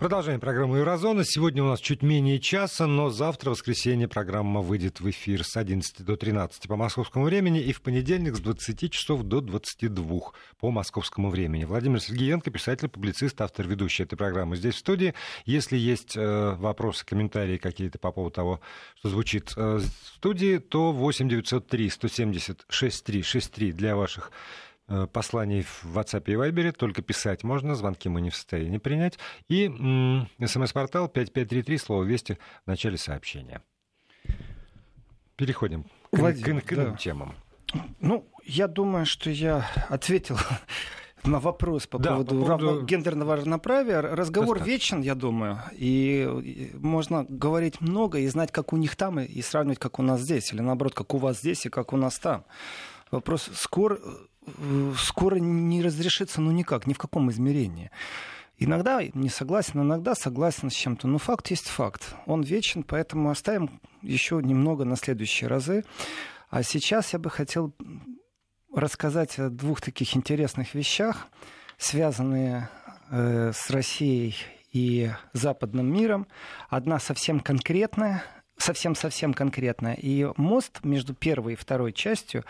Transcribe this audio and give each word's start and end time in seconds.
Продолжаем 0.00 0.40
программу 0.40 0.76
Еврозона. 0.76 1.26
Сегодня 1.26 1.62
у 1.62 1.66
нас 1.66 1.78
чуть 1.78 2.02
менее 2.02 2.40
часа, 2.40 2.86
но 2.86 3.10
завтра, 3.10 3.50
в 3.50 3.52
воскресенье, 3.52 4.08
программа 4.08 4.62
выйдет 4.62 4.98
в 5.00 5.10
эфир 5.10 5.44
с 5.44 5.58
11 5.58 6.02
до 6.02 6.16
13 6.16 6.68
по 6.68 6.76
московскому 6.76 7.26
времени 7.26 7.60
и 7.60 7.74
в 7.74 7.82
понедельник 7.82 8.34
с 8.34 8.40
20 8.40 8.90
часов 8.90 9.24
до 9.24 9.42
22 9.42 10.20
по 10.58 10.70
московскому 10.70 11.28
времени. 11.28 11.64
Владимир 11.64 12.00
Сергеенко, 12.00 12.50
писатель, 12.50 12.88
публицист, 12.88 13.38
автор, 13.42 13.66
ведущий 13.68 14.04
этой 14.04 14.16
программы 14.16 14.56
здесь 14.56 14.76
в 14.76 14.78
студии. 14.78 15.12
Если 15.44 15.76
есть 15.76 16.16
э, 16.16 16.54
вопросы, 16.54 17.04
комментарии 17.04 17.58
какие-то 17.58 17.98
по 17.98 18.10
поводу 18.10 18.34
того, 18.34 18.60
что 19.00 19.10
звучит 19.10 19.52
э, 19.54 19.80
в 19.80 20.08
студии, 20.16 20.56
то 20.56 20.92
8 20.92 21.28
903 21.28 21.90
170 21.90 22.64
6363 22.70 23.72
для 23.72 23.96
ваших 23.96 24.32
посланий 25.12 25.62
в 25.62 25.96
WhatsApp 25.96 26.24
и 26.26 26.34
Viber, 26.34 26.72
только 26.72 27.02
писать 27.02 27.44
можно, 27.44 27.74
звонки 27.74 28.08
мы 28.08 28.20
не 28.20 28.30
в 28.30 28.34
состоянии 28.34 28.78
принять. 28.78 29.18
И 29.48 29.68
смс-портал 30.44 31.08
5533, 31.08 31.78
слово 31.78 32.04
«Вести» 32.04 32.38
в 32.64 32.66
начале 32.66 32.96
сообщения. 32.96 33.62
Переходим 35.36 35.84
к, 35.84 35.88
Владимир, 36.12 36.60
к, 36.62 36.66
к 36.66 36.74
да. 36.74 36.96
темам. 36.96 37.34
Ну, 38.00 38.28
я 38.44 38.68
думаю, 38.68 39.06
что 39.06 39.30
я 39.30 39.66
ответил 39.88 40.36
на 41.24 41.38
вопрос 41.38 41.86
по 41.86 41.98
да, 41.98 42.10
поводу, 42.10 42.44
по 42.44 42.58
поводу... 42.58 42.84
гендерного 42.84 43.36
равноправия. 43.36 44.00
Разговор 44.00 44.58
Достаточно. 44.58 44.96
вечен, 44.96 45.00
я 45.02 45.14
думаю. 45.14 45.60
И 45.72 46.70
можно 46.74 47.24
говорить 47.28 47.80
много 47.80 48.18
и 48.18 48.26
знать, 48.26 48.50
как 48.52 48.72
у 48.72 48.76
них 48.76 48.96
там, 48.96 49.20
и 49.20 49.42
сравнивать, 49.42 49.78
как 49.78 49.98
у 49.98 50.02
нас 50.02 50.20
здесь. 50.20 50.52
Или 50.52 50.60
наоборот, 50.60 50.94
как 50.94 51.14
у 51.14 51.18
вас 51.18 51.38
здесь 51.38 51.66
и 51.66 51.68
как 51.68 51.92
у 51.92 51.96
нас 51.96 52.18
там. 52.18 52.44
Вопрос 53.10 53.50
скоро 53.54 53.98
скоро 54.98 55.36
не 55.36 55.82
разрешится, 55.82 56.40
ну 56.40 56.50
никак, 56.50 56.86
ни 56.86 56.92
в 56.92 56.98
каком 56.98 57.30
измерении. 57.30 57.90
Иногда 58.62 59.00
не 59.14 59.30
согласен, 59.30 59.80
иногда 59.80 60.14
согласен 60.14 60.70
с 60.70 60.74
чем-то. 60.74 61.08
Но 61.08 61.16
факт 61.16 61.48
есть 61.48 61.68
факт. 61.68 62.14
Он 62.26 62.42
вечен, 62.42 62.82
поэтому 62.82 63.30
оставим 63.30 63.80
еще 64.02 64.40
немного 64.42 64.84
на 64.84 64.96
следующие 64.96 65.48
разы. 65.48 65.84
А 66.50 66.62
сейчас 66.62 67.14
я 67.14 67.18
бы 67.18 67.30
хотел 67.30 67.74
рассказать 68.74 69.38
о 69.38 69.48
двух 69.48 69.80
таких 69.80 70.14
интересных 70.14 70.74
вещах, 70.74 71.28
связанные 71.78 72.68
э, 73.10 73.52
с 73.54 73.70
Россией 73.70 74.36
и 74.72 75.10
западным 75.32 75.90
миром. 75.92 76.26
Одна 76.68 76.98
совсем 76.98 77.40
конкретная, 77.40 78.22
совсем-совсем 78.62 79.34
конкретно. 79.34 79.94
И 79.94 80.28
мост 80.36 80.80
между 80.84 81.14
первой 81.14 81.54
и 81.54 81.56
второй 81.56 81.92
частью 81.92 82.44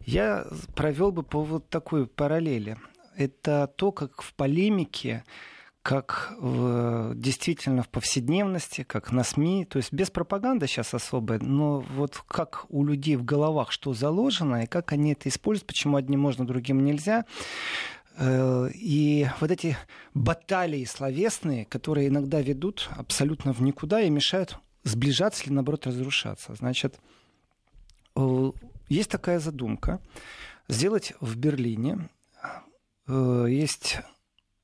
я 0.00 0.46
провел 0.74 1.12
бы 1.12 1.22
по 1.22 1.42
вот 1.42 1.68
такой 1.68 2.06
параллели. 2.06 2.76
Это 3.16 3.70
то, 3.76 3.92
как 3.92 4.22
в 4.22 4.34
полемике 4.34 5.24
как 5.82 6.34
в, 6.38 7.14
действительно 7.14 7.82
в 7.82 7.88
повседневности, 7.88 8.82
как 8.82 9.12
на 9.12 9.24
СМИ, 9.24 9.64
то 9.64 9.78
есть 9.78 9.92
без 9.92 10.10
пропаганды 10.10 10.66
сейчас 10.66 10.92
особой, 10.92 11.38
но 11.38 11.80
вот 11.80 12.22
как 12.28 12.66
у 12.68 12.84
людей 12.84 13.16
в 13.16 13.24
головах 13.24 13.72
что 13.72 13.94
заложено, 13.94 14.64
и 14.64 14.66
как 14.66 14.92
они 14.92 15.12
это 15.12 15.28
используют, 15.28 15.66
почему 15.66 15.96
одним 15.96 16.20
можно, 16.20 16.46
другим 16.46 16.84
нельзя. 16.84 17.24
Э, 18.18 18.68
и 18.74 19.26
вот 19.40 19.50
эти 19.50 19.76
баталии 20.12 20.84
словесные, 20.84 21.64
которые 21.64 22.08
иногда 22.08 22.42
ведут 22.42 22.90
абсолютно 22.96 23.54
в 23.54 23.62
никуда 23.62 24.02
и 24.02 24.10
мешают 24.10 24.58
сближаться 24.84 25.44
или, 25.44 25.52
наоборот, 25.52 25.86
разрушаться. 25.86 26.54
Значит, 26.54 26.98
э, 28.16 28.52
есть 28.88 29.10
такая 29.10 29.38
задумка 29.38 30.00
сделать 30.68 31.14
в 31.20 31.36
Берлине. 31.36 32.08
Э, 33.06 33.46
есть 33.48 33.98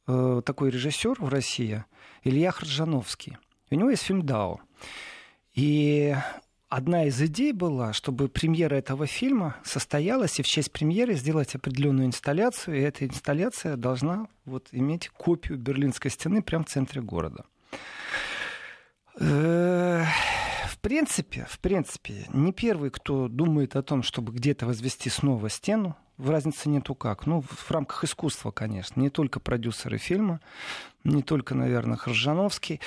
э, 0.06 0.42
такой 0.44 0.70
режиссер 0.70 1.16
в 1.20 1.28
России, 1.28 1.84
Илья 2.24 2.50
Хржановский. 2.50 3.38
У 3.70 3.74
него 3.74 3.90
есть 3.90 4.02
фильм 4.02 4.24
«Дао». 4.24 4.60
И 5.54 6.14
одна 6.68 7.04
из 7.04 7.20
идей 7.20 7.52
была, 7.52 7.92
чтобы 7.92 8.28
премьера 8.28 8.74
этого 8.74 9.06
фильма 9.06 9.56
состоялась, 9.64 10.38
и 10.38 10.42
в 10.42 10.46
честь 10.46 10.70
премьеры 10.70 11.14
сделать 11.14 11.54
определенную 11.54 12.06
инсталляцию, 12.06 12.76
и 12.76 12.82
эта 12.82 13.06
инсталляция 13.06 13.76
должна 13.76 14.28
вот, 14.44 14.68
иметь 14.72 15.08
копию 15.08 15.58
Берлинской 15.58 16.10
стены 16.10 16.42
прямо 16.42 16.64
в 16.64 16.68
центре 16.68 17.00
города. 17.00 17.44
Э, 19.18 20.04
в 20.68 20.78
принципе, 20.78 21.46
в 21.48 21.58
принципе, 21.58 22.26
не 22.32 22.52
первый, 22.52 22.90
кто 22.90 23.28
думает 23.28 23.76
о 23.76 23.82
том, 23.82 24.02
чтобы 24.02 24.32
где-то 24.32 24.66
возвести 24.66 25.10
снова 25.10 25.48
стену, 25.48 25.96
в 26.18 26.30
разнице 26.30 26.68
нету 26.68 26.94
как. 26.94 27.26
Ну, 27.26 27.42
в 27.42 27.70
рамках 27.70 28.04
искусства, 28.04 28.50
конечно. 28.50 29.00
Не 29.00 29.10
только 29.10 29.40
продюсеры 29.40 29.98
фильма, 29.98 30.40
не 31.04 31.22
только, 31.22 31.54
наверное, 31.54 31.96
Хржановский. 31.96 32.80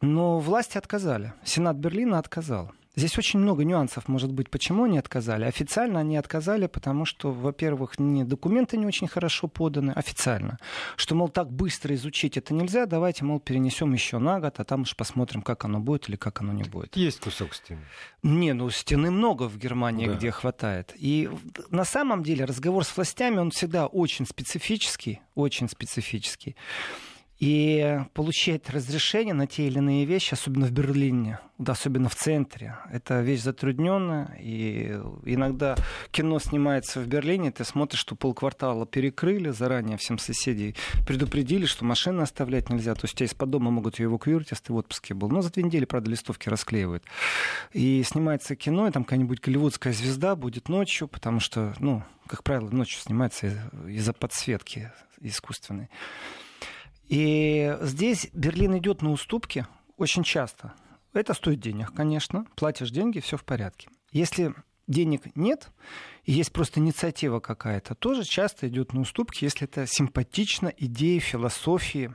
Но 0.00 0.38
власти 0.38 0.76
отказали. 0.76 1.32
Сенат 1.44 1.76
Берлина 1.76 2.18
отказал. 2.18 2.72
Здесь 2.96 3.18
очень 3.18 3.40
много 3.40 3.62
нюансов, 3.62 4.08
может 4.08 4.32
быть, 4.32 4.48
почему 4.48 4.84
они 4.84 4.96
отказали. 4.96 5.44
Официально 5.44 6.00
они 6.00 6.16
отказали, 6.16 6.66
потому 6.66 7.04
что, 7.04 7.30
во-первых, 7.30 7.98
не 7.98 8.24
документы 8.24 8.78
не 8.78 8.86
очень 8.86 9.06
хорошо 9.06 9.48
поданы, 9.48 9.90
официально. 9.90 10.58
Что, 10.96 11.14
мол, 11.14 11.28
так 11.28 11.52
быстро 11.52 11.94
изучить 11.94 12.38
это 12.38 12.54
нельзя, 12.54 12.86
давайте, 12.86 13.24
мол, 13.24 13.38
перенесем 13.38 13.92
еще 13.92 14.16
на 14.18 14.40
год, 14.40 14.60
а 14.60 14.64
там 14.64 14.82
уж 14.82 14.96
посмотрим, 14.96 15.42
как 15.42 15.66
оно 15.66 15.78
будет 15.78 16.08
или 16.08 16.16
как 16.16 16.40
оно 16.40 16.54
не 16.54 16.62
будет. 16.62 16.96
Есть 16.96 17.20
кусок 17.20 17.54
стены. 17.54 17.82
Не, 18.22 18.54
ну 18.54 18.70
стены 18.70 19.10
много 19.10 19.42
в 19.42 19.58
Германии, 19.58 20.06
да. 20.06 20.14
где 20.14 20.30
хватает. 20.30 20.94
И 20.96 21.28
на 21.70 21.84
самом 21.84 22.22
деле 22.22 22.46
разговор 22.46 22.84
с 22.84 22.96
властями, 22.96 23.36
он 23.36 23.50
всегда 23.50 23.86
очень 23.86 24.26
специфический, 24.26 25.20
очень 25.34 25.68
специфический. 25.68 26.56
И 27.38 28.00
получать 28.14 28.70
разрешение 28.70 29.34
на 29.34 29.46
те 29.46 29.66
или 29.66 29.76
иные 29.76 30.06
вещи, 30.06 30.32
особенно 30.32 30.64
в 30.64 30.72
Берлине, 30.72 31.38
да, 31.58 31.72
особенно 31.72 32.08
в 32.08 32.14
центре, 32.14 32.78
это 32.90 33.20
вещь 33.20 33.42
затрудненная. 33.42 34.34
И 34.40 34.98
иногда 35.26 35.76
кино 36.12 36.38
снимается 36.38 36.98
в 37.00 37.06
Берлине, 37.06 37.50
ты 37.50 37.64
смотришь, 37.64 38.00
что 38.00 38.16
полквартала 38.16 38.86
перекрыли 38.86 39.50
заранее, 39.50 39.98
всем 39.98 40.16
соседей 40.16 40.76
предупредили, 41.06 41.66
что 41.66 41.84
машины 41.84 42.22
оставлять 42.22 42.70
нельзя. 42.70 42.94
То 42.94 43.04
есть 43.04 43.14
тебя 43.14 43.26
из-под 43.26 43.50
дома 43.50 43.70
могут 43.70 43.98
ее 43.98 44.06
эвакуировать, 44.06 44.50
если 44.50 44.64
ты 44.64 44.72
в 44.72 44.76
отпуске 44.76 45.12
был. 45.12 45.28
Но 45.28 45.42
за 45.42 45.52
две 45.52 45.62
недели, 45.62 45.84
правда, 45.84 46.10
листовки 46.10 46.48
расклеивают. 46.48 47.04
И 47.74 48.02
снимается 48.02 48.56
кино, 48.56 48.88
и 48.88 48.90
там 48.90 49.04
какая-нибудь 49.04 49.40
голливудская 49.40 49.92
звезда 49.92 50.36
будет 50.36 50.70
ночью, 50.70 51.06
потому 51.06 51.40
что, 51.40 51.74
ну, 51.80 52.02
как 52.26 52.42
правило, 52.42 52.70
ночью 52.70 52.98
снимается 53.00 53.52
из-за 53.86 54.14
подсветки 54.14 54.90
искусственной. 55.20 55.90
И 57.08 57.76
здесь 57.82 58.28
Берлин 58.32 58.76
идет 58.78 59.02
на 59.02 59.10
уступки 59.10 59.66
очень 59.96 60.24
часто. 60.24 60.74
Это 61.12 61.34
стоит 61.34 61.60
денег, 61.60 61.92
конечно. 61.94 62.46
Платишь 62.56 62.90
деньги, 62.90 63.20
все 63.20 63.36
в 63.36 63.44
порядке. 63.44 63.88
Если 64.12 64.54
денег 64.86 65.34
нет, 65.36 65.70
и 66.24 66.32
есть 66.32 66.52
просто 66.52 66.80
инициатива 66.80 67.40
какая-то, 67.40 67.94
тоже 67.94 68.24
часто 68.24 68.68
идет 68.68 68.92
на 68.92 69.00
уступки, 69.00 69.44
если 69.44 69.66
это 69.66 69.86
симпатично 69.86 70.72
идеи, 70.76 71.18
философии 71.18 72.14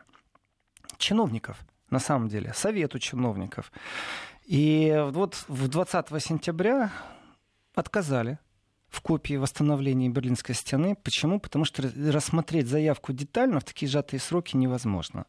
чиновников, 0.97 1.57
на 1.89 1.99
самом 1.99 2.27
деле, 2.27 2.53
совету 2.53 2.99
чиновников. 2.99 3.71
И 4.45 4.95
вот 5.11 5.43
в 5.47 5.67
20 5.67 6.23
сентября 6.23 6.91
отказали 7.73 8.39
в 8.91 9.01
копии 9.01 9.35
восстановления 9.35 10.09
Берлинской 10.09 10.53
стены. 10.53 10.95
Почему? 11.01 11.39
Потому 11.39 11.65
что 11.65 11.89
рассмотреть 12.11 12.67
заявку 12.67 13.13
детально 13.13 13.59
в 13.59 13.63
такие 13.63 13.89
сжатые 13.89 14.19
сроки 14.19 14.55
невозможно. 14.55 15.25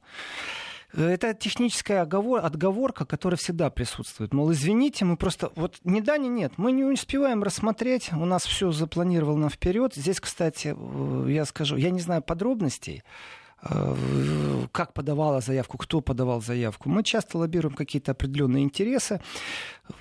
Это 0.94 1.32
техническая 1.32 2.02
оговор, 2.02 2.44
отговорка, 2.44 3.06
которая 3.06 3.38
всегда 3.38 3.70
присутствует. 3.70 4.34
Мол, 4.34 4.52
извините, 4.52 5.06
мы 5.06 5.16
просто... 5.16 5.50
Вот 5.56 5.78
ни 5.84 6.00
да, 6.00 6.18
ни 6.18 6.28
нет. 6.28 6.52
Мы 6.58 6.72
не 6.72 6.84
успеваем 6.84 7.42
рассмотреть. 7.42 8.12
У 8.12 8.26
нас 8.26 8.44
все 8.44 8.72
запланировано 8.72 9.48
вперед. 9.48 9.94
Здесь, 9.94 10.20
кстати, 10.20 10.74
э, 10.76 11.26
я 11.30 11.46
скажу, 11.46 11.76
я 11.76 11.88
не 11.88 12.00
знаю 12.00 12.20
подробностей, 12.20 13.04
Э, 13.04 13.41
как 13.62 14.92
подавала 14.92 15.40
заявку, 15.40 15.78
кто 15.78 16.00
подавал 16.00 16.40
заявку. 16.40 16.88
Мы 16.88 17.04
часто 17.04 17.38
лоббируем 17.38 17.74
какие-то 17.74 18.12
определенные 18.12 18.64
интересы, 18.64 19.20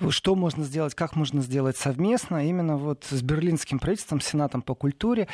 что 0.08 0.34
можно 0.34 0.64
сделать, 0.64 0.94
как 0.94 1.14
можно 1.14 1.42
сделать 1.42 1.76
совместно, 1.76 2.46
именно 2.46 2.76
вот 2.76 3.06
с 3.08 3.22
берлинским 3.22 3.78
правительством, 3.78 4.20
Сенатом 4.20 4.62
по 4.62 4.74
культуре. 4.74 5.28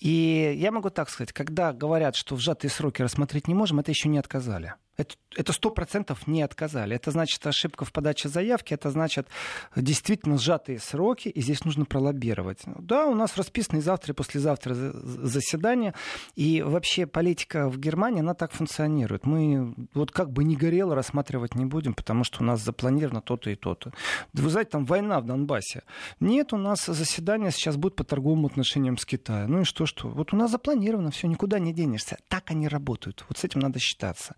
И 0.00 0.54
я 0.56 0.72
могу 0.72 0.90
так 0.90 1.10
сказать, 1.10 1.32
когда 1.32 1.72
говорят, 1.72 2.16
что 2.16 2.36
в 2.36 2.40
сжатые 2.40 2.70
сроки 2.70 3.02
рассмотреть 3.02 3.48
не 3.48 3.54
можем, 3.54 3.80
это 3.80 3.90
еще 3.90 4.08
не 4.08 4.18
отказали. 4.18 4.74
Это 4.96 5.52
сто 5.52 5.70
процентов 5.70 6.26
не 6.26 6.42
отказали. 6.42 6.94
Это 6.94 7.10
значит 7.10 7.44
ошибка 7.46 7.84
в 7.84 7.92
подаче 7.92 8.28
заявки, 8.28 8.74
это 8.74 8.90
значит 8.90 9.26
действительно 9.74 10.38
сжатые 10.38 10.78
сроки, 10.78 11.28
и 11.28 11.40
здесь 11.40 11.64
нужно 11.64 11.84
пролоббировать. 11.84 12.60
Да, 12.64 13.06
у 13.06 13.14
нас 13.14 13.36
расписаны 13.36 13.80
завтра 13.80 14.12
и 14.12 14.16
послезавтра 14.16 14.74
заседания, 14.74 15.94
и 16.36 16.62
вообще 16.62 17.06
политика 17.06 17.68
в 17.68 17.78
Германии, 17.78 18.20
она 18.20 18.34
так 18.34 18.52
функционирует. 18.52 19.26
Мы 19.26 19.74
вот 19.94 20.12
как 20.12 20.30
бы 20.30 20.44
не 20.44 20.56
горело 20.56 20.94
рассматривать 20.94 21.54
не 21.54 21.64
будем, 21.64 21.94
потому 21.94 22.22
что 22.24 22.42
у 22.42 22.44
нас 22.44 22.62
запланировано 22.62 23.20
то-то 23.20 23.50
и 23.50 23.56
то-то. 23.56 23.92
Вы 24.32 24.50
знаете, 24.50 24.70
там 24.70 24.84
война 24.84 25.20
в 25.20 25.26
Донбассе. 25.26 25.82
Нет, 26.20 26.52
у 26.52 26.56
нас 26.56 26.86
заседание 26.86 27.50
сейчас 27.50 27.76
будет 27.76 27.96
по 27.96 28.04
торговым 28.04 28.46
отношениям 28.46 28.96
с 28.98 29.04
Китаем. 29.04 29.50
Ну 29.50 29.60
и 29.62 29.64
что, 29.64 29.86
что? 29.86 30.08
Вот 30.08 30.32
у 30.32 30.36
нас 30.36 30.50
запланировано, 30.50 31.10
все, 31.10 31.26
никуда 31.26 31.58
не 31.58 31.72
денешься. 31.72 32.18
Так 32.28 32.50
они 32.50 32.68
работают. 32.68 33.24
Вот 33.28 33.38
с 33.38 33.44
этим 33.44 33.60
надо 33.60 33.78
считаться. 33.80 34.36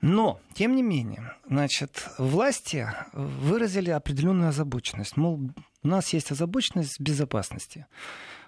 Но, 0.00 0.40
тем 0.54 0.74
не 0.76 0.82
менее, 0.82 1.32
значит, 1.48 2.08
власти 2.18 2.88
выразили 3.12 3.90
определенную 3.90 4.50
озабоченность. 4.50 5.16
Мол, 5.16 5.50
у 5.82 5.88
нас 5.88 6.12
есть 6.12 6.30
озабоченность 6.30 7.00
безопасности. 7.00 7.86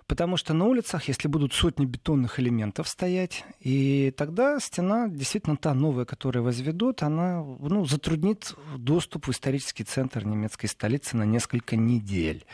Потому 0.09 0.39
что 0.39 0.55
на 0.55 0.65
улицах, 0.65 1.07
если 1.07 1.29
будут 1.29 1.53
сотни 1.53 1.85
бетонных 1.85 2.41
элементов 2.41 2.89
стоять, 2.89 3.45
и 3.61 4.11
тогда 4.17 4.59
стена, 4.59 5.07
действительно 5.07 5.59
та 5.59 5.75
новая, 5.75 6.07
которую 6.07 6.45
возведут, 6.45 7.03
она 7.03 7.43
ну, 7.43 7.85
затруднит 7.85 8.55
доступ 8.75 9.27
в 9.27 9.31
исторический 9.31 9.85
центр 9.85 10.25
немецкой 10.25 10.69
столицы 10.69 11.15
на 11.15 11.25
несколько 11.25 11.77
недель. 11.77 12.47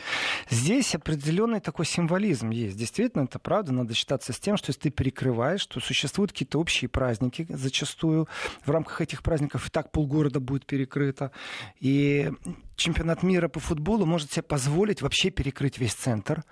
Здесь 0.51 0.97
определенный 0.97 1.61
такой 1.61 1.87
символизм 1.87 2.51
есть. 2.51 2.77
Действительно, 2.77 3.23
это 3.23 3.39
правда. 3.39 3.73
Надо 3.73 3.95
считаться 3.95 4.33
с 4.33 4.41
тем, 4.41 4.56
что 4.56 4.71
если 4.71 4.81
ты 4.81 4.91
перекрываешь, 4.91 5.61
что 5.61 5.79
существуют 5.79 6.33
какие-то 6.33 6.59
общие 6.59 6.89
праздники 6.89 7.47
зачастую. 7.49 8.27
В 8.67 8.71
рамках 8.71 9.01
этих 9.01 9.23
праздников 9.23 9.69
и 9.69 9.71
так 9.71 9.93
полгорода 9.93 10.41
будет 10.41 10.67
перекрыто. 10.67 11.31
И 11.79 12.33
чемпионат 12.75 13.23
мира 13.23 13.47
по 13.47 13.61
футболу 13.61 14.06
может 14.06 14.33
себе 14.33 14.43
позволить 14.43 15.03
вообще 15.03 15.31
перекрыть 15.31 15.79
весь 15.79 15.95
центр 15.95 16.43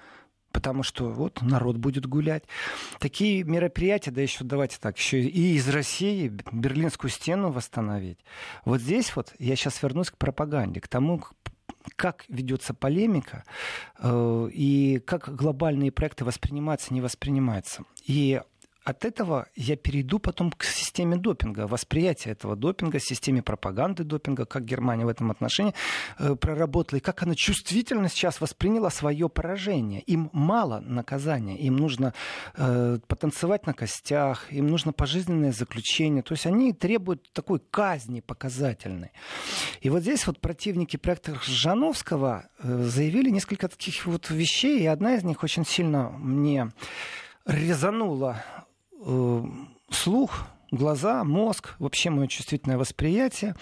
потому 0.52 0.82
что 0.82 1.08
вот 1.08 1.42
народ 1.42 1.76
будет 1.76 2.06
гулять. 2.06 2.44
Такие 2.98 3.44
мероприятия, 3.44 4.10
да 4.10 4.20
еще 4.20 4.44
давайте 4.44 4.78
так, 4.80 4.98
еще 4.98 5.20
и 5.20 5.54
из 5.54 5.68
России 5.68 6.32
Берлинскую 6.52 7.10
стену 7.10 7.50
восстановить. 7.50 8.18
Вот 8.64 8.80
здесь 8.80 9.14
вот 9.16 9.32
я 9.38 9.56
сейчас 9.56 9.82
вернусь 9.82 10.10
к 10.10 10.16
пропаганде, 10.16 10.80
к 10.80 10.88
тому, 10.88 11.22
как 11.96 12.24
ведется 12.28 12.74
полемика 12.74 13.44
э, 13.98 14.48
и 14.52 15.00
как 15.04 15.34
глобальные 15.34 15.90
проекты 15.92 16.24
воспринимаются, 16.24 16.94
не 16.94 17.00
воспринимаются. 17.00 17.84
И 18.06 18.40
от 18.84 19.04
этого 19.04 19.46
я 19.54 19.76
перейду 19.76 20.18
потом 20.18 20.50
к 20.50 20.64
системе 20.64 21.16
допинга, 21.16 21.66
восприятие 21.66 22.32
этого 22.32 22.56
допинга, 22.56 22.98
системе 22.98 23.42
пропаганды 23.42 24.02
допинга, 24.02 24.44
как 24.44 24.64
Германия 24.64 25.04
в 25.04 25.08
этом 25.08 25.30
отношении 25.30 25.74
э, 26.18 26.34
проработала, 26.34 26.98
и 26.98 27.00
как 27.00 27.22
она 27.22 27.34
чувствительно 27.34 28.08
сейчас 28.08 28.40
восприняла 28.40 28.90
свое 28.90 29.28
поражение. 29.28 30.00
Им 30.00 30.30
мало 30.32 30.80
наказания, 30.80 31.56
им 31.58 31.76
нужно 31.76 32.12
э, 32.56 32.98
потанцевать 33.06 33.66
на 33.66 33.74
костях, 33.74 34.52
им 34.52 34.66
нужно 34.66 34.92
пожизненное 34.92 35.52
заключение. 35.52 36.22
То 36.22 36.32
есть 36.32 36.46
они 36.46 36.72
требуют 36.72 37.32
такой 37.32 37.60
казни 37.60 38.20
показательной. 38.20 39.12
И 39.80 39.90
вот 39.90 40.02
здесь 40.02 40.26
вот 40.26 40.40
противники 40.40 40.96
проекта 40.96 41.38
Жановского 41.44 42.48
э, 42.58 42.82
заявили 42.84 43.30
несколько 43.30 43.68
таких 43.68 44.06
вот 44.06 44.30
вещей, 44.30 44.80
и 44.80 44.86
одна 44.86 45.14
из 45.14 45.22
них 45.22 45.44
очень 45.44 45.64
сильно 45.64 46.10
мне 46.10 46.72
резанула 47.46 48.44
слух, 49.90 50.46
глаза, 50.70 51.24
мозг, 51.24 51.74
вообще 51.78 52.10
мое 52.10 52.26
чувствительное 52.26 52.78
восприятие. 52.78 53.54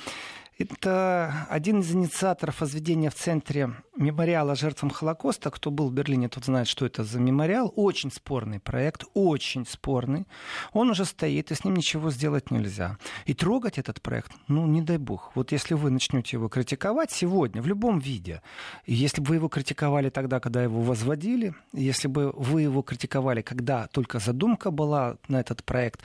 Это 0.60 1.46
один 1.48 1.80
из 1.80 1.90
инициаторов 1.94 2.60
возведения 2.60 3.08
в 3.08 3.14
центре 3.14 3.70
мемориала 3.96 4.54
жертвам 4.54 4.90
Холокоста. 4.90 5.50
Кто 5.50 5.70
был 5.70 5.88
в 5.88 5.94
Берлине, 5.94 6.28
тот 6.28 6.44
знает, 6.44 6.68
что 6.68 6.84
это 6.84 7.02
за 7.02 7.18
мемориал. 7.18 7.72
Очень 7.76 8.12
спорный 8.12 8.60
проект, 8.60 9.04
очень 9.14 9.66
спорный. 9.66 10.26
Он 10.74 10.90
уже 10.90 11.06
стоит, 11.06 11.50
и 11.50 11.54
с 11.54 11.64
ним 11.64 11.76
ничего 11.76 12.10
сделать 12.10 12.50
нельзя. 12.50 12.98
И 13.24 13.32
трогать 13.32 13.78
этот 13.78 14.02
проект, 14.02 14.32
ну, 14.48 14.66
не 14.66 14.82
дай 14.82 14.98
бог. 14.98 15.32
Вот 15.34 15.50
если 15.50 15.72
вы 15.72 15.88
начнете 15.90 16.36
его 16.36 16.50
критиковать 16.50 17.10
сегодня, 17.10 17.62
в 17.62 17.66
любом 17.66 17.98
виде, 17.98 18.42
если 18.84 19.22
бы 19.22 19.30
вы 19.30 19.36
его 19.36 19.48
критиковали 19.48 20.10
тогда, 20.10 20.40
когда 20.40 20.62
его 20.62 20.82
возводили, 20.82 21.54
если 21.72 22.06
бы 22.06 22.32
вы 22.32 22.60
его 22.60 22.82
критиковали, 22.82 23.40
когда 23.40 23.86
только 23.86 24.18
задумка 24.18 24.70
была 24.70 25.16
на 25.26 25.40
этот 25.40 25.64
проект, 25.64 26.02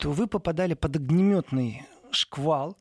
то 0.00 0.12
вы 0.12 0.26
попадали 0.26 0.72
под 0.72 0.96
огнеметный 0.96 1.82
шквал, 2.10 2.78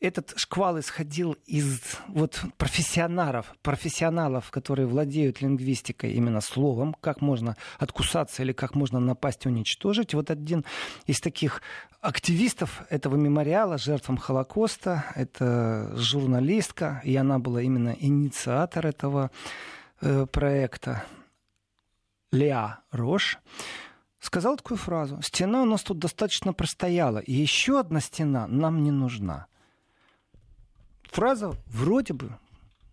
этот 0.00 0.34
шквал 0.36 0.78
исходил 0.78 1.36
из 1.46 1.80
вот 2.08 2.42
профессионалов, 2.58 3.54
профессионалов, 3.62 4.50
которые 4.50 4.86
владеют 4.86 5.40
лингвистикой 5.40 6.12
именно 6.12 6.40
словом, 6.40 6.94
как 7.00 7.22
можно 7.22 7.56
откусаться 7.78 8.42
или 8.42 8.52
как 8.52 8.74
можно 8.74 9.00
напасть 9.00 9.46
уничтожить. 9.46 10.12
Вот 10.12 10.30
один 10.30 10.64
из 11.06 11.20
таких 11.20 11.62
активистов 12.00 12.82
этого 12.90 13.16
мемориала 13.16 13.78
жертвам 13.78 14.18
Холокоста, 14.18 15.06
это 15.14 15.92
журналистка, 15.96 17.00
и 17.04 17.16
она 17.16 17.38
была 17.38 17.62
именно 17.62 17.96
инициатор 17.98 18.86
этого 18.86 19.30
э, 20.02 20.26
проекта, 20.26 21.04
Леа 22.32 22.80
Рош, 22.90 23.38
сказал 24.20 24.56
такую 24.58 24.76
фразу. 24.76 25.22
Стена 25.22 25.62
у 25.62 25.64
нас 25.64 25.82
тут 25.82 25.98
достаточно 25.98 26.52
простояла, 26.52 27.18
и 27.18 27.32
еще 27.32 27.80
одна 27.80 28.00
стена 28.00 28.46
нам 28.46 28.82
не 28.82 28.90
нужна 28.90 29.46
фраза 31.16 31.56
вроде 31.64 32.12
бы 32.12 32.36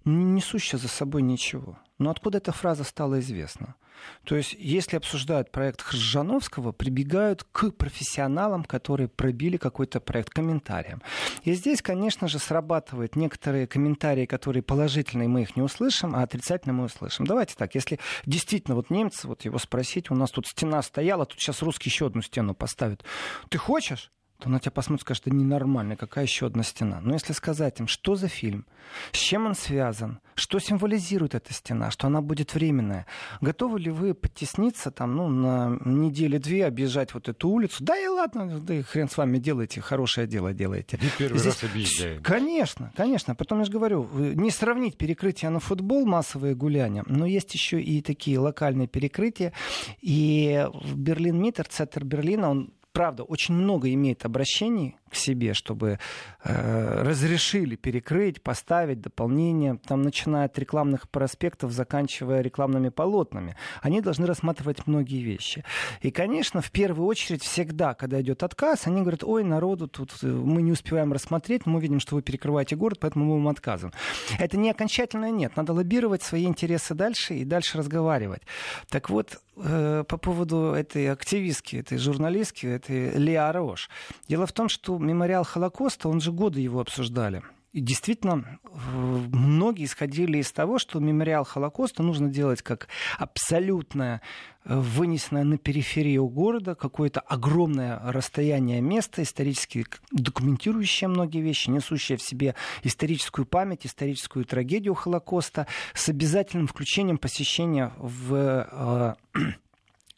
не 0.06 0.24
несущая 0.24 0.80
за 0.80 0.88
собой 0.88 1.22
ничего. 1.22 1.78
Но 2.00 2.10
откуда 2.10 2.38
эта 2.38 2.54
фраза 2.54 2.86
стала 2.86 3.20
известна? 3.20 3.76
То 4.24 4.38
есть, 4.38 4.56
если 4.58 4.96
обсуждают 4.96 5.52
проект 5.52 5.82
Хржановского, 5.82 6.72
прибегают 6.72 7.44
к 7.44 7.72
профессионалам, 7.72 8.64
которые 8.64 9.10
пробили 9.10 9.58
какой-то 9.58 10.00
проект, 10.00 10.30
комментариям. 10.30 11.02
И 11.44 11.54
здесь, 11.54 11.82
конечно 11.82 12.30
же, 12.30 12.40
срабатывают 12.40 13.18
некоторые 13.18 13.68
комментарии, 13.68 14.26
которые 14.26 14.64
положительные, 14.64 15.28
мы 15.28 15.42
их 15.42 15.58
не 15.58 15.62
услышим, 15.62 16.16
а 16.16 16.24
отрицательные 16.24 16.76
мы 16.76 16.86
услышим. 16.86 17.28
Давайте 17.28 17.56
так, 17.56 17.76
если 17.76 18.00
действительно 18.26 18.76
вот 18.76 18.90
немцы, 18.90 19.28
вот 19.28 19.44
его 19.44 19.58
спросить, 19.58 20.10
у 20.12 20.16
нас 20.16 20.32
тут 20.32 20.48
стена 20.48 20.82
стояла, 20.82 21.26
тут 21.26 21.40
сейчас 21.40 21.62
русские 21.62 21.92
еще 21.92 22.08
одну 22.08 22.22
стену 22.22 22.56
поставят. 22.56 23.04
Ты 23.50 23.58
хочешь? 23.58 24.12
То 24.40 24.50
на 24.50 24.60
тебя 24.60 24.72
посмотрит, 24.72 25.02
скажет, 25.02 25.28
это 25.28 25.36
ненормально, 25.36 25.96
какая 25.96 26.26
еще 26.26 26.48
одна 26.48 26.64
стена. 26.64 27.00
Но 27.02 27.14
если 27.14 27.34
сказать 27.34 27.80
им, 27.80 27.88
что 27.88 28.16
за 28.16 28.28
фильм, 28.28 28.66
с 29.14 29.18
чем 29.18 29.46
он 29.46 29.56
связан, 29.56 30.20
что 30.36 30.60
символизирует 30.60 31.36
эта 31.36 31.54
стена, 31.54 31.92
что 31.92 32.08
она 32.08 32.22
будет 32.22 32.54
временная, 32.54 33.06
готовы 33.40 33.80
ли 33.80 33.90
вы 33.90 34.14
потесниться 34.14 34.92
там, 34.92 35.16
ну, 35.16 35.30
на 35.30 35.80
недели-две, 35.86 36.66
объезжать 36.66 37.14
вот 37.14 37.30
эту 37.30 37.50
улицу? 37.50 37.84
Да 37.84 37.98
и 37.98 38.08
ладно, 38.08 38.60
да 38.60 38.74
и 38.74 38.82
хрен 38.82 39.08
с 39.08 39.16
вами 39.16 39.38
делаете, 39.38 39.80
хорошее 39.80 40.28
дело 40.28 40.54
делаете. 40.54 41.00
И 41.02 41.10
первый 41.18 41.40
Здесь... 41.40 41.62
раз 41.62 41.72
объезжаем. 41.72 42.22
Конечно, 42.24 42.92
конечно. 42.98 43.36
Потом 43.36 43.60
я 43.60 43.66
же 43.66 43.72
говорю, 43.72 44.10
не 44.14 44.52
сравнить 44.52 44.98
перекрытие 44.98 45.52
на 45.52 45.60
футбол, 45.60 46.06
массовые 46.06 46.56
гуляния, 46.56 47.04
но 47.08 47.26
есть 47.26 47.54
еще 47.54 47.82
и 47.82 48.02
такие 48.02 48.40
локальные 48.40 48.88
перекрытия. 48.88 49.54
И 50.02 50.68
Берлин-Миттер, 50.96 51.68
центр 51.68 52.04
Берлина, 52.04 52.50
он 52.50 52.74
правда, 52.94 53.24
очень 53.24 53.56
много 53.56 53.92
имеет 53.92 54.24
обращений 54.24 54.96
к 55.10 55.16
себе, 55.16 55.54
чтобы 55.54 56.00
э, 56.44 57.04
разрешили 57.04 57.76
перекрыть, 57.76 58.42
поставить 58.42 59.02
дополнение, 59.02 59.80
там, 59.86 60.02
начиная 60.02 60.46
от 60.46 60.58
рекламных 60.58 61.10
проспектов, 61.10 61.72
заканчивая 61.72 62.42
рекламными 62.42 62.90
полотнами. 62.90 63.56
Они 63.82 64.02
должны 64.02 64.26
рассматривать 64.26 64.88
многие 64.88 65.22
вещи. 65.22 65.64
И, 66.02 66.12
конечно, 66.12 66.62
в 66.62 66.72
первую 66.72 67.08
очередь 67.08 67.44
всегда, 67.44 67.94
когда 67.94 68.22
идет 68.22 68.44
отказ, 68.44 68.88
они 68.88 69.02
говорят, 69.02 69.24
ой, 69.24 69.44
народу 69.44 69.88
тут 69.88 70.12
э, 70.24 70.28
мы 70.28 70.62
не 70.62 70.72
успеваем 70.72 71.14
рассмотреть, 71.14 71.66
мы 71.66 71.80
видим, 71.80 72.00
что 72.00 72.16
вы 72.16 72.22
перекрываете 72.22 72.76
город, 72.76 73.00
поэтому 73.00 73.26
мы 73.26 73.34
вам 73.36 73.48
отказываем. 73.50 73.94
Это 74.40 74.58
не 74.58 74.72
окончательно 74.72 75.32
нет. 75.32 75.56
Надо 75.56 75.74
лоббировать 75.74 76.24
свои 76.24 76.46
интересы 76.46 76.96
дальше 76.96 77.36
и 77.36 77.46
дальше 77.46 77.78
разговаривать. 77.78 78.42
Так 78.90 79.10
вот, 79.10 79.40
э, 79.58 80.04
по 80.08 80.18
поводу 80.18 80.74
этой 80.74 81.12
активистки, 81.12 81.76
этой 81.76 81.98
журналистки, 81.98 82.66
этой 82.84 83.18
Леа 83.18 83.52
Рош. 83.52 83.90
Дело 84.28 84.46
в 84.46 84.52
том, 84.52 84.70
что 84.70 84.98
мемориал 84.98 85.44
Холокоста, 85.44 86.10
он 86.10 86.22
же 86.22 86.32
годы 86.32 86.62
его 86.62 86.80
обсуждали. 86.80 87.42
И 87.74 87.80
действительно, 87.80 88.60
многие 88.72 89.86
исходили 89.86 90.38
из 90.38 90.52
того, 90.52 90.78
что 90.78 91.00
мемориал 91.00 91.44
Холокоста 91.44 92.04
нужно 92.04 92.30
делать 92.30 92.62
как 92.62 92.88
абсолютное 93.18 94.22
э, 94.64 94.78
вынесенное 94.78 95.44
на 95.44 95.58
периферию 95.58 96.28
города, 96.28 96.76
какое-то 96.76 97.22
огромное 97.22 98.00
расстояние 98.04 98.80
места, 98.80 99.24
исторически 99.24 99.88
документирующее 100.12 101.08
многие 101.08 101.42
вещи, 101.42 101.72
несущее 101.72 102.20
в 102.20 102.22
себе 102.22 102.54
историческую 102.84 103.48
память, 103.48 103.88
историческую 103.88 104.46
трагедию 104.46 104.94
Холокоста, 104.94 105.66
с 105.96 106.10
обязательным 106.10 106.68
включением 106.68 107.18
посещения 107.18 107.92
в 107.98 109.18
э, 109.34 109.44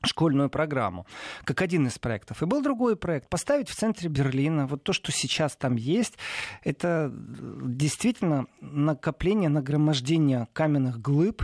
школьную 0.05 0.49
программу, 0.49 1.05
как 1.43 1.61
один 1.61 1.87
из 1.87 1.97
проектов. 1.99 2.41
И 2.41 2.45
был 2.45 2.61
другой 2.61 2.95
проект, 2.95 3.29
поставить 3.29 3.69
в 3.69 3.75
центре 3.75 4.09
Берлина. 4.09 4.67
Вот 4.67 4.83
то, 4.83 4.93
что 4.93 5.11
сейчас 5.11 5.55
там 5.55 5.75
есть, 5.75 6.17
это 6.63 7.11
действительно 7.13 8.47
накопление, 8.61 9.49
нагромождение 9.49 10.47
каменных 10.53 11.01
глыб. 11.01 11.43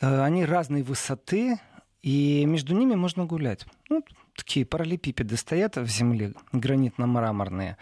Э, 0.00 0.22
они 0.22 0.44
разной 0.44 0.82
высоты, 0.82 1.58
и 2.02 2.44
между 2.46 2.74
ними 2.74 2.94
можно 2.94 3.24
гулять. 3.24 3.66
Ну, 3.88 4.04
такие 4.36 4.64
параллелепипеды 4.64 5.36
стоят 5.36 5.76
в 5.76 5.86
земле, 5.86 6.34
гранитно-мраморные. 6.52 7.76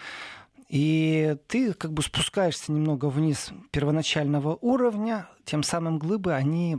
И 0.69 1.37
ты 1.47 1.75
как 1.75 1.93
бы 1.93 2.03
спускаешься 2.03 2.73
немного 2.73 3.07
вниз 3.07 3.51
первоначального 3.71 4.59
уровня, 4.61 5.29
тем 5.45 5.63
самым 5.63 5.99
глыбы, 5.99 6.33
они 6.33 6.79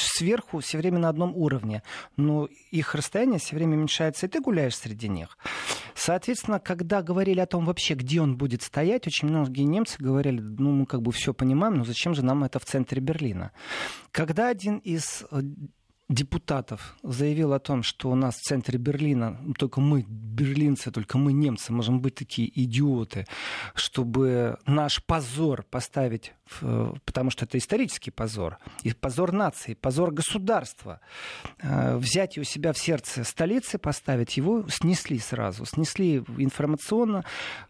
сверху 0.00 0.60
все 0.60 0.78
время 0.78 0.98
на 0.98 1.08
одном 1.08 1.36
уровне, 1.36 1.82
но 2.16 2.48
их 2.70 2.94
расстояние 2.94 3.38
все 3.38 3.56
время 3.56 3.76
уменьшается, 3.76 4.26
и 4.26 4.28
ты 4.28 4.40
гуляешь 4.40 4.76
среди 4.76 5.08
них. 5.08 5.38
Соответственно, 5.94 6.60
когда 6.60 7.02
говорили 7.02 7.40
о 7.40 7.46
том 7.46 7.64
вообще, 7.64 7.94
где 7.94 8.20
он 8.20 8.36
будет 8.36 8.62
стоять, 8.62 9.06
очень 9.06 9.28
многие 9.28 9.62
немцы 9.62 9.96
говорили, 9.98 10.40
ну, 10.40 10.72
мы 10.72 10.86
как 10.86 11.02
бы 11.02 11.12
все 11.12 11.32
понимаем, 11.32 11.78
но 11.78 11.84
зачем 11.84 12.14
же 12.14 12.24
нам 12.24 12.44
это 12.44 12.58
в 12.58 12.64
центре 12.64 13.00
Берлина? 13.00 13.52
Когда 14.10 14.48
один 14.48 14.78
из 14.78 15.24
э, 15.30 15.40
депутатов 16.08 16.96
заявил 17.02 17.52
о 17.52 17.58
том, 17.58 17.82
что 17.82 18.10
у 18.10 18.14
нас 18.14 18.36
в 18.36 18.42
центре 18.42 18.78
Берлина 18.78 19.40
только 19.58 19.80
мы, 19.80 20.04
берлинцы, 20.06 20.90
только 20.90 21.18
мы, 21.18 21.32
немцы, 21.32 21.72
можем 21.72 22.00
быть 22.00 22.14
такие 22.14 22.48
идиоты, 22.62 23.26
чтобы 23.74 24.58
наш 24.66 25.02
позор 25.02 25.64
поставить, 25.68 26.32
в, 26.60 26.96
потому 27.04 27.30
что 27.30 27.44
это 27.44 27.58
исторический 27.58 28.12
позор, 28.12 28.58
и 28.84 28.92
позор 28.92 29.32
нации, 29.32 29.74
позор 29.74 30.12
государства, 30.12 31.00
э, 31.60 31.96
взять 31.96 32.38
у 32.38 32.44
себя 32.44 32.72
в 32.72 32.78
сердце 32.78 33.24
столицы, 33.24 33.78
поставить 33.78 34.36
его, 34.36 34.64
снесли 34.68 35.18
сразу, 35.18 35.64
снесли 35.64 36.18
информационно. 36.38 37.24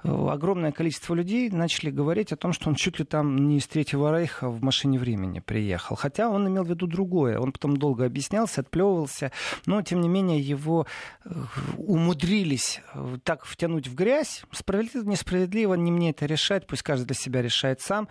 Э, 0.05 0.29
огромное 0.31 0.73
количество 0.73 1.15
людей 1.15 1.49
начали 1.51 1.91
говорить 1.91 2.33
о 2.33 2.37
том, 2.37 2.53
что 2.53 2.69
он 2.69 2.75
чуть 2.75 2.99
ли 2.99 3.07
там 3.07 3.49
не 3.49 3.59
из 3.59 3.67
Третьего 3.67 4.17
Рейха 4.17 4.51
в 4.51 4.63
машине 4.63 4.99
времени 4.99 5.41
приехал. 5.41 5.97
Хотя 5.97 6.29
он 6.29 6.47
имел 6.49 6.65
в 6.65 6.69
виду 6.69 6.87
другое. 6.87 7.39
Он 7.39 7.53
потом 7.53 7.77
долго 7.77 8.05
объяснял, 8.05 8.26
объяснялся, 8.27 8.61
отплевывался, 8.61 9.33
но, 9.67 9.83
тем 9.83 10.01
не 10.01 10.09
менее, 10.09 10.41
его 10.41 10.87
э, 11.25 11.31
умудрились 11.77 12.81
э, 12.95 13.19
так 13.23 13.45
втянуть 13.45 13.89
в 13.89 13.95
грязь. 13.95 14.43
Справедливо, 14.53 15.09
несправедливо, 15.09 15.75
не 15.75 15.91
мне 15.91 16.11
это 16.11 16.27
решать, 16.27 16.67
пусть 16.67 16.83
каждый 16.83 17.07
для 17.07 17.15
себя 17.15 17.43
решает 17.43 17.81
сам. 17.81 18.09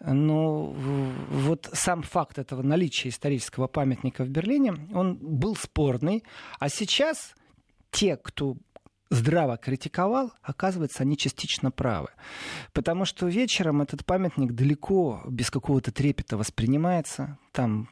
Но 0.00 0.66
вот 0.66 1.68
сам 1.72 2.02
факт 2.02 2.38
этого 2.38 2.62
наличия 2.62 3.08
исторического 3.08 3.68
памятника 3.68 4.24
в 4.24 4.28
Берлине, 4.28 4.74
он 4.92 5.16
был 5.16 5.56
спорный. 5.56 6.24
А 6.58 6.68
сейчас 6.68 7.34
те, 7.90 8.16
кто 8.16 8.56
здраво 9.10 9.56
критиковал, 9.56 10.32
оказывается, 10.42 11.02
они 11.02 11.16
частично 11.16 11.70
правы. 11.70 12.08
Потому 12.72 13.04
что 13.04 13.26
вечером 13.28 13.80
этот 13.80 14.04
памятник 14.04 14.52
далеко 14.52 15.22
без 15.28 15.50
какого-то 15.50 15.92
трепета 15.92 16.36
воспринимается. 16.36 17.38
Там 17.52 17.88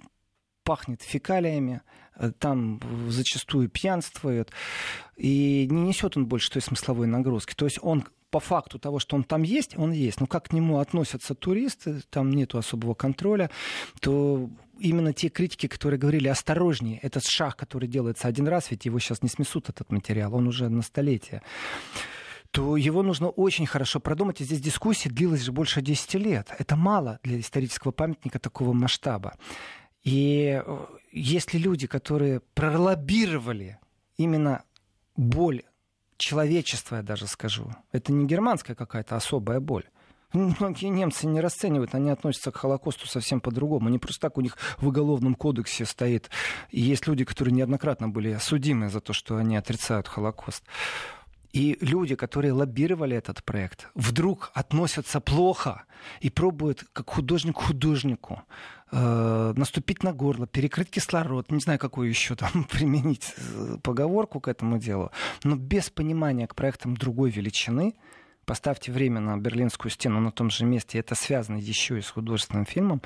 пахнет 0.64 1.02
фекалиями, 1.02 1.82
э, 2.16 2.32
там 2.38 2.80
зачастую 3.08 3.68
пьянствует, 3.68 4.50
и 5.16 5.66
не 5.70 5.82
несет 5.82 6.16
он 6.16 6.26
больше 6.26 6.50
той 6.50 6.62
смысловой 6.62 7.06
нагрузки. 7.06 7.54
То 7.54 7.64
есть 7.66 7.78
он 7.82 8.04
по 8.30 8.40
факту 8.40 8.78
того, 8.78 8.98
что 8.98 9.14
он 9.14 9.24
там 9.24 9.42
есть, 9.42 9.76
он 9.76 9.92
есть. 9.92 10.20
Но 10.20 10.26
как 10.26 10.48
к 10.48 10.52
нему 10.52 10.78
относятся 10.78 11.34
туристы, 11.34 12.00
там 12.08 12.30
нету 12.30 12.56
особого 12.56 12.94
контроля, 12.94 13.50
то 14.00 14.48
именно 14.78 15.12
те 15.12 15.28
критики, 15.28 15.66
которые 15.66 16.00
говорили 16.00 16.28
осторожнее, 16.28 16.98
этот 17.02 17.24
шаг, 17.24 17.56
который 17.56 17.88
делается 17.88 18.28
один 18.28 18.48
раз, 18.48 18.70
ведь 18.70 18.86
его 18.86 18.98
сейчас 18.98 19.22
не 19.22 19.28
смесут, 19.28 19.68
этот 19.68 19.92
материал, 19.92 20.34
он 20.34 20.48
уже 20.48 20.68
на 20.68 20.82
столетие 20.82 21.42
то 22.52 22.76
его 22.76 23.02
нужно 23.02 23.30
очень 23.30 23.66
хорошо 23.66 23.98
продумать. 23.98 24.42
И 24.42 24.44
здесь 24.44 24.60
дискуссия 24.60 25.08
длилась 25.08 25.40
же 25.40 25.52
больше 25.52 25.80
10 25.80 26.14
лет. 26.16 26.48
Это 26.58 26.76
мало 26.76 27.18
для 27.22 27.40
исторического 27.40 27.92
памятника 27.92 28.38
такого 28.38 28.74
масштаба. 28.74 29.36
И 30.02 30.62
э, 30.64 30.86
если 31.12 31.58
люди, 31.58 31.86
которые 31.86 32.40
пролоббировали 32.54 33.78
именно 34.16 34.64
боль 35.16 35.62
человечества, 36.16 36.96
я 36.96 37.02
даже 37.02 37.26
скажу, 37.26 37.72
это 37.92 38.12
не 38.12 38.26
германская 38.26 38.74
какая-то 38.76 39.16
особая 39.16 39.60
боль. 39.60 39.84
Многие 40.32 40.86
немцы 40.86 41.26
не 41.26 41.40
расценивают, 41.40 41.94
они 41.94 42.10
относятся 42.10 42.50
к 42.50 42.56
Холокосту 42.56 43.06
совсем 43.06 43.40
по-другому. 43.40 43.90
Не 43.90 43.98
просто 43.98 44.22
так 44.22 44.38
у 44.38 44.40
них 44.40 44.56
в 44.78 44.88
уголовном 44.88 45.34
кодексе 45.34 45.84
стоит. 45.84 46.30
И 46.70 46.80
есть 46.80 47.06
люди, 47.06 47.24
которые 47.24 47.54
неоднократно 47.54 48.08
были 48.08 48.38
судимы 48.40 48.88
за 48.88 49.00
то, 49.00 49.12
что 49.12 49.36
они 49.36 49.56
отрицают 49.56 50.08
Холокост. 50.08 50.64
И 51.52 51.76
люди, 51.82 52.14
которые 52.14 52.52
лоббировали 52.52 53.14
этот 53.14 53.44
проект, 53.44 53.88
вдруг 53.94 54.50
относятся 54.54 55.20
плохо 55.20 55.84
и 56.20 56.30
пробуют, 56.30 56.84
как 56.94 57.10
художник 57.10 57.56
художнику, 57.56 58.42
э, 58.92 59.52
наступить 59.56 60.02
на 60.02 60.12
горло, 60.12 60.46
перекрыть 60.46 60.90
кислород, 60.90 61.50
не 61.50 61.60
знаю, 61.60 61.78
какую 61.78 62.08
еще 62.08 62.36
там 62.36 62.64
применить 62.70 63.34
э, 63.36 63.78
поговорку 63.82 64.40
к 64.40 64.48
этому 64.48 64.78
делу, 64.78 65.10
но 65.42 65.56
без 65.56 65.90
понимания 65.90 66.46
к 66.46 66.54
проектам 66.54 66.96
другой 66.96 67.30
величины, 67.30 67.94
поставьте 68.44 68.92
время 68.92 69.20
на 69.20 69.36
Берлинскую 69.38 69.90
стену 69.90 70.20
на 70.20 70.30
том 70.30 70.50
же 70.50 70.64
месте, 70.64 70.98
это 70.98 71.14
связано 71.14 71.56
еще 71.56 71.98
и 71.98 72.02
с 72.02 72.10
художественным 72.10 72.66
фильмом, 72.66 73.02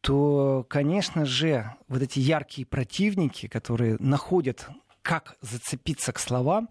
то, 0.00 0.64
конечно 0.68 1.26
же, 1.26 1.74
вот 1.88 2.00
эти 2.00 2.18
яркие 2.20 2.66
противники, 2.66 3.46
которые 3.48 3.96
находят 3.98 4.68
как 5.02 5.36
зацепиться 5.40 6.12
к 6.12 6.18
словам, 6.18 6.68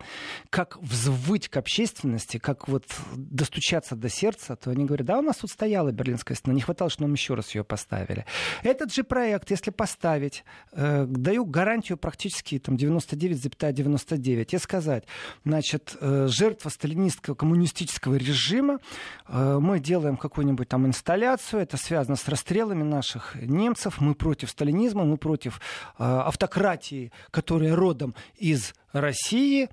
как 0.49 0.77
взвыть 0.81 1.49
к 1.49 1.57
общественности, 1.57 2.37
как 2.37 2.67
вот 2.67 2.85
достучаться 3.15 3.95
до 3.95 4.09
сердца, 4.09 4.55
то 4.55 4.71
они 4.71 4.85
говорят, 4.85 5.07
да, 5.07 5.19
у 5.19 5.21
нас 5.21 5.37
тут 5.37 5.49
стояла 5.49 5.91
Берлинская 5.91 6.35
стена, 6.37 6.53
не 6.53 6.61
хватало, 6.61 6.89
что 6.89 7.03
нам 7.03 7.13
еще 7.13 7.33
раз 7.33 7.55
ее 7.55 7.63
поставили. 7.63 8.25
Этот 8.63 8.93
же 8.93 9.03
проект, 9.03 9.49
если 9.51 9.71
поставить, 9.71 10.43
э, 10.71 11.05
даю 11.05 11.45
гарантию 11.45 11.97
практически 11.97 12.59
там 12.59 12.75
99,99 12.75 13.89
,99, 13.89 14.53
и 14.53 14.57
сказать, 14.57 15.05
значит, 15.45 15.97
э, 15.99 16.27
жертва 16.29 16.69
сталинистского 16.69 17.35
коммунистического 17.35 18.15
режима, 18.15 18.79
э, 19.27 19.57
мы 19.59 19.79
делаем 19.79 20.17
какую-нибудь 20.17 20.67
там 20.67 20.85
инсталляцию, 20.85 21.61
это 21.61 21.77
связано 21.77 22.15
с 22.15 22.27
расстрелами 22.27 22.83
наших 22.83 23.35
немцев, 23.35 24.01
мы 24.01 24.15
против 24.15 24.49
сталинизма, 24.49 25.03
мы 25.03 25.17
против 25.17 25.59
э, 25.97 26.03
автократии, 26.03 27.11
которая 27.31 27.75
родом 27.75 28.15
из 28.35 28.73
России, 28.91 29.69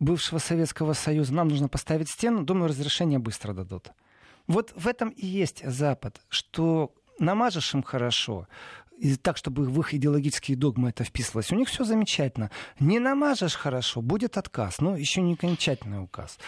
бывшего 0.00 0.38
Советского 0.38 0.92
Союза, 0.92 1.34
нам 1.34 1.48
нужно 1.48 1.68
поставить 1.68 2.10
стену, 2.10 2.42
думаю, 2.42 2.68
разрешение 2.68 3.18
быстро 3.18 3.52
дадут. 3.52 3.92
Вот 4.46 4.72
в 4.74 4.88
этом 4.88 5.10
и 5.10 5.26
есть 5.26 5.62
Запад, 5.64 6.20
что 6.28 6.92
намажешь 7.18 7.74
им 7.74 7.82
хорошо, 7.82 8.48
и 8.98 9.16
так, 9.16 9.36
чтобы 9.36 9.64
в 9.64 9.80
их 9.80 9.94
идеологические 9.94 10.56
догмы 10.56 10.90
это 10.90 11.02
вписывалось. 11.02 11.50
У 11.50 11.56
них 11.56 11.68
все 11.68 11.82
замечательно. 11.82 12.50
Не 12.78 13.00
намажешь 13.00 13.56
хорошо, 13.56 14.00
будет 14.00 14.36
отказ. 14.36 14.80
Но 14.80 14.96
еще 14.96 15.22
не 15.22 15.32
окончательный 15.32 16.00
указ. 16.00 16.38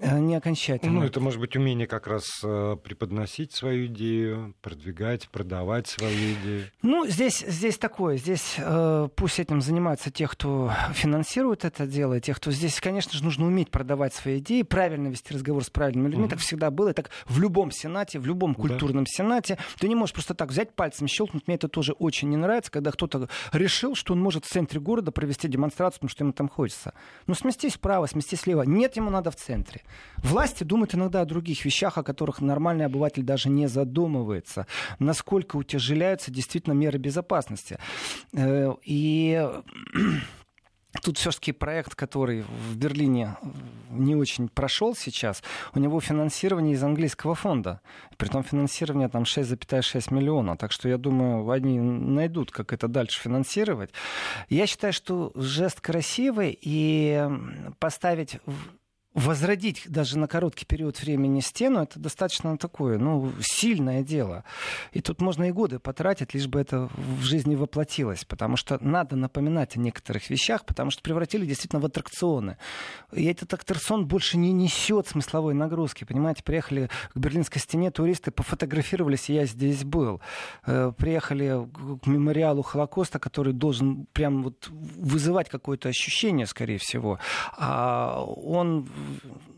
Э, 0.00 0.18
не 0.20 0.36
окончательно. 0.36 1.00
Ну, 1.00 1.06
это 1.06 1.18
может 1.18 1.40
быть 1.40 1.56
умение 1.56 1.88
как 1.88 2.06
раз 2.06 2.24
э, 2.44 2.76
преподносить 2.82 3.52
свою 3.52 3.86
идею, 3.86 4.54
продвигать, 4.62 5.28
продавать 5.28 5.88
свою 5.88 6.34
идею. 6.34 6.66
Ну, 6.82 7.06
здесь, 7.06 7.40
здесь 7.40 7.78
такое. 7.78 8.16
Здесь 8.16 8.54
э, 8.58 9.08
пусть 9.16 9.40
этим 9.40 9.60
занимаются 9.60 10.12
те, 10.12 10.28
кто 10.28 10.70
финансирует 10.92 11.64
это 11.64 11.84
дело, 11.86 12.14
и 12.14 12.20
те, 12.20 12.32
кто 12.32 12.52
здесь, 12.52 12.80
конечно 12.80 13.12
же, 13.12 13.24
нужно 13.24 13.46
уметь 13.46 13.70
продавать 13.70 14.14
свои 14.14 14.38
идеи, 14.38 14.62
правильно 14.62 15.08
вести 15.08 15.34
разговор 15.34 15.64
с 15.64 15.70
правильными 15.70 16.06
людьми. 16.06 16.24
Угу. 16.24 16.30
Так 16.30 16.38
всегда 16.38 16.70
было. 16.70 16.90
И 16.90 16.92
так 16.92 17.10
в 17.26 17.40
любом 17.40 17.72
сенате, 17.72 18.20
в 18.20 18.26
любом 18.26 18.54
культурном 18.54 19.02
да. 19.02 19.10
сенате. 19.10 19.58
Ты 19.80 19.88
не 19.88 19.96
можешь 19.96 20.12
просто 20.12 20.34
так 20.34 20.50
взять 20.50 20.74
пальцем, 20.74 21.08
щелкнуть. 21.08 21.48
Мне 21.48 21.56
это 21.56 21.66
тоже 21.66 21.92
очень 21.92 22.28
не 22.28 22.36
нравится, 22.36 22.70
когда 22.70 22.92
кто-то 22.92 23.28
решил, 23.52 23.96
что 23.96 24.12
он 24.12 24.20
может 24.20 24.44
в 24.44 24.48
центре 24.48 24.78
города 24.78 25.10
провести 25.10 25.48
демонстрацию, 25.48 25.98
потому 25.98 26.10
что 26.10 26.22
ему 26.22 26.32
там 26.32 26.48
хочется. 26.48 26.94
Ну, 27.26 27.34
сместись 27.34 27.74
вправо, 27.74 28.06
сместись 28.06 28.46
влево. 28.46 28.62
Нет, 28.62 28.94
ему 28.96 29.10
надо 29.10 29.32
в 29.32 29.36
центре. 29.36 29.82
Власти 30.18 30.64
думают 30.64 30.94
иногда 30.94 31.20
о 31.20 31.24
других 31.24 31.64
вещах, 31.64 31.98
о 31.98 32.02
которых 32.02 32.40
нормальный 32.40 32.86
обыватель 32.86 33.22
даже 33.22 33.48
не 33.48 33.68
задумывается. 33.68 34.66
Насколько 34.98 35.56
утяжеляются 35.56 36.30
действительно 36.30 36.74
меры 36.74 36.98
безопасности. 36.98 37.78
Э, 38.32 38.74
и 38.84 39.48
Тут 41.02 41.18
все-таки 41.18 41.52
проект, 41.52 41.94
который 41.94 42.42
в 42.42 42.76
Берлине 42.76 43.36
не 43.90 44.16
очень 44.16 44.48
прошел 44.48 44.96
сейчас, 44.96 45.42
у 45.74 45.78
него 45.78 46.00
финансирование 46.00 46.74
из 46.74 46.82
английского 46.82 47.34
фонда. 47.34 47.80
Притом 48.16 48.42
финансирование 48.42 49.08
там 49.08 49.24
6,6 49.24 50.14
миллиона. 50.14 50.56
Так 50.56 50.72
что 50.72 50.88
я 50.88 50.96
думаю, 50.96 51.48
они 51.50 51.78
найдут, 51.78 52.50
как 52.50 52.72
это 52.72 52.88
дальше 52.88 53.20
финансировать. 53.20 53.90
Я 54.48 54.66
считаю, 54.66 54.94
что 54.94 55.30
жест 55.34 55.80
красивый 55.82 56.58
и 56.60 57.28
поставить 57.78 58.38
возродить 59.14 59.84
даже 59.88 60.18
на 60.18 60.28
короткий 60.28 60.64
период 60.64 61.00
времени 61.00 61.40
стену, 61.40 61.82
это 61.82 61.98
достаточно 61.98 62.56
такое, 62.58 62.98
ну, 62.98 63.32
сильное 63.40 64.02
дело. 64.02 64.44
И 64.92 65.00
тут 65.00 65.20
можно 65.20 65.44
и 65.44 65.50
годы 65.50 65.78
потратить, 65.78 66.34
лишь 66.34 66.46
бы 66.46 66.60
это 66.60 66.88
в 66.96 67.22
жизни 67.22 67.54
воплотилось, 67.54 68.24
потому 68.24 68.56
что 68.56 68.78
надо 68.84 69.16
напоминать 69.16 69.76
о 69.76 69.80
некоторых 69.80 70.30
вещах, 70.30 70.64
потому 70.64 70.90
что 70.90 71.02
превратили 71.02 71.46
действительно 71.46 71.80
в 71.80 71.86
аттракционы. 71.86 72.58
И 73.12 73.24
этот 73.24 73.54
аттракцион 73.54 74.06
больше 74.06 74.36
не 74.36 74.52
несет 74.52 75.08
смысловой 75.08 75.54
нагрузки, 75.54 76.04
понимаете, 76.04 76.42
приехали 76.42 76.90
к 77.12 77.16
Берлинской 77.16 77.60
стене 77.60 77.90
туристы, 77.90 78.30
пофотографировались, 78.30 79.30
и 79.30 79.34
я 79.34 79.46
здесь 79.46 79.84
был. 79.84 80.20
Э, 80.66 80.92
приехали 80.96 81.68
к 82.02 82.06
мемориалу 82.06 82.62
Холокоста, 82.62 83.18
который 83.18 83.52
должен 83.52 84.06
прям 84.12 84.42
вот 84.42 84.68
вызывать 84.68 85.48
какое-то 85.48 85.88
ощущение, 85.88 86.46
скорее 86.46 86.78
всего. 86.78 87.18
А 87.56 88.22
он 88.22 88.86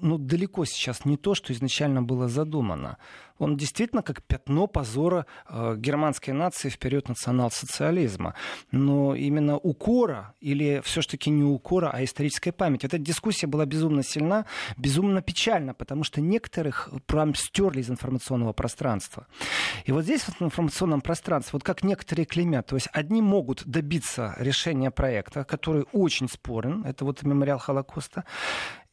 ну, 0.00 0.18
далеко 0.18 0.64
сейчас 0.64 1.04
не 1.04 1.16
то, 1.16 1.34
что 1.34 1.52
изначально 1.52 2.02
было 2.02 2.28
задумано 2.28 2.98
он 3.40 3.56
действительно 3.56 4.02
как 4.02 4.22
пятно 4.22 4.66
позора 4.66 5.26
э, 5.48 5.74
германской 5.76 6.34
нации 6.34 6.68
в 6.68 6.78
период 6.78 7.08
национал-социализма. 7.08 8.34
Но 8.70 9.14
именно 9.14 9.56
укора 9.56 10.34
или 10.40 10.82
все-таки 10.84 11.30
не 11.30 11.42
укора, 11.42 11.90
а 11.92 12.04
историческая 12.04 12.52
память. 12.52 12.84
Эта 12.84 12.98
дискуссия 12.98 13.46
была 13.46 13.64
безумно 13.64 14.02
сильна, 14.02 14.44
безумно 14.76 15.22
печальна, 15.22 15.72
потому 15.74 16.04
что 16.04 16.20
некоторых 16.20 16.90
прям 17.06 17.34
стерли 17.34 17.80
из 17.80 17.90
информационного 17.90 18.52
пространства. 18.52 19.26
И 19.86 19.92
вот 19.92 20.04
здесь 20.04 20.20
в 20.20 20.42
информационном 20.42 21.00
пространстве, 21.00 21.52
вот 21.54 21.64
как 21.64 21.82
некоторые 21.82 22.26
клеймят, 22.26 22.66
то 22.66 22.76
есть 22.76 22.88
одни 22.92 23.22
могут 23.22 23.64
добиться 23.64 24.34
решения 24.38 24.90
проекта, 24.90 25.44
который 25.44 25.86
очень 25.92 26.28
спорен, 26.28 26.84
это 26.84 27.06
вот 27.06 27.22
мемориал 27.22 27.58
Холокоста, 27.58 28.24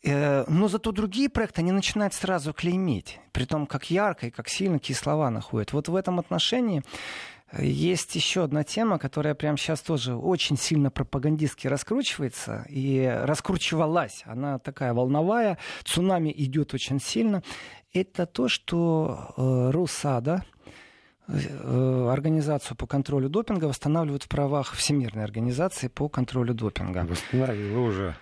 но 0.03 0.67
зато 0.67 0.91
другие 0.91 1.29
проекты, 1.29 1.61
они 1.61 1.71
начинают 1.71 2.13
сразу 2.13 2.53
клеймить. 2.53 3.19
При 3.31 3.45
том, 3.45 3.65
как 3.65 3.89
ярко 3.89 4.27
и 4.27 4.31
как 4.31 4.47
сильно 4.47 4.79
какие 4.79 4.95
слова 4.95 5.29
находят. 5.29 5.73
Вот 5.73 5.89
в 5.89 5.95
этом 5.95 6.19
отношении 6.19 6.83
э, 7.51 7.65
есть 7.65 8.15
еще 8.15 8.43
одна 8.43 8.63
тема, 8.63 8.99
которая 8.99 9.33
прямо 9.35 9.57
сейчас 9.57 9.81
тоже 9.81 10.15
очень 10.15 10.57
сильно 10.57 10.91
пропагандистски 10.91 11.67
раскручивается 11.67 12.65
и 12.69 13.05
раскручивалась. 13.23 14.23
Она 14.25 14.59
такая 14.59 14.93
волновая, 14.93 15.57
цунами 15.83 16.33
идет 16.35 16.73
очень 16.73 16.99
сильно. 16.99 17.41
Это 17.91 18.25
то, 18.27 18.47
что 18.47 19.33
э, 19.35 19.71
РУСАДА, 19.71 20.43
э, 21.27 22.09
организацию 22.11 22.77
по 22.77 22.85
контролю 22.85 23.29
допинга 23.29 23.65
восстанавливают 23.65 24.23
в 24.23 24.29
правах 24.29 24.73
Всемирной 24.73 25.23
организации 25.23 25.87
по 25.87 26.07
контролю 26.07 26.53
допинга. 26.53 26.99
Восстановила 26.99 27.79
уже. 27.79 28.15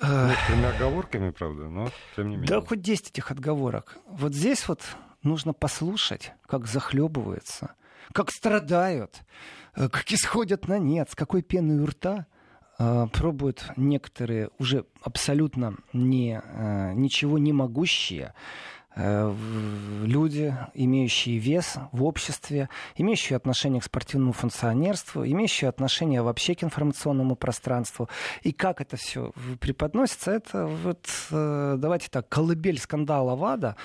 Некоторыми 0.00 0.76
оговорками, 0.76 1.30
правда, 1.30 1.68
но 1.68 1.90
тем 2.14 2.28
не 2.28 2.36
менее. 2.36 2.48
Да 2.48 2.60
хоть 2.60 2.82
10 2.82 3.10
этих 3.10 3.30
отговорок. 3.30 3.96
Вот 4.06 4.34
здесь 4.34 4.68
вот 4.68 4.82
нужно 5.22 5.52
послушать, 5.52 6.32
как 6.46 6.66
захлебываются, 6.66 7.74
как 8.12 8.30
страдают, 8.30 9.22
э, 9.74 9.88
как 9.88 10.10
исходят 10.12 10.68
на 10.68 10.78
нет, 10.78 11.10
с 11.10 11.14
какой 11.14 11.42
пеной 11.42 11.78
у 11.80 11.86
рта 11.86 12.26
э, 12.78 13.06
пробуют 13.12 13.70
некоторые 13.76 14.50
уже 14.58 14.84
абсолютно 15.02 15.76
не, 15.92 16.40
э, 16.42 16.92
ничего 16.94 17.38
не 17.38 17.52
могущие 17.52 18.34
люди, 18.96 20.56
имеющие 20.72 21.38
вес 21.38 21.74
в 21.92 22.04
обществе, 22.04 22.70
имеющие 22.96 23.36
отношение 23.36 23.80
к 23.80 23.84
спортивному 23.84 24.32
функционерству, 24.32 25.24
имеющие 25.26 25.68
отношение 25.68 26.22
вообще 26.22 26.54
к 26.54 26.64
информационному 26.64 27.36
пространству. 27.36 28.08
И 28.42 28.52
как 28.52 28.80
это 28.80 28.96
все 28.96 29.32
преподносится, 29.60 30.30
это 30.32 30.66
вот, 30.66 31.06
э, 31.30 31.76
давайте 31.78 32.08
так, 32.08 32.28
колыбель 32.28 32.78
скандала 32.78 33.36
ВАДА, 33.36 33.76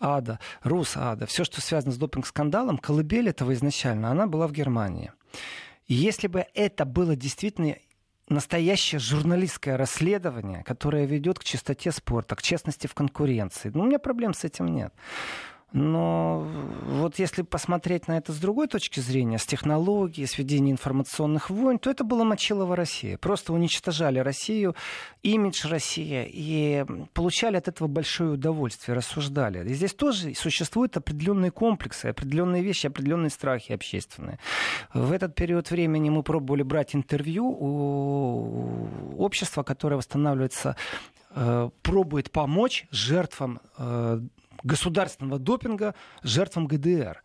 ада, 0.00 0.40
рус 0.62 0.96
ада, 0.96 1.26
все, 1.26 1.44
что 1.44 1.60
связано 1.60 1.92
с 1.92 1.96
допинг-скандалом, 1.96 2.78
колыбель 2.78 3.28
этого 3.28 3.52
изначально, 3.54 4.10
она 4.10 4.26
была 4.26 4.48
в 4.48 4.52
Германии. 4.52 5.12
Если 5.86 6.26
бы 6.26 6.44
это 6.54 6.84
было 6.84 7.16
действительно 7.16 7.76
настоящее 8.30 8.98
журналистское 8.98 9.76
расследование, 9.76 10.62
которое 10.64 11.06
ведет 11.06 11.38
к 11.38 11.44
чистоте 11.44 11.92
спорта, 11.92 12.36
к 12.36 12.42
честности 12.42 12.86
в 12.86 12.94
конкуренции. 12.94 13.70
Ну, 13.72 13.82
у 13.82 13.86
меня 13.86 13.98
проблем 13.98 14.34
с 14.34 14.44
этим 14.44 14.66
нет. 14.66 14.92
Но 15.72 16.46
вот 16.86 17.18
если 17.18 17.42
посмотреть 17.42 18.08
на 18.08 18.16
это 18.16 18.32
с 18.32 18.38
другой 18.38 18.68
точки 18.68 19.00
зрения, 19.00 19.38
с 19.38 19.44
технологией, 19.44 20.26
с 20.26 20.38
ведением 20.38 20.74
информационных 20.74 21.50
войн, 21.50 21.78
то 21.78 21.90
это 21.90 22.04
было 22.04 22.24
Мочилова 22.24 22.74
Россия. 22.74 23.18
Просто 23.18 23.52
уничтожали 23.52 24.18
Россию, 24.18 24.74
имидж 25.22 25.66
России, 25.68 26.26
и 26.32 26.86
получали 27.12 27.56
от 27.56 27.68
этого 27.68 27.86
большое 27.86 28.30
удовольствие, 28.30 28.96
рассуждали. 28.96 29.68
И 29.68 29.74
здесь 29.74 29.92
тоже 29.92 30.34
существуют 30.34 30.96
определенные 30.96 31.50
комплексы, 31.50 32.06
определенные 32.06 32.62
вещи, 32.62 32.86
определенные 32.86 33.30
страхи 33.30 33.72
общественные. 33.72 34.38
В 34.94 35.12
этот 35.12 35.34
период 35.34 35.70
времени 35.70 36.08
мы 36.08 36.22
пробовали 36.22 36.62
брать 36.62 36.94
интервью 36.94 37.46
у 37.46 38.88
общества, 39.18 39.62
которое 39.62 39.96
восстанавливается 39.96 40.76
э, 41.34 41.70
пробует 41.82 42.30
помочь 42.30 42.86
жертвам 42.90 43.60
э, 43.76 44.20
государственного 44.62 45.38
допинга 45.38 45.94
жертвам 46.22 46.66
ГДР. 46.66 47.22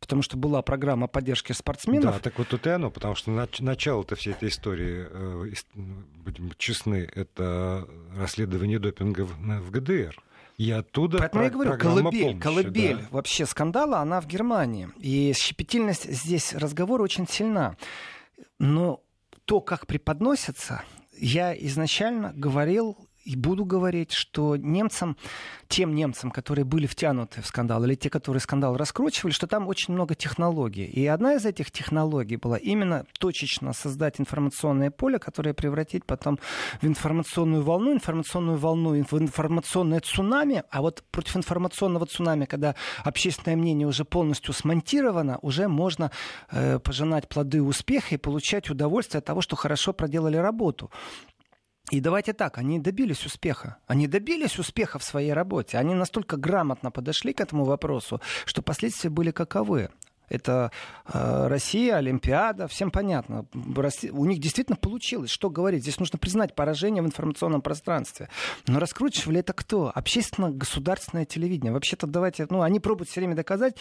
Потому 0.00 0.22
что 0.22 0.36
была 0.36 0.62
программа 0.62 1.06
поддержки 1.06 1.52
спортсменов. 1.52 2.14
Да, 2.14 2.18
так 2.18 2.36
вот 2.36 2.48
тут 2.48 2.66
и 2.66 2.70
оно, 2.70 2.90
потому 2.90 3.14
что 3.14 3.30
начало-то 3.60 4.16
всей 4.16 4.32
этой 4.32 4.48
истории, 4.48 5.06
э, 5.08 5.52
будем 5.74 6.52
честны, 6.58 7.08
это 7.14 7.86
расследование 8.16 8.80
допинга 8.80 9.24
в 9.24 9.70
ГДР. 9.70 10.16
И 10.58 10.70
оттуда 10.70 11.18
Поэтому 11.18 11.44
я 11.44 11.50
говорю, 11.50 11.78
колыбель, 11.78 12.22
помощи, 12.22 12.38
колыбель 12.40 12.96
да. 12.98 13.08
вообще 13.10 13.46
скандала, 13.46 13.98
она 13.98 14.20
в 14.20 14.26
Германии. 14.26 14.90
И 14.98 15.32
щепетильность 15.34 16.10
здесь 16.10 16.52
разговора 16.52 17.02
очень 17.02 17.26
сильна. 17.26 17.76
Но 18.58 19.02
то, 19.44 19.60
как 19.60 19.86
преподносится, 19.86 20.84
я 21.18 21.54
изначально 21.66 22.32
говорил 22.34 22.96
и 23.24 23.36
буду 23.36 23.64
говорить, 23.64 24.12
что 24.12 24.56
немцам, 24.56 25.16
тем 25.68 25.94
немцам, 25.94 26.30
которые 26.30 26.64
были 26.64 26.86
втянуты 26.86 27.40
в 27.40 27.46
скандал, 27.46 27.84
или 27.84 27.94
те, 27.94 28.10
которые 28.10 28.40
скандал 28.40 28.76
раскручивали, 28.76 29.32
что 29.32 29.46
там 29.46 29.68
очень 29.68 29.94
много 29.94 30.14
технологий. 30.14 30.84
И 30.84 31.06
одна 31.06 31.34
из 31.34 31.46
этих 31.46 31.70
технологий 31.70 32.36
была 32.36 32.56
именно 32.56 33.04
точечно 33.18 33.72
создать 33.72 34.20
информационное 34.20 34.90
поле, 34.90 35.18
которое 35.18 35.54
превратить 35.54 36.04
потом 36.04 36.38
в 36.80 36.86
информационную 36.86 37.62
волну, 37.62 37.92
информационную 37.92 38.58
волну, 38.58 38.90
в 39.02 39.18
информационное 39.18 40.00
цунами. 40.00 40.64
А 40.70 40.82
вот 40.82 41.04
против 41.10 41.36
информационного 41.36 42.06
цунами, 42.06 42.44
когда 42.44 42.74
общественное 43.04 43.56
мнение 43.56 43.86
уже 43.86 44.04
полностью 44.04 44.52
смонтировано, 44.52 45.38
уже 45.42 45.68
можно 45.68 46.10
э, 46.50 46.78
пожинать 46.78 47.28
плоды 47.28 47.62
успеха 47.62 48.14
и 48.14 48.18
получать 48.18 48.70
удовольствие 48.70 49.20
от 49.20 49.24
того, 49.24 49.40
что 49.40 49.56
хорошо 49.56 49.92
проделали 49.92 50.36
работу. 50.36 50.90
И 51.92 52.00
давайте 52.00 52.32
так, 52.32 52.56
они 52.56 52.78
добились 52.78 53.26
успеха. 53.26 53.76
Они 53.86 54.06
добились 54.06 54.58
успеха 54.58 54.98
в 54.98 55.04
своей 55.04 55.34
работе. 55.34 55.76
Они 55.76 55.92
настолько 55.92 56.38
грамотно 56.38 56.90
подошли 56.90 57.34
к 57.34 57.40
этому 57.42 57.64
вопросу, 57.64 58.22
что 58.46 58.62
последствия 58.62 59.10
были 59.10 59.30
каковы. 59.30 59.90
Это 60.32 60.72
э, 61.12 61.46
Россия, 61.48 61.96
Олимпиада, 61.96 62.66
всем 62.66 62.90
понятно. 62.90 63.44
У 64.12 64.24
них 64.24 64.40
действительно 64.40 64.76
получилось. 64.76 65.30
Что 65.30 65.50
говорить? 65.50 65.82
Здесь 65.82 65.98
нужно 65.98 66.18
признать 66.18 66.54
поражение 66.54 67.02
в 67.02 67.06
информационном 67.06 67.60
пространстве. 67.60 68.30
Но 68.66 68.80
раскручивали 68.80 69.40
это 69.40 69.52
кто? 69.52 69.92
Общественно-государственное 69.94 71.26
телевидение. 71.26 71.72
Вообще-то 71.72 72.06
давайте, 72.06 72.46
ну, 72.48 72.62
они 72.62 72.80
пробуют 72.80 73.10
все 73.10 73.20
время 73.20 73.36
доказать, 73.36 73.76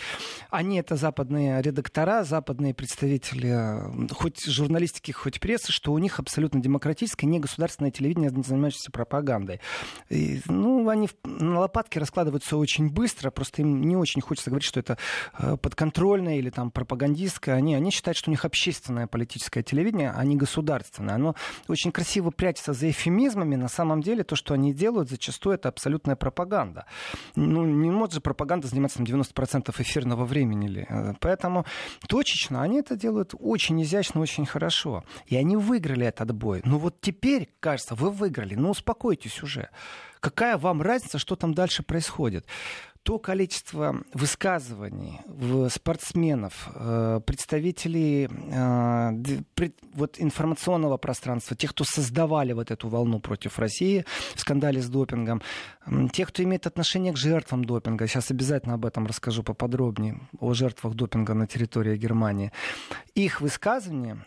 они 0.50 0.78
это 0.78 0.98
западные 0.98 1.62
редактора, 1.62 2.26
западные 2.26 2.74
представители, 2.74 4.12
хоть 4.12 4.46
журналистики, 4.46 5.12
хоть 5.12 5.40
прессы, 5.40 5.72
что 5.72 5.94
у 5.94 5.98
них 6.00 6.20
абсолютно 6.20 6.62
демократическое, 6.62 7.28
не 7.28 7.40
государственное 7.40 7.92
телевидение, 7.92 8.30
занимающееся 8.30 8.92
пропагандой. 8.92 9.62
И, 10.10 10.42
ну, 10.48 10.90
они 10.90 11.10
на 11.24 11.62
лопатке 11.62 12.00
раскладываются 12.00 12.58
очень 12.58 12.90
быстро, 12.90 13.32
просто 13.32 13.62
им 13.62 13.82
не 13.82 13.96
очень 13.96 14.22
хочется 14.22 14.50
говорить, 14.50 14.68
что 14.68 14.82
это 14.82 14.98
э, 15.40 15.56
подконтрольное 15.56 16.41
или 16.42 16.50
там 16.50 16.72
пропагандистское, 16.72 17.56
они, 17.56 17.76
они 17.76 17.92
считают, 17.92 18.18
что 18.18 18.30
у 18.30 18.32
них 18.32 18.44
общественное 18.46 19.08
политическое 19.08 19.64
телевидение, 19.64 20.12
а 20.12 20.24
не 20.26 20.36
государственное. 20.36 21.16
Оно 21.16 21.36
очень 21.68 21.92
красиво 21.92 22.32
прячется 22.32 22.74
за 22.74 22.90
эфемизмами. 22.90 23.56
На 23.56 23.70
самом 23.70 24.02
деле 24.02 24.24
то, 24.24 24.36
что 24.36 24.54
они 24.54 24.74
делают, 24.74 25.10
зачастую 25.10 25.56
это 25.56 25.70
абсолютная 25.70 26.16
пропаганда. 26.16 26.86
Ну, 27.36 27.66
не 27.66 27.92
может 27.92 28.16
же 28.16 28.22
пропаганда 28.22 28.68
заниматься 28.68 29.02
на 29.02 29.06
90% 29.06 29.74
эфирного 29.82 30.26
времени. 30.26 30.68
Ли. 30.68 30.88
Поэтому 31.20 31.66
точечно 32.08 32.62
они 32.62 32.80
это 32.80 32.96
делают 32.96 33.34
очень 33.40 33.82
изящно, 33.82 34.22
очень 34.22 34.46
хорошо. 34.46 35.04
И 35.28 35.36
они 35.36 35.56
выиграли 35.56 36.06
этот 36.06 36.34
бой. 36.34 36.62
Ну 36.66 36.78
вот 36.78 37.00
теперь, 37.02 37.50
кажется, 37.60 37.96
вы 37.96 38.10
выиграли. 38.10 38.56
Ну 38.56 38.70
успокойтесь 38.72 39.44
уже. 39.44 39.70
Какая 40.20 40.58
вам 40.58 40.84
разница, 40.84 41.18
что 41.18 41.36
там 41.36 41.56
дальше 41.56 41.82
происходит? 41.82 42.46
То 43.04 43.18
количество 43.18 44.04
высказываний 44.14 45.22
спортсменов, 45.70 46.70
э, 46.76 47.20
представителей 47.26 48.30
э, 48.30 49.72
вот 49.94 50.16
информационного 50.20 50.98
пространства, 50.98 51.56
тех, 51.56 51.72
кто 51.72 51.84
создавали 51.84 52.54
вот 52.54 52.70
эту 52.70 52.90
волну 52.90 53.20
против 53.20 53.58
России 53.58 54.06
в 54.36 54.40
скандале 54.40 54.82
с 54.82 54.88
допингом, 54.88 55.42
тех, 56.14 56.30
кто 56.30 56.44
имеет 56.44 56.68
отношение 56.68 57.14
к 57.14 57.18
жертвам 57.18 57.66
допинга, 57.66 58.08
сейчас 58.08 58.30
обязательно 58.30 58.76
об 58.76 58.86
этом 58.86 59.08
расскажу 59.08 59.42
поподробнее, 59.42 60.20
о 60.40 60.54
жертвах 60.54 60.94
допинга 60.94 61.34
на 61.34 61.48
территории 61.48 61.98
Германии, 61.98 62.52
их 63.16 63.42
высказывания, 63.42 64.24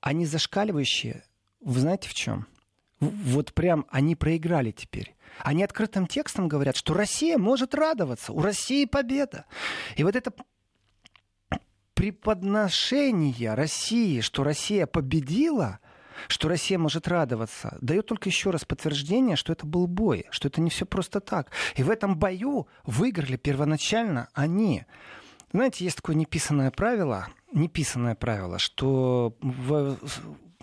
они 0.00 0.24
зашкаливающие, 0.24 1.24
вы 1.60 1.80
знаете 1.80 2.08
в 2.08 2.14
чем? 2.14 2.46
Вот 3.00 3.54
прям 3.54 3.86
они 3.90 4.14
проиграли 4.14 4.70
теперь. 4.70 5.16
Они 5.44 5.62
открытым 5.62 6.06
текстом 6.06 6.48
говорят, 6.48 6.76
что 6.76 6.94
Россия 6.94 7.38
может 7.38 7.74
радоваться, 7.74 8.32
у 8.32 8.40
России 8.40 8.84
победа. 8.84 9.46
И 9.96 10.04
вот 10.04 10.16
это 10.16 10.32
преподношение 11.94 13.54
России, 13.54 14.20
что 14.20 14.42
Россия 14.42 14.86
победила, 14.86 15.80
что 16.28 16.48
Россия 16.48 16.78
может 16.78 17.08
радоваться, 17.08 17.76
дает 17.80 18.06
только 18.06 18.28
еще 18.28 18.50
раз 18.50 18.64
подтверждение, 18.64 19.36
что 19.36 19.52
это 19.52 19.66
был 19.66 19.86
бой, 19.86 20.26
что 20.30 20.48
это 20.48 20.60
не 20.60 20.70
все 20.70 20.86
просто 20.86 21.20
так. 21.20 21.50
И 21.76 21.82
в 21.82 21.90
этом 21.90 22.16
бою 22.16 22.68
выиграли 22.84 23.36
первоначально 23.36 24.28
они. 24.32 24.84
Знаете, 25.52 25.84
есть 25.84 25.96
такое 25.96 26.16
неписанное 26.16 26.70
правило, 26.70 27.28
неписанное 27.52 28.14
правило, 28.14 28.58
что 28.58 29.36
в 29.40 29.98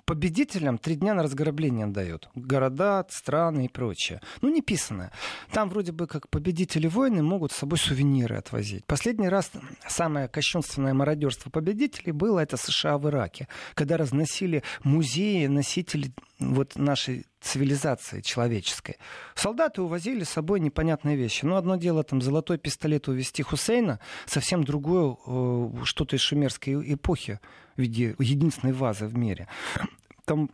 победителям 0.07 0.77
три 0.77 0.95
дня 0.95 1.13
на 1.13 1.21
разграбление 1.21 1.85
дают. 1.85 2.29
Города, 2.33 3.05
страны 3.09 3.65
и 3.65 3.67
прочее. 3.67 4.21
Ну, 4.41 4.49
не 4.49 4.61
писанное. 4.61 5.11
Там 5.51 5.69
вроде 5.69 5.91
бы 5.91 6.07
как 6.07 6.29
победители 6.29 6.87
войны 6.87 7.21
могут 7.21 7.51
с 7.51 7.57
собой 7.57 7.77
сувениры 7.77 8.37
отвозить. 8.37 8.85
Последний 8.85 9.27
раз 9.27 9.51
самое 9.87 10.29
кощунственное 10.29 10.93
мародерство 10.93 11.49
победителей 11.49 12.13
было 12.13 12.39
это 12.39 12.55
США 12.55 12.97
в 12.97 13.07
Ираке, 13.09 13.49
когда 13.73 13.97
разносили 13.97 14.63
музеи 14.83 15.45
носителей 15.47 16.13
вот 16.39 16.75
нашей 16.75 17.25
цивилизации 17.41 18.21
человеческой. 18.21 18.97
Солдаты 19.35 19.81
увозили 19.81 20.23
с 20.23 20.29
собой 20.29 20.59
непонятные 20.59 21.15
вещи. 21.15 21.45
Ну, 21.45 21.55
одно 21.55 21.77
дело 21.77 22.03
там 22.03 22.21
золотой 22.21 22.57
пистолет 22.57 23.07
увезти 23.07 23.43
Хусейна, 23.43 23.99
совсем 24.25 24.63
другое 24.63 25.15
э, 25.25 25.69
что-то 25.83 26.15
из 26.15 26.21
шумерской 26.21 26.93
эпохи 26.93 27.39
в 27.75 27.81
виде 27.81 28.15
единственной 28.19 28.73
вазы 28.73 29.07
в 29.07 29.15
мире. 29.17 29.47
Там 30.25 30.49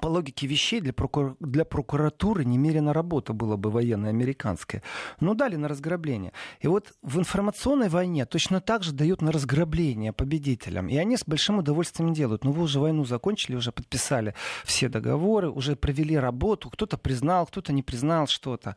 по 0.00 0.08
логике 0.08 0.46
вещей 0.48 0.80
для, 0.80 0.92
прокур... 0.92 1.36
для 1.38 1.64
прокуратуры 1.64 2.44
немерено 2.44 2.92
работа 2.92 3.32
была 3.32 3.56
бы 3.56 3.70
военная 3.70 4.10
американская. 4.10 4.82
Но 5.20 5.34
дали 5.34 5.56
на 5.56 5.68
разграбление. 5.68 6.32
И 6.60 6.66
вот 6.66 6.92
в 7.02 7.18
информационной 7.18 7.88
войне 7.88 8.26
точно 8.26 8.60
так 8.60 8.82
же 8.82 8.92
дают 8.92 9.22
на 9.22 9.30
разграбление 9.30 10.12
победителям. 10.12 10.88
И 10.88 10.96
они 10.96 11.16
с 11.16 11.24
большим 11.24 11.58
удовольствием 11.58 12.12
делают. 12.12 12.44
Ну 12.44 12.50
вы 12.50 12.64
уже 12.64 12.80
войну 12.80 13.04
закончили, 13.04 13.54
уже 13.54 13.70
подписали 13.70 14.34
все 14.64 14.88
договоры, 14.88 15.50
уже 15.50 15.76
провели 15.76 16.18
работу. 16.18 16.68
Кто-то 16.68 16.98
признал, 16.98 17.46
кто-то 17.46 17.72
не 17.72 17.84
признал 17.84 18.26
что-то. 18.26 18.74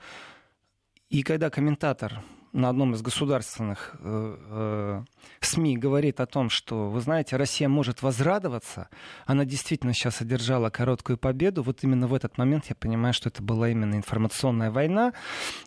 И 1.09 1.23
когда 1.23 1.49
комментатор 1.49 2.23
на 2.53 2.69
одном 2.69 2.93
из 2.93 3.01
государственных 3.01 3.95
э, 3.99 4.37
э, 4.49 5.03
СМИ 5.41 5.77
говорит 5.77 6.19
о 6.19 6.25
том, 6.25 6.49
что, 6.49 6.89
вы 6.89 6.99
знаете, 7.01 7.35
Россия 7.35 7.69
может 7.69 8.01
возрадоваться, 8.01 8.89
она 9.25 9.45
действительно 9.45 9.93
сейчас 9.93 10.21
одержала 10.21 10.69
короткую 10.69 11.17
победу, 11.17 11.63
вот 11.63 11.83
именно 11.83 12.07
в 12.07 12.13
этот 12.13 12.37
момент 12.37 12.65
я 12.69 12.75
понимаю, 12.75 13.13
что 13.13 13.29
это 13.29 13.43
была 13.43 13.69
именно 13.69 13.95
информационная 13.95 14.71
война, 14.71 15.13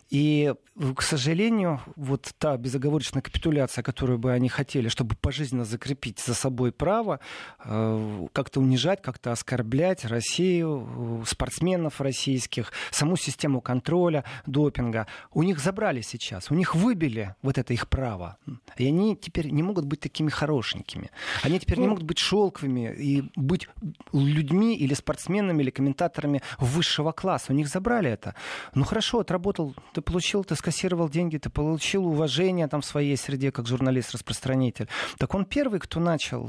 и, 0.09 0.53
к 0.95 1.01
сожалению, 1.01 1.81
вот 1.95 2.31
та 2.37 2.57
безоговорочная 2.57 3.21
капитуляция, 3.21 3.81
которую 3.81 4.19
бы 4.19 4.31
они 4.31 4.49
хотели, 4.49 4.89
чтобы 4.89 5.15
пожизненно 5.15 5.65
закрепить 5.65 6.19
за 6.19 6.33
собой 6.33 6.71
право, 6.71 7.19
э, 7.63 8.27
как-то 8.33 8.59
унижать, 8.59 9.01
как-то 9.01 9.31
оскорблять 9.31 10.05
Россию, 10.05 11.23
спортсменов 11.25 12.01
российских, 12.01 12.73
саму 12.91 13.15
систему 13.15 13.61
контроля, 13.61 14.23
допинга, 14.45 15.07
у 15.31 15.43
них 15.43 15.59
забрали 15.59 16.01
сейчас, 16.01 16.51
у 16.51 16.55
них 16.55 16.72
выбили 16.75 17.35
вот 17.41 17.57
это 17.57 17.73
их 17.73 17.87
право. 17.87 18.37
И 18.77 18.87
они 18.87 19.15
теперь 19.15 19.49
не 19.49 19.63
могут 19.63 19.85
быть 19.85 19.99
такими 19.99 20.29
хорошенькими. 20.29 21.11
Они 21.41 21.59
теперь 21.59 21.77
не 21.77 21.85
ну. 21.85 21.91
могут 21.91 22.03
быть 22.03 22.19
шелковыми 22.19 22.93
и 22.93 23.23
быть 23.35 23.67
людьми 24.11 24.75
или 24.75 24.93
спортсменами, 24.93 25.63
или 25.63 25.69
комментаторами 25.69 26.41
высшего 26.59 27.11
класса. 27.11 27.51
У 27.51 27.55
них 27.55 27.67
забрали 27.67 28.09
это. 28.09 28.35
Ну 28.75 28.83
хорошо, 28.83 29.19
отработал, 29.19 29.75
ты 29.93 30.01
получил, 30.01 30.43
ты 30.43 30.55
скассировал 30.55 31.09
деньги, 31.09 31.37
ты 31.37 31.49
получил 31.49 32.05
уважение 32.07 32.67
там 32.67 32.81
в 32.81 32.85
своей 32.85 33.17
среде 33.17 33.51
как 33.51 33.67
журналист-распространитель. 33.67 34.87
Так 35.17 35.33
он 35.35 35.45
первый, 35.45 35.79
кто 35.79 35.99
начал 35.99 36.47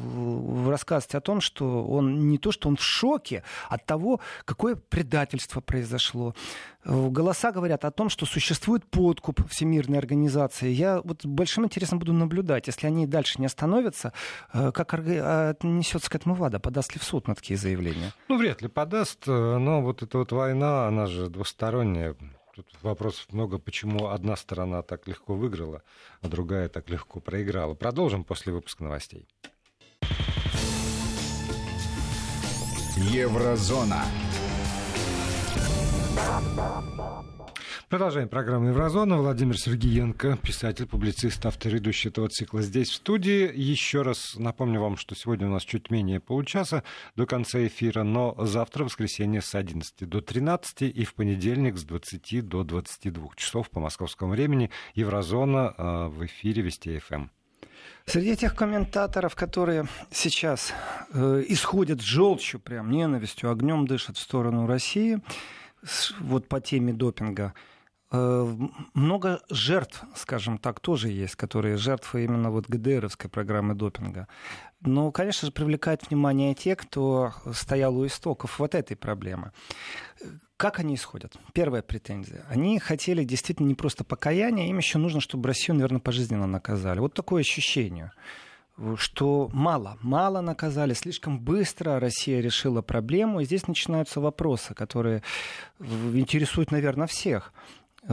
рассказывать 0.68 1.14
о 1.14 1.20
том, 1.20 1.40
что 1.40 1.84
он 1.84 2.28
не 2.28 2.38
то, 2.38 2.52
что 2.52 2.68
он 2.68 2.76
в 2.76 2.82
шоке 2.82 3.42
от 3.68 3.84
того, 3.84 4.20
какое 4.44 4.76
предательство 4.76 5.60
произошло. 5.60 6.34
Голоса 6.84 7.50
говорят 7.50 7.84
о 7.84 7.90
том, 7.90 8.10
что 8.10 8.26
существует 8.26 8.84
подкуп 8.84 9.48
Всемирной 9.48 9.98
организации. 9.98 10.68
Я 10.68 11.00
вот 11.02 11.24
большим 11.24 11.64
интересом 11.64 11.98
буду 11.98 12.12
наблюдать, 12.12 12.66
если 12.66 12.86
они 12.86 13.06
дальше 13.06 13.40
не 13.40 13.46
остановятся, 13.46 14.12
э, 14.52 14.70
как 14.72 14.92
отнесется 14.94 16.10
к 16.10 16.14
этому 16.14 16.34
ВАДА, 16.34 16.60
подаст 16.60 16.94
ли 16.94 17.00
в 17.00 17.04
суд 17.04 17.26
на 17.26 17.34
такие 17.34 17.56
заявления? 17.56 18.12
Ну, 18.28 18.38
вряд 18.38 18.60
ли 18.60 18.68
подаст, 18.68 19.26
э, 19.26 19.30
но 19.30 19.80
вот 19.80 20.02
эта 20.02 20.18
вот 20.18 20.32
война, 20.32 20.86
она 20.86 21.06
же 21.06 21.28
двусторонняя. 21.28 22.16
Тут 22.54 22.66
вопросов 22.82 23.32
много, 23.32 23.58
почему 23.58 24.08
одна 24.08 24.36
сторона 24.36 24.82
так 24.82 25.08
легко 25.08 25.34
выиграла, 25.34 25.82
а 26.20 26.28
другая 26.28 26.68
так 26.68 26.88
легко 26.90 27.18
проиграла. 27.18 27.74
Продолжим 27.74 28.24
после 28.24 28.52
выпуска 28.52 28.84
новостей. 28.84 29.26
Еврозона. 32.96 34.04
Продолжаем 37.88 38.28
программу 38.28 38.68
«Еврозона». 38.70 39.18
Владимир 39.18 39.56
Сергеенко, 39.56 40.38
писатель, 40.42 40.86
публицист, 40.86 41.46
автор 41.46 41.72
ведущий 41.72 42.08
этого 42.08 42.28
цикла 42.28 42.60
здесь, 42.60 42.88
в 42.90 42.94
студии. 42.94 43.48
Еще 43.54 44.02
раз 44.02 44.34
напомню 44.36 44.80
вам, 44.80 44.96
что 44.96 45.14
сегодня 45.14 45.46
у 45.46 45.50
нас 45.50 45.62
чуть 45.62 45.90
менее 45.90 46.18
получаса 46.18 46.82
до 47.14 47.24
конца 47.24 47.64
эфира, 47.64 48.02
но 48.02 48.34
завтра, 48.38 48.82
воскресенье, 48.82 49.42
с 49.42 49.54
11 49.54 50.08
до 50.08 50.20
13 50.20 50.82
и 50.82 51.04
в 51.04 51.14
понедельник 51.14 51.76
с 51.76 51.84
20 51.84 52.48
до 52.48 52.64
22 52.64 53.28
часов 53.36 53.70
по 53.70 53.78
московскому 53.78 54.32
времени 54.32 54.70
«Еврозона» 54.94 55.74
э, 55.76 56.06
в 56.08 56.26
эфире 56.26 56.62
Вести 56.62 56.98
ФМ. 56.98 57.28
Среди 58.06 58.36
тех 58.36 58.54
комментаторов, 58.54 59.34
которые 59.34 59.86
сейчас 60.10 60.72
э, 61.12 61.44
исходят 61.48 62.00
желчью, 62.00 62.60
прям 62.60 62.90
ненавистью, 62.90 63.50
огнем 63.50 63.86
дышат 63.86 64.16
в 64.16 64.20
сторону 64.20 64.66
России, 64.66 65.20
вот 66.20 66.48
по 66.48 66.60
теме 66.60 66.92
допинга, 66.92 67.54
э, 68.12 68.56
много 68.94 69.40
жертв, 69.50 70.02
скажем 70.16 70.58
так, 70.58 70.80
тоже 70.80 71.08
есть, 71.08 71.36
которые 71.36 71.76
жертвы 71.76 72.24
именно 72.24 72.50
вот 72.50 72.68
ГДРовской 72.68 73.30
программы 73.30 73.74
допинга. 73.74 74.28
Но, 74.80 75.10
конечно 75.12 75.46
же, 75.46 75.52
привлекает 75.52 76.08
внимание 76.08 76.54
те, 76.54 76.76
кто 76.76 77.32
стоял 77.52 77.96
у 77.96 78.06
истоков 78.06 78.58
вот 78.58 78.74
этой 78.74 78.96
проблемы. 78.96 79.52
Как 80.56 80.78
они 80.78 80.94
исходят? 80.94 81.36
Первая 81.52 81.82
претензия. 81.82 82.44
Они 82.48 82.78
хотели 82.78 83.24
действительно 83.24 83.66
не 83.66 83.74
просто 83.74 84.04
покаяния, 84.04 84.68
им 84.68 84.78
еще 84.78 84.98
нужно, 84.98 85.20
чтобы 85.20 85.48
Россию, 85.48 85.76
наверное, 85.76 86.00
пожизненно 86.00 86.46
наказали. 86.46 87.00
Вот 87.00 87.14
такое 87.14 87.40
ощущение 87.40 88.12
что 88.96 89.50
мало, 89.52 89.98
мало 90.02 90.40
наказали, 90.40 90.94
слишком 90.94 91.38
быстро 91.38 92.00
Россия 92.00 92.40
решила 92.40 92.82
проблему. 92.82 93.40
И 93.40 93.44
здесь 93.44 93.68
начинаются 93.68 94.20
вопросы, 94.20 94.74
которые 94.74 95.22
интересуют, 95.80 96.70
наверное, 96.70 97.06
всех. 97.06 97.52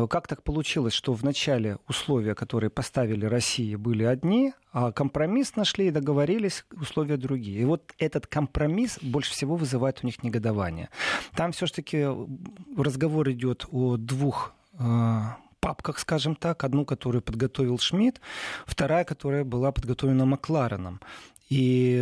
Как 0.09 0.27
так 0.27 0.43
получилось, 0.43 0.93
что 0.93 1.13
в 1.13 1.23
начале 1.23 1.77
условия, 1.89 2.33
которые 2.33 2.69
поставили 2.69 3.25
России, 3.25 3.75
были 3.75 4.05
одни, 4.05 4.53
а 4.71 4.93
компромисс 4.93 5.57
нашли 5.57 5.87
и 5.87 5.91
договорились, 5.91 6.65
условия 6.71 7.17
другие. 7.17 7.61
И 7.61 7.65
вот 7.65 7.93
этот 7.97 8.25
компромисс 8.25 8.99
больше 9.01 9.31
всего 9.31 9.57
вызывает 9.57 9.99
у 10.01 10.05
них 10.05 10.23
негодование. 10.23 10.89
Там 11.35 11.51
все-таки 11.51 12.07
разговор 12.77 13.29
идет 13.31 13.65
о 13.69 13.97
двух 13.97 14.53
а, 14.79 15.37
папках, 15.61 15.99
скажем 15.99 16.35
так. 16.35 16.63
Одну, 16.63 16.83
которую 16.85 17.21
подготовил 17.21 17.79
Шмидт, 17.79 18.19
вторая, 18.65 19.05
которая 19.05 19.45
была 19.45 19.71
подготовлена 19.71 20.25
Маклареном. 20.25 20.99
И 21.51 22.01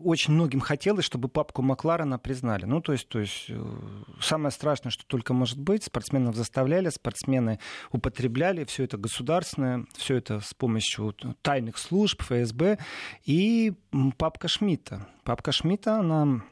очень 0.00 0.34
многим 0.34 0.58
хотелось, 0.58 1.04
чтобы 1.04 1.28
папку 1.28 1.62
Макларена 1.62 2.18
признали. 2.18 2.64
Ну, 2.64 2.80
то 2.80 2.90
есть, 2.90 3.08
то 3.08 3.20
есть 3.20 3.44
э, 3.48 3.76
самое 4.20 4.50
страшное, 4.50 4.90
что 4.90 5.06
только 5.06 5.32
может 5.32 5.56
быть, 5.60 5.84
спортсменов 5.84 6.34
заставляли, 6.34 6.88
спортсмены 6.88 7.60
употребляли, 7.92 8.64
все 8.64 8.82
это 8.82 8.96
государственное, 8.96 9.86
все 9.96 10.16
это 10.16 10.40
с 10.40 10.52
помощью 10.52 11.14
тайных 11.42 11.78
служб, 11.78 12.20
ФСБ. 12.22 12.78
И 13.24 13.72
папка 14.16 14.48
Шмидта. 14.48 15.06
Папка 15.22 15.52
Шмидта, 15.52 16.00
она 16.00 16.42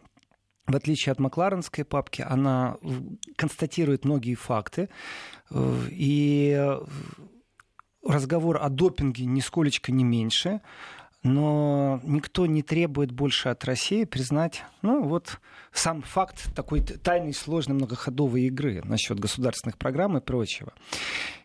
в 0.67 0.75
отличие 0.75 1.13
от 1.13 1.21
Макларенской 1.21 1.85
папки, 1.85 2.25
она 2.27 2.77
констатирует 3.37 4.05
многие 4.05 4.35
факты. 4.35 4.89
Э, 5.51 5.89
и 5.91 6.77
разговор 8.05 8.59
о 8.61 8.69
допинге 8.69 9.25
нисколечко 9.27 9.93
не 9.93 10.05
меньше. 10.05 10.61
Но 11.23 12.01
никто 12.05 12.47
не 12.47 12.63
требует 12.63 13.11
больше 13.11 13.49
от 13.49 13.65
России 13.65 14.05
признать, 14.05 14.63
ну 14.83 15.03
вот 15.03 15.41
сам 15.73 16.03
факт 16.03 16.55
такой 16.55 16.81
тайной, 16.83 17.35
сложной, 17.35 17.75
многоходовой 17.75 18.43
игры 18.43 18.81
насчет 18.85 19.19
государственных 19.19 19.77
программ 19.77 20.17
и 20.17 20.21
прочего. 20.21 20.73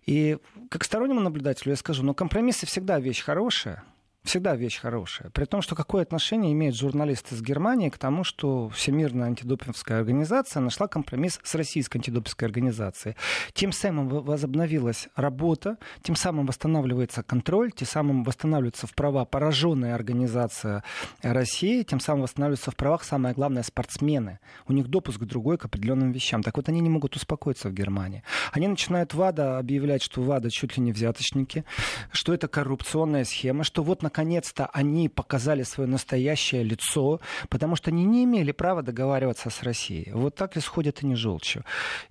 И 0.06 0.38
как 0.70 0.84
стороннему 0.84 1.20
наблюдателю 1.20 1.72
я 1.72 1.76
скажу, 1.78 2.04
но 2.04 2.14
компромиссы 2.14 2.68
всегда 2.68 3.00
вещь 3.00 3.24
хорошая. 3.24 3.84
Всегда 4.24 4.56
вещь 4.56 4.80
хорошая. 4.80 5.32
При 5.32 5.46
том, 5.46 5.64
что 5.64 5.76
какое 5.76 6.04
отношение 6.04 6.54
имеют 6.54 6.76
журналисты 6.76 7.34
из 7.34 7.42
Германии 7.42 7.90
к 7.90 7.98
тому, 7.98 8.24
что 8.24 8.70
Всемирная 8.70 9.28
антидопинговская 9.28 9.98
организация 9.98 10.62
нашла 10.62 10.88
компромисс 10.88 11.40
с 11.42 11.56
Российской 11.56 11.98
антидопинговской 11.98 12.48
организацией. 12.48 13.16
Тем 13.54 13.72
самым 13.72 14.10
возобновилась 14.10 15.10
работа, 15.16 15.78
тем 16.04 16.16
самым 16.16 16.46
восстанавливается 16.46 17.24
контроль, 17.24 17.72
тем 17.72 17.88
самым 17.88 18.24
восстанавливается 18.24 18.86
в 18.86 18.94
права 18.94 19.26
пораженная 19.26 19.96
организация 19.96 20.84
России, 21.24 21.82
тем 21.82 22.00
самым 22.00 22.22
восстанавливаются 22.22 22.70
в 22.70 22.76
правах, 22.76 23.04
самое 23.04 23.34
главное, 23.34 23.64
спортсмены. 23.64 24.38
У 24.68 24.74
них 24.74 24.88
допуск 24.88 25.20
другой 25.22 25.58
к 25.58 25.66
определенным 25.66 26.12
вещам. 26.12 26.44
Так 26.44 26.58
вот, 26.58 26.70
они 26.70 26.80
не 26.80 26.90
могут 26.90 27.16
успокоиться 27.16 27.70
в 27.70 27.74
Германии. 27.74 28.22
Они 28.52 28.68
начинают 28.68 29.16
ВАДА 29.16 29.58
объявлять, 29.58 30.04
что 30.04 30.22
ВАДА 30.22 30.52
чуть 30.52 30.78
ли 30.78 30.84
не 30.84 30.92
взяточники, 30.92 31.66
что 32.12 32.36
это 32.36 32.48
коррупционная 32.48 33.26
схема, 33.26 33.64
что 33.64 33.82
вот 33.82 34.04
на 34.04 34.11
наконец-то 34.12 34.70
они 34.74 35.08
показали 35.08 35.64
свое 35.64 35.90
настоящее 35.90 36.64
лицо, 36.64 37.22
потому 37.50 37.78
что 37.78 37.92
они 37.92 38.04
не 38.04 38.26
имели 38.26 38.52
права 38.52 38.82
договариваться 38.82 39.50
с 39.50 39.64
Россией. 39.64 40.12
Вот 40.12 40.36
так 40.36 40.58
исходят 40.58 41.00
они 41.02 41.16
желчью. 41.16 41.64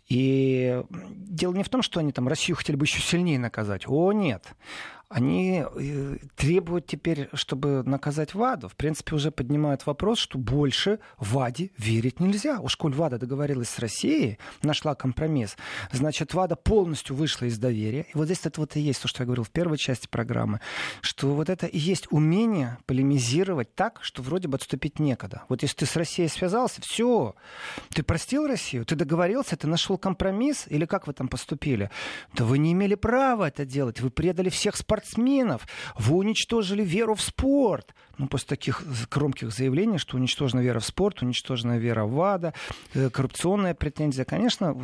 И 0.09 0.83
дело 0.91 1.55
не 1.55 1.63
в 1.63 1.69
том, 1.69 1.83
что 1.83 2.01
они 2.01 2.13
там 2.13 2.27
Россию 2.27 2.57
хотели 2.57 2.77
бы 2.77 2.87
еще 2.87 3.01
сильнее 3.01 3.39
наказать. 3.39 3.87
О, 3.87 4.13
нет 4.13 4.47
они 5.11 5.65
э, 5.65 6.17
требуют 6.37 6.87
теперь, 6.87 7.29
чтобы 7.35 7.83
наказать 7.83 8.33
ВАДу. 8.35 8.69
В 8.69 8.77
принципе, 8.77 9.17
уже 9.17 9.33
поднимают 9.33 9.85
вопрос, 9.85 10.19
что 10.21 10.39
больше 10.39 11.01
ВАДе 11.19 11.73
верить 11.77 12.21
нельзя. 12.21 12.61
Уж 12.61 12.77
коль 12.77 12.95
ВАДа 12.95 13.19
договорилась 13.19 13.69
с 13.71 13.81
Россией, 13.81 14.39
нашла 14.63 14.95
компромисс, 14.95 15.57
значит, 15.91 16.33
ВАДа 16.33 16.55
полностью 16.55 17.17
вышла 17.17 17.47
из 17.47 17.59
доверия. 17.59 18.07
И 18.15 18.17
вот 18.17 18.27
здесь 18.27 18.47
это 18.47 18.61
вот 18.61 18.77
и 18.77 18.81
есть 18.81 19.03
то, 19.03 19.09
что 19.09 19.25
я 19.25 19.27
говорил 19.27 19.43
в 19.43 19.51
первой 19.51 19.79
части 19.79 20.07
программы, 20.07 20.61
что 21.01 21.35
вот 21.35 21.49
это 21.51 21.67
и 21.67 21.79
есть 21.79 22.07
умение 22.11 22.79
полемизировать 22.87 23.75
так, 23.75 23.99
что 24.03 24.23
вроде 24.23 24.47
бы 24.47 24.59
отступить 24.59 25.01
некогда. 25.01 25.43
Вот 25.49 25.63
если 25.63 25.79
ты 25.79 25.87
с 25.87 25.97
Россией 25.97 26.29
связался, 26.29 26.83
все, 26.83 27.35
ты 27.93 28.05
простил 28.05 28.47
Россию, 28.47 28.85
ты 28.85 28.95
договорился, 28.95 29.57
ты 29.57 29.67
нашел 29.67 29.99
компромисс, 29.99 30.67
или 30.69 30.85
как 30.85 31.09
вы 31.09 31.15
там 31.15 31.27
поступили? 31.27 31.91
Да 32.33 32.45
вы 32.45 32.59
не 32.59 32.73
имели 32.75 32.95
права 32.95 33.49
это 33.49 33.65
делать, 33.65 34.01
вы 34.01 34.11
предали 34.11 34.51
всех 34.51 34.77
спортсменов, 34.77 35.00
спортсменов. 35.01 35.67
Вы 35.99 36.17
уничтожили 36.17 36.83
веру 36.83 37.15
в 37.15 37.23
спорт 37.23 37.95
ну, 38.21 38.29
после 38.29 38.49
таких 38.49 38.83
громких 39.11 39.51
заявлений, 39.51 39.97
что 39.97 40.17
уничтожена 40.17 40.61
вера 40.61 40.79
в 40.79 40.85
спорт, 40.85 41.23
уничтожена 41.23 41.79
вера 41.79 42.05
в 42.05 42.13
ВАДА, 42.13 42.53
э, 42.93 43.09
коррупционная 43.09 43.75
претензия, 43.75 44.27
конечно, 44.27 44.77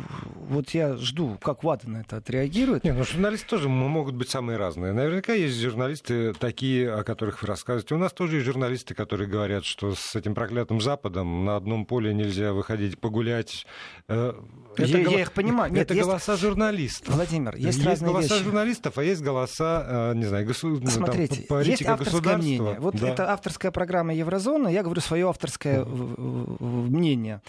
вот 0.49 0.71
я 0.71 0.97
жду, 0.97 1.37
как 1.41 1.63
ВАДА 1.63 1.87
на 1.87 1.97
это 1.97 2.17
отреагирует. 2.17 2.83
Не, 2.83 2.93
ну 2.93 3.03
журналисты 3.03 3.47
тоже 3.47 3.69
могут 3.69 4.15
быть 4.15 4.29
самые 4.29 4.57
разные. 4.57 4.91
Наверняка 4.91 5.33
есть 5.33 5.59
журналисты 5.61 6.33
такие, 6.33 6.91
о 6.91 7.03
которых 7.03 7.43
вы 7.43 7.47
рассказываете. 7.47 7.93
У 7.93 7.99
нас 7.99 8.11
тоже 8.11 8.37
есть 8.37 8.45
журналисты, 8.47 8.95
которые 8.95 9.29
говорят, 9.29 9.65
что 9.65 9.93
с 9.93 10.15
этим 10.15 10.33
проклятым 10.33 10.81
Западом 10.81 11.45
на 11.45 11.57
одном 11.57 11.85
поле 11.85 12.15
нельзя 12.15 12.53
выходить 12.53 12.99
погулять. 12.99 13.67
Э, 14.07 14.33
это 14.77 14.97
я, 14.97 15.03
гол... 15.03 15.13
я 15.13 15.21
их 15.21 15.31
понимаю. 15.31 15.71
Нет, 15.71 15.83
это 15.83 15.93
есть... 15.93 16.07
голоса 16.07 16.37
журналистов. 16.37 17.13
Владимир, 17.13 17.55
есть, 17.55 17.77
есть 17.77 17.85
разные 17.85 18.11
голоса 18.11 18.33
вещи. 18.33 18.43
журналистов, 18.43 18.97
а 18.97 19.03
есть 19.03 19.21
голоса, 19.21 19.85
э, 19.87 20.15
не 20.15 20.25
знаю, 20.25 20.45
госу... 20.47 20.81
Смотрите, 20.87 21.43
там, 21.47 21.61
есть 21.61 21.85
авторское 21.85 22.37
мнение. 22.37 22.77
Вот 22.79 22.95
да. 22.95 23.09
это 23.09 23.26
авторская 23.27 23.71
программа 23.71 24.13
Еврозона, 24.13 24.67
я 24.67 24.83
говорю 24.83 25.01
свое 25.01 25.29
авторское 25.29 25.85
мнение. 25.85 27.41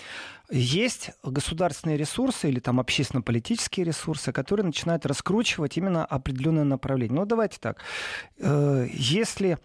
Есть 0.51 1.11
государственные 1.23 1.97
ресурсы 1.97 2.49
или 2.49 2.59
там 2.59 2.81
общественно-политические 2.81 3.85
ресурсы, 3.85 4.33
которые 4.33 4.65
начинают 4.65 5.05
раскручивать 5.07 5.77
именно 5.77 6.05
определенное 6.05 6.65
направление. 6.65 7.21
Ну, 7.21 7.27
давайте 7.27 7.59
так. 7.61 7.79
Э, 8.39 8.87
если 8.93 9.59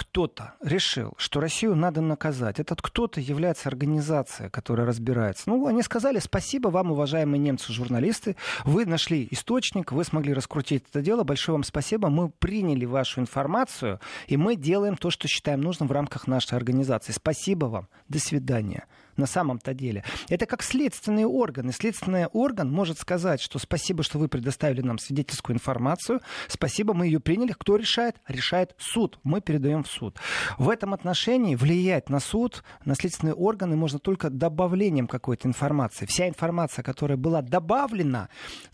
кто-то 0.00 0.54
решил, 0.62 1.12
что 1.18 1.40
Россию 1.40 1.76
надо 1.76 2.00
наказать. 2.00 2.58
Этот 2.58 2.80
кто-то 2.80 3.20
является 3.20 3.68
организация, 3.68 4.48
которая 4.48 4.86
разбирается. 4.86 5.50
Ну, 5.50 5.66
они 5.66 5.82
сказали, 5.82 6.18
спасибо 6.20 6.68
вам, 6.68 6.92
уважаемые 6.92 7.38
немцы-журналисты, 7.38 8.36
вы 8.64 8.86
нашли 8.86 9.28
источник, 9.30 9.92
вы 9.92 10.04
смогли 10.04 10.32
раскрутить 10.32 10.84
это 10.88 11.02
дело, 11.02 11.22
большое 11.22 11.56
вам 11.56 11.64
спасибо, 11.64 12.08
мы 12.08 12.30
приняли 12.30 12.86
вашу 12.86 13.20
информацию, 13.20 14.00
и 14.26 14.38
мы 14.38 14.56
делаем 14.56 14.96
то, 14.96 15.10
что 15.10 15.28
считаем 15.28 15.60
нужным 15.60 15.86
в 15.86 15.92
рамках 15.92 16.26
нашей 16.26 16.56
организации. 16.56 17.12
Спасибо 17.12 17.66
вам, 17.66 17.88
до 18.08 18.18
свидания 18.18 18.86
на 19.20 19.26
самом-то 19.26 19.74
деле. 19.74 20.02
Это 20.28 20.46
как 20.46 20.62
следственные 20.62 21.26
органы. 21.26 21.72
Следственный 21.72 22.26
орган 22.26 22.70
может 22.70 22.98
сказать, 22.98 23.40
что 23.40 23.58
спасибо, 23.58 24.02
что 24.02 24.18
вы 24.18 24.28
предоставили 24.28 24.80
нам 24.80 24.98
свидетельскую 24.98 25.54
информацию, 25.54 26.20
спасибо, 26.48 26.94
мы 26.94 27.06
ее 27.06 27.20
приняли. 27.20 27.52
Кто 27.52 27.76
решает? 27.76 28.16
Решает 28.26 28.74
суд. 28.78 29.18
Мы 29.22 29.40
передаем 29.40 29.84
в 29.84 29.88
суд. 29.88 30.16
В 30.58 30.68
этом 30.68 30.94
отношении 30.94 31.54
влиять 31.54 32.08
на 32.08 32.20
суд, 32.20 32.64
на 32.84 32.94
следственные 32.94 33.34
органы 33.34 33.76
можно 33.76 33.98
только 33.98 34.30
добавлением 34.30 35.06
какой-то 35.06 35.46
информации. 35.46 36.06
Вся 36.06 36.28
информация, 36.28 36.82
которая 36.82 37.16
была 37.16 37.42
добавлена, 37.42 38.28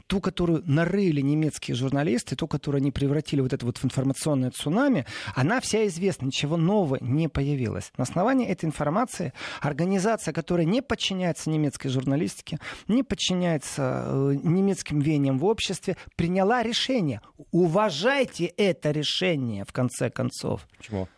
ту, 0.06 0.20
которую 0.20 0.62
нарыли 0.64 1.20
немецкие 1.20 1.74
журналисты, 1.74 2.36
ту, 2.36 2.46
которую 2.46 2.80
они 2.80 2.92
превратили 2.92 3.40
вот 3.40 3.52
это 3.52 3.66
вот 3.66 3.78
в 3.78 3.84
информационное 3.84 4.50
цунами, 4.50 5.04
она 5.34 5.60
вся 5.60 5.86
известна, 5.86 6.26
ничего 6.26 6.56
нового 6.56 6.98
не 7.00 7.28
появилось. 7.28 7.92
На 7.96 8.04
основании 8.04 8.46
этой 8.46 8.66
информации 8.66 9.32
организация, 9.60 10.32
которая 10.36 10.66
не 10.66 10.82
подчиняется 10.82 11.48
немецкой 11.48 11.88
журналистике, 11.88 12.58
не 12.88 13.02
подчиняется 13.02 14.04
э, 14.04 14.34
немецким 14.42 15.00
веяниям 15.00 15.38
в 15.38 15.46
обществе, 15.46 15.96
приняла 16.14 16.62
решение. 16.62 17.22
Уважайте 17.52 18.44
это 18.44 18.90
решение, 18.90 19.64
в 19.64 19.72
конце 19.72 20.10
концов. 20.10 20.68
Почему? 20.76 21.08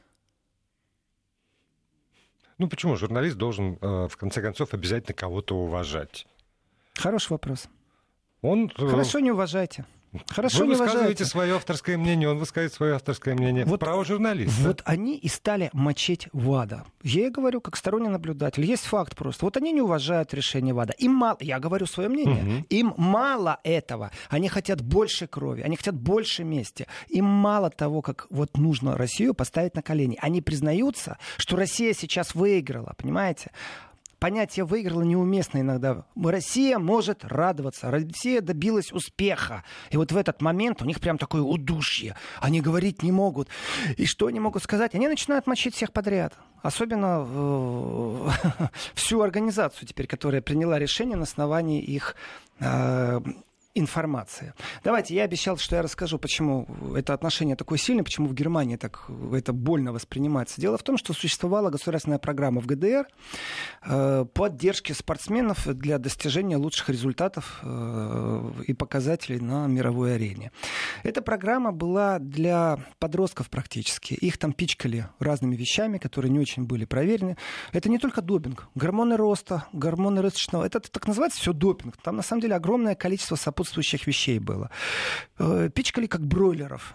Ну 2.58 2.68
почему 2.68 2.94
журналист 2.94 3.36
должен, 3.36 3.76
э, 3.80 4.06
в 4.06 4.16
конце 4.16 4.40
концов, 4.40 4.72
обязательно 4.72 5.14
кого-то 5.14 5.56
уважать? 5.56 6.24
Хороший 6.94 7.32
вопрос. 7.32 7.68
Он... 8.40 8.70
Э, 8.78 8.86
Хорошо, 8.86 9.18
не 9.18 9.32
уважайте. 9.32 9.84
Хорошо, 10.28 10.60
Вы 10.64 10.68
высказываете 10.68 11.24
свое 11.24 11.54
авторское 11.56 11.98
мнение, 11.98 12.30
он 12.30 12.38
высказывает 12.38 12.72
свое 12.72 12.94
авторское 12.94 13.34
мнение. 13.34 13.64
Вот, 13.66 13.80
Право 13.80 14.04
журналиста. 14.04 14.62
Вот 14.62 14.82
они 14.84 15.16
и 15.16 15.28
стали 15.28 15.68
мочить 15.72 16.28
ВАДА. 16.32 16.84
Я 17.02 17.26
и 17.26 17.30
говорю, 17.30 17.60
как 17.60 17.76
сторонний 17.76 18.08
наблюдатель. 18.08 18.64
Есть 18.64 18.84
факт 18.84 19.16
просто. 19.16 19.44
Вот 19.44 19.56
они 19.56 19.72
не 19.72 19.82
уважают 19.82 20.32
решение 20.32 20.72
ВАДА. 20.72 20.94
Им 20.98 21.12
мало, 21.12 21.36
я 21.40 21.58
говорю 21.58 21.86
свое 21.86 22.08
мнение, 22.08 22.42
угу. 22.42 22.66
им 22.70 22.94
мало 22.96 23.60
этого. 23.64 24.10
Они 24.30 24.48
хотят 24.48 24.80
больше 24.80 25.26
крови, 25.26 25.62
они 25.62 25.76
хотят 25.76 25.94
больше 25.94 26.42
мести. 26.42 26.86
Им 27.08 27.26
мало 27.26 27.70
того, 27.70 28.00
как 28.00 28.26
вот 28.30 28.56
нужно 28.56 28.96
Россию 28.96 29.34
поставить 29.34 29.74
на 29.74 29.82
колени. 29.82 30.18
Они 30.20 30.40
признаются, 30.40 31.18
что 31.36 31.56
Россия 31.56 31.92
сейчас 31.92 32.34
выиграла, 32.34 32.94
понимаете? 32.96 33.50
Понятие 34.18 34.64
выиграла 34.64 35.02
неуместно 35.02 35.58
иногда. 35.60 36.04
Россия 36.16 36.78
может 36.78 37.24
радоваться. 37.24 37.90
Россия 37.90 38.40
добилась 38.40 38.92
успеха. 38.92 39.64
И 39.90 39.96
вот 39.96 40.12
в 40.12 40.16
этот 40.16 40.40
момент 40.42 40.82
у 40.82 40.84
них 40.84 41.00
прям 41.00 41.18
такое 41.18 41.42
удушье. 41.42 42.16
Они 42.40 42.60
говорить 42.60 43.02
не 43.02 43.12
могут. 43.12 43.48
И 43.96 44.06
что 44.06 44.26
они 44.26 44.40
могут 44.40 44.62
сказать? 44.62 44.94
Они 44.94 45.08
начинают 45.08 45.46
мочить 45.46 45.74
всех 45.74 45.92
подряд. 45.92 46.34
Особенно 46.62 47.24
э, 47.28 48.28
всю 48.94 49.20
организацию 49.22 49.86
теперь, 49.86 50.06
которая 50.06 50.42
приняла 50.42 50.78
решение 50.78 51.16
на 51.16 51.22
основании 51.22 51.80
их 51.80 52.16
э, 52.58 53.20
информация. 53.78 54.54
Давайте, 54.84 55.14
я 55.14 55.24
обещал, 55.24 55.56
что 55.56 55.76
я 55.76 55.82
расскажу, 55.82 56.18
почему 56.18 56.66
это 56.94 57.14
отношение 57.14 57.56
такое 57.56 57.78
сильное, 57.78 58.04
почему 58.04 58.28
в 58.28 58.34
Германии 58.34 58.76
так 58.76 59.08
это 59.32 59.52
больно 59.52 59.92
воспринимается. 59.92 60.60
Дело 60.60 60.76
в 60.76 60.82
том, 60.82 60.98
что 60.98 61.12
существовала 61.12 61.70
государственная 61.70 62.18
программа 62.18 62.60
в 62.60 62.66
ГДР 62.66 63.06
э, 63.84 64.24
поддержки 64.32 64.92
спортсменов 64.92 65.66
для 65.66 65.98
достижения 65.98 66.56
лучших 66.56 66.88
результатов 66.88 67.60
э, 67.62 68.52
и 68.66 68.74
показателей 68.74 69.40
на 69.40 69.66
мировой 69.66 70.16
арене. 70.16 70.50
Эта 71.02 71.22
программа 71.22 71.72
была 71.72 72.18
для 72.18 72.78
подростков 72.98 73.50
практически. 73.50 74.14
Их 74.14 74.38
там 74.38 74.52
пичкали 74.52 75.08
разными 75.18 75.56
вещами, 75.56 75.98
которые 75.98 76.30
не 76.30 76.38
очень 76.38 76.64
были 76.64 76.84
проверены. 76.84 77.36
Это 77.72 77.88
не 77.88 77.98
только 77.98 78.22
допинг. 78.22 78.68
Гормоны 78.74 79.16
роста, 79.16 79.66
гормоны 79.72 80.22
расточного. 80.22 80.64
Это 80.64 80.80
так 80.80 81.06
называется 81.06 81.40
все 81.40 81.52
допинг. 81.52 81.96
Там 82.02 82.16
на 82.16 82.22
самом 82.22 82.42
деле 82.42 82.54
огромное 82.56 82.94
количество 82.94 83.36
сопутствующих 83.36 83.67
сопутствующих 83.68 84.06
вещей 84.06 84.38
было. 84.38 84.70
Э, 85.38 85.70
пичкали 85.74 86.06
как 86.06 86.26
бройлеров 86.26 86.94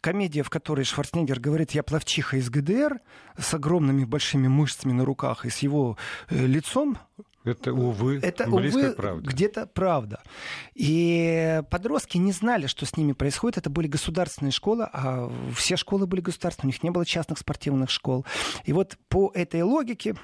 комедия, 0.00 0.42
в 0.42 0.50
которой 0.50 0.84
Шварценеггер 0.84 1.40
говорит, 1.40 1.72
я 1.72 1.82
плавчиха 1.82 2.36
из 2.36 2.50
ГДР 2.50 3.00
с 3.36 3.54
огромными 3.54 4.04
большими 4.04 4.48
мышцами 4.48 4.92
на 4.92 5.04
руках 5.04 5.44
и 5.44 5.50
с 5.50 5.58
его 5.58 5.96
э, 6.30 6.46
лицом. 6.46 6.98
Это, 7.44 7.72
увы, 7.72 8.20
это, 8.22 8.46
увы, 8.48 8.94
где-то 9.22 9.66
правда. 9.66 10.20
И 10.74 11.62
подростки 11.70 12.18
не 12.18 12.32
знали, 12.32 12.66
что 12.66 12.84
с 12.84 12.96
ними 12.96 13.12
происходит. 13.12 13.58
Это 13.58 13.70
были 13.70 13.88
государственные 13.88 14.52
школы, 14.52 14.86
а 14.92 15.30
все 15.54 15.76
школы 15.76 16.06
были 16.06 16.20
государственные, 16.20 16.72
у 16.72 16.74
них 16.74 16.82
не 16.82 16.90
было 16.90 17.06
частных 17.06 17.38
спортивных 17.38 17.90
школ. 17.90 18.26
И 18.64 18.72
вот 18.72 18.98
по 19.08 19.30
этой 19.34 19.62
логике 19.62 20.14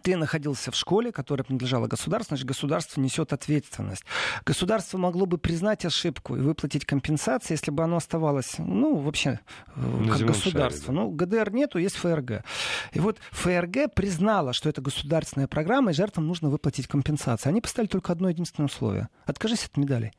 ты 0.00 0.16
находился 0.16 0.70
в 0.70 0.76
школе, 0.76 1.12
которая 1.12 1.44
принадлежала 1.44 1.86
государству, 1.86 2.34
значит, 2.34 2.46
государство 2.46 3.00
несет 3.00 3.32
ответственность. 3.32 4.04
Государство 4.44 4.98
могло 4.98 5.26
бы 5.26 5.38
признать 5.38 5.84
ошибку 5.84 6.36
и 6.36 6.40
выплатить 6.40 6.84
компенсации, 6.84 7.54
если 7.54 7.70
бы 7.70 7.82
оно 7.82 7.96
оставалось, 7.96 8.54
ну, 8.58 8.96
вообще, 8.96 9.40
э, 9.76 9.80
На 9.80 10.16
как 10.16 10.26
государство. 10.26 10.86
Шаре, 10.86 10.98
да. 10.98 11.02
Ну, 11.04 11.10
ГДР 11.10 11.52
нету, 11.52 11.78
есть 11.78 11.96
ФРГ. 11.96 12.44
И 12.92 13.00
вот 13.00 13.18
ФРГ 13.30 13.94
признала, 13.94 14.52
что 14.52 14.68
это 14.68 14.80
государственная 14.80 15.46
программа, 15.48 15.90
и 15.90 15.94
жертвам 15.94 16.26
нужно 16.26 16.48
выплатить 16.48 16.86
компенсации. 16.86 17.48
Они 17.48 17.60
поставили 17.60 17.88
только 17.88 18.12
одно 18.12 18.28
единственное 18.30 18.66
условие. 18.66 19.08
Откажись 19.26 19.64
от 19.64 19.76
медалей. 19.76 20.12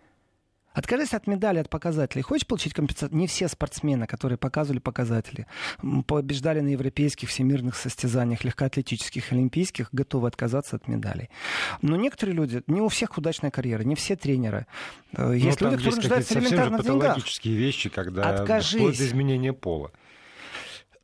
Откажись 0.74 1.14
от 1.14 1.28
медали, 1.28 1.60
от 1.60 1.70
показателей. 1.70 2.24
Хочешь 2.24 2.48
получить 2.48 2.74
компенсацию? 2.74 3.18
Не 3.18 3.28
все 3.28 3.48
спортсмены, 3.48 4.08
которые 4.08 4.38
показывали 4.38 4.80
показатели, 4.80 5.46
побеждали 6.08 6.62
на 6.62 6.70
европейских 6.70 7.30
всемирных 7.30 7.76
состязаниях, 7.76 8.44
легкоатлетических, 8.44 9.32
олимпийских, 9.32 9.90
готовы 9.92 10.28
отказаться 10.28 10.78
от 10.78 10.88
медалей. 10.88 11.30
Но 11.82 11.96
некоторые 11.96 12.36
люди, 12.36 12.64
не 12.68 12.82
у 12.82 12.88
всех 12.88 13.18
удачная 13.18 13.52
карьера, 13.52 13.84
не 13.84 13.96
все 13.96 14.16
тренеры. 14.16 14.66
Э, 15.16 15.34
есть 15.36 15.62
ну, 15.62 15.70
люди, 15.70 15.78
которые 15.78 15.96
нуждаются 15.96 16.34
в 16.34 16.38
элементарных 16.38 16.84
деньгах. 16.84 17.02
патологические 17.02 17.56
вещи, 17.56 17.90
когда 17.90 18.30
Откажись. 18.30 18.80
вплоть 18.80 18.98
до 18.98 19.06
изменения 19.06 19.54
пола. 19.54 19.92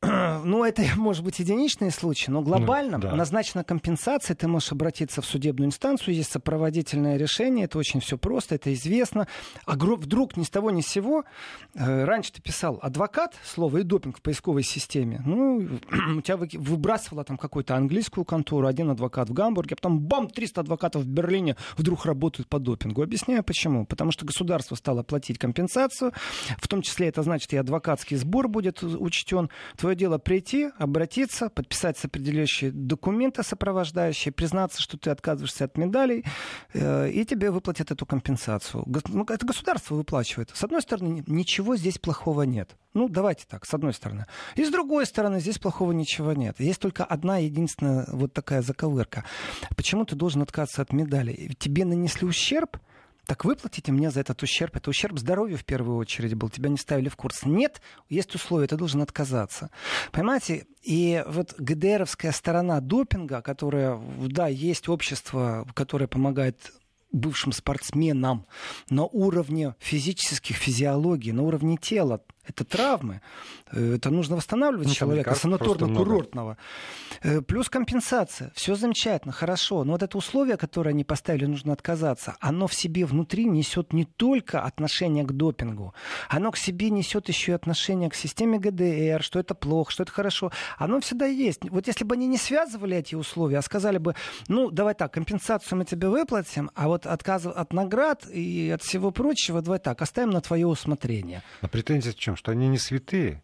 ну, 0.43 0.63
это 0.63 0.83
может 0.95 1.23
быть 1.23 1.39
единичные 1.39 1.91
случаи, 1.91 2.31
но 2.31 2.41
глобально 2.41 2.97
ну, 2.97 3.03
да. 3.03 3.15
назначена 3.15 3.63
компенсация, 3.63 4.35
ты 4.35 4.47
можешь 4.47 4.71
обратиться 4.71 5.21
в 5.21 5.25
судебную 5.25 5.67
инстанцию, 5.67 6.15
есть 6.15 6.31
сопроводительное 6.31 7.17
решение, 7.17 7.65
это 7.65 7.77
очень 7.77 7.99
все 7.99 8.17
просто, 8.17 8.55
это 8.55 8.73
известно. 8.73 9.27
А 9.65 9.73
вдруг 9.75 10.37
ни 10.37 10.43
с 10.43 10.49
того 10.49 10.71
ни 10.71 10.81
с 10.81 10.87
сего, 10.87 11.23
э, 11.75 12.03
раньше 12.05 12.31
ты 12.33 12.41
писал 12.41 12.79
адвокат, 12.81 13.35
слово 13.43 13.79
и 13.79 13.83
допинг 13.83 14.19
в 14.19 14.21
поисковой 14.21 14.63
системе, 14.63 15.21
ну, 15.25 15.79
у 16.17 16.21
тебя 16.21 16.37
выбрасывала 16.37 17.23
там 17.23 17.37
какую-то 17.37 17.75
английскую 17.75 18.25
контору, 18.25 18.67
один 18.67 18.89
адвокат 18.89 19.29
в 19.29 19.33
Гамбурге, 19.33 19.73
а 19.73 19.75
потом 19.75 19.99
бам, 19.99 20.29
300 20.29 20.61
адвокатов 20.61 21.03
в 21.03 21.07
Берлине 21.07 21.55
вдруг 21.77 22.05
работают 22.05 22.47
по 22.47 22.59
допингу. 22.59 23.03
Объясняю 23.03 23.43
почему. 23.43 23.85
Потому 23.85 24.11
что 24.11 24.25
государство 24.25 24.75
стало 24.75 25.03
платить 25.03 25.37
компенсацию, 25.37 26.13
в 26.57 26.67
том 26.67 26.81
числе 26.81 27.07
это 27.07 27.23
значит 27.23 27.51
и 27.53 27.57
адвокатский 27.57 28.17
сбор 28.17 28.47
будет 28.47 28.81
учтен, 28.83 29.49
твой 29.77 29.88
Твое 29.89 29.97
дело 29.97 30.19
прийти, 30.19 30.69
обратиться, 30.77 31.49
подписать 31.49 31.97
определяющие 32.05 32.71
документы 32.71 33.41
сопровождающие, 33.41 34.31
признаться, 34.31 34.79
что 34.79 34.99
ты 34.99 35.09
отказываешься 35.09 35.65
от 35.65 35.79
медалей, 35.79 36.25
э, 36.75 37.09
и 37.09 37.25
тебе 37.25 37.49
выплатят 37.49 37.89
эту 37.89 38.05
компенсацию. 38.05 38.85
Ну, 39.07 39.23
это 39.23 39.47
государство 39.47 39.95
выплачивает. 39.95 40.51
С 40.53 40.63
одной 40.63 40.83
стороны, 40.83 41.23
ничего 41.25 41.75
здесь 41.75 41.97
плохого 41.97 42.43
нет. 42.43 42.75
Ну, 42.93 43.09
давайте 43.09 43.45
так, 43.49 43.65
с 43.65 43.73
одной 43.73 43.93
стороны. 43.93 44.27
И 44.53 44.63
с 44.63 44.69
другой 44.69 45.07
стороны, 45.07 45.39
здесь 45.39 45.57
плохого 45.57 45.91
ничего 45.91 46.33
нет. 46.33 46.59
Есть 46.59 46.81
только 46.81 47.03
одна 47.03 47.39
единственная 47.39 48.05
вот 48.11 48.31
такая 48.31 48.61
заковырка. 48.61 49.25
Почему 49.75 50.05
ты 50.05 50.15
должен 50.15 50.43
отказаться 50.43 50.83
от 50.83 50.93
медали? 50.93 51.55
Тебе 51.57 51.83
нанесли 51.83 52.27
ущерб, 52.27 52.77
так 53.29 53.45
выплатите 53.45 53.91
мне 53.91 54.09
за 54.09 54.21
этот 54.21 54.41
ущерб. 54.41 54.75
Это 54.75 54.89
ущерб 54.89 55.19
здоровью 55.19 55.55
в 55.59 55.63
первую 55.63 55.97
очередь 55.97 56.33
был. 56.33 56.49
Тебя 56.49 56.67
не 56.67 56.77
ставили 56.77 57.09
в 57.09 57.15
курс. 57.15 57.45
Нет, 57.45 57.79
есть 58.09 58.33
условия, 58.33 58.65
ты 58.65 58.75
должен 58.75 59.03
отказаться. 59.03 59.69
Понимаете? 60.11 60.65
И 60.81 61.23
вот 61.27 61.53
ГДРовская 61.59 62.31
сторона 62.31 62.81
допинга, 62.81 63.43
которая, 63.43 64.01
да, 64.17 64.47
есть 64.47 64.89
общество, 64.89 65.67
которое 65.75 66.07
помогает 66.07 66.73
бывшим 67.11 67.51
спортсменам 67.51 68.47
на 68.89 69.03
уровне 69.03 69.75
физических 69.77 70.55
физиологий, 70.55 71.31
на 71.31 71.43
уровне 71.43 71.77
тела, 71.77 72.23
это 72.49 72.63
травмы. 72.63 73.21
Э, 73.71 73.95
это 73.95 74.09
нужно 74.09 74.35
восстанавливать 74.35 74.87
ну, 74.87 74.93
человека 74.93 75.31
санаторно-курортного. 75.31 76.57
Э, 77.21 77.41
плюс 77.41 77.69
компенсация. 77.69 78.51
Все 78.55 78.75
замечательно, 78.75 79.31
хорошо. 79.31 79.83
Но 79.83 79.93
вот 79.93 80.03
это 80.03 80.17
условие, 80.17 80.57
которое 80.57 80.91
они 80.91 81.03
поставили, 81.03 81.45
нужно 81.45 81.73
отказаться. 81.73 82.35
Оно 82.39 82.67
в 82.67 82.73
себе 82.73 83.05
внутри 83.05 83.45
несет 83.45 83.93
не 83.93 84.05
только 84.05 84.61
отношение 84.61 85.23
к 85.23 85.31
допингу. 85.31 85.93
Оно 86.29 86.51
к 86.51 86.57
себе 86.57 86.89
несет 86.89 87.27
еще 87.29 87.51
и 87.51 87.55
отношение 87.55 88.09
к 88.09 88.15
системе 88.15 88.59
ГДР, 88.59 89.21
что 89.23 89.39
это 89.39 89.53
плохо, 89.55 89.91
что 89.91 90.03
это 90.03 90.11
хорошо. 90.11 90.51
Оно 90.77 90.99
всегда 90.99 91.25
есть. 91.25 91.69
Вот 91.69 91.87
если 91.87 92.03
бы 92.03 92.15
они 92.15 92.27
не 92.27 92.37
связывали 92.37 92.97
эти 92.97 93.15
условия, 93.15 93.59
а 93.59 93.61
сказали 93.61 93.97
бы, 93.97 94.15
ну, 94.47 94.71
давай 94.71 94.95
так, 94.95 95.13
компенсацию 95.13 95.77
мы 95.77 95.85
тебе 95.85 96.09
выплатим, 96.09 96.71
а 96.75 96.87
вот 96.87 97.05
отказ 97.05 97.45
от 97.45 97.73
наград 97.73 98.25
и 98.27 98.71
от 98.73 98.81
всего 98.81 99.11
прочего, 99.11 99.61
давай 99.61 99.79
так, 99.79 100.01
оставим 100.01 100.31
на 100.31 100.41
твое 100.41 100.67
усмотрение. 100.67 101.43
А 101.61 101.67
претензия 101.67 102.13
в 102.13 102.15
чем? 102.15 102.35
Что 102.39 102.53
они 102.53 102.69
не 102.69 102.77
святые? 102.77 103.43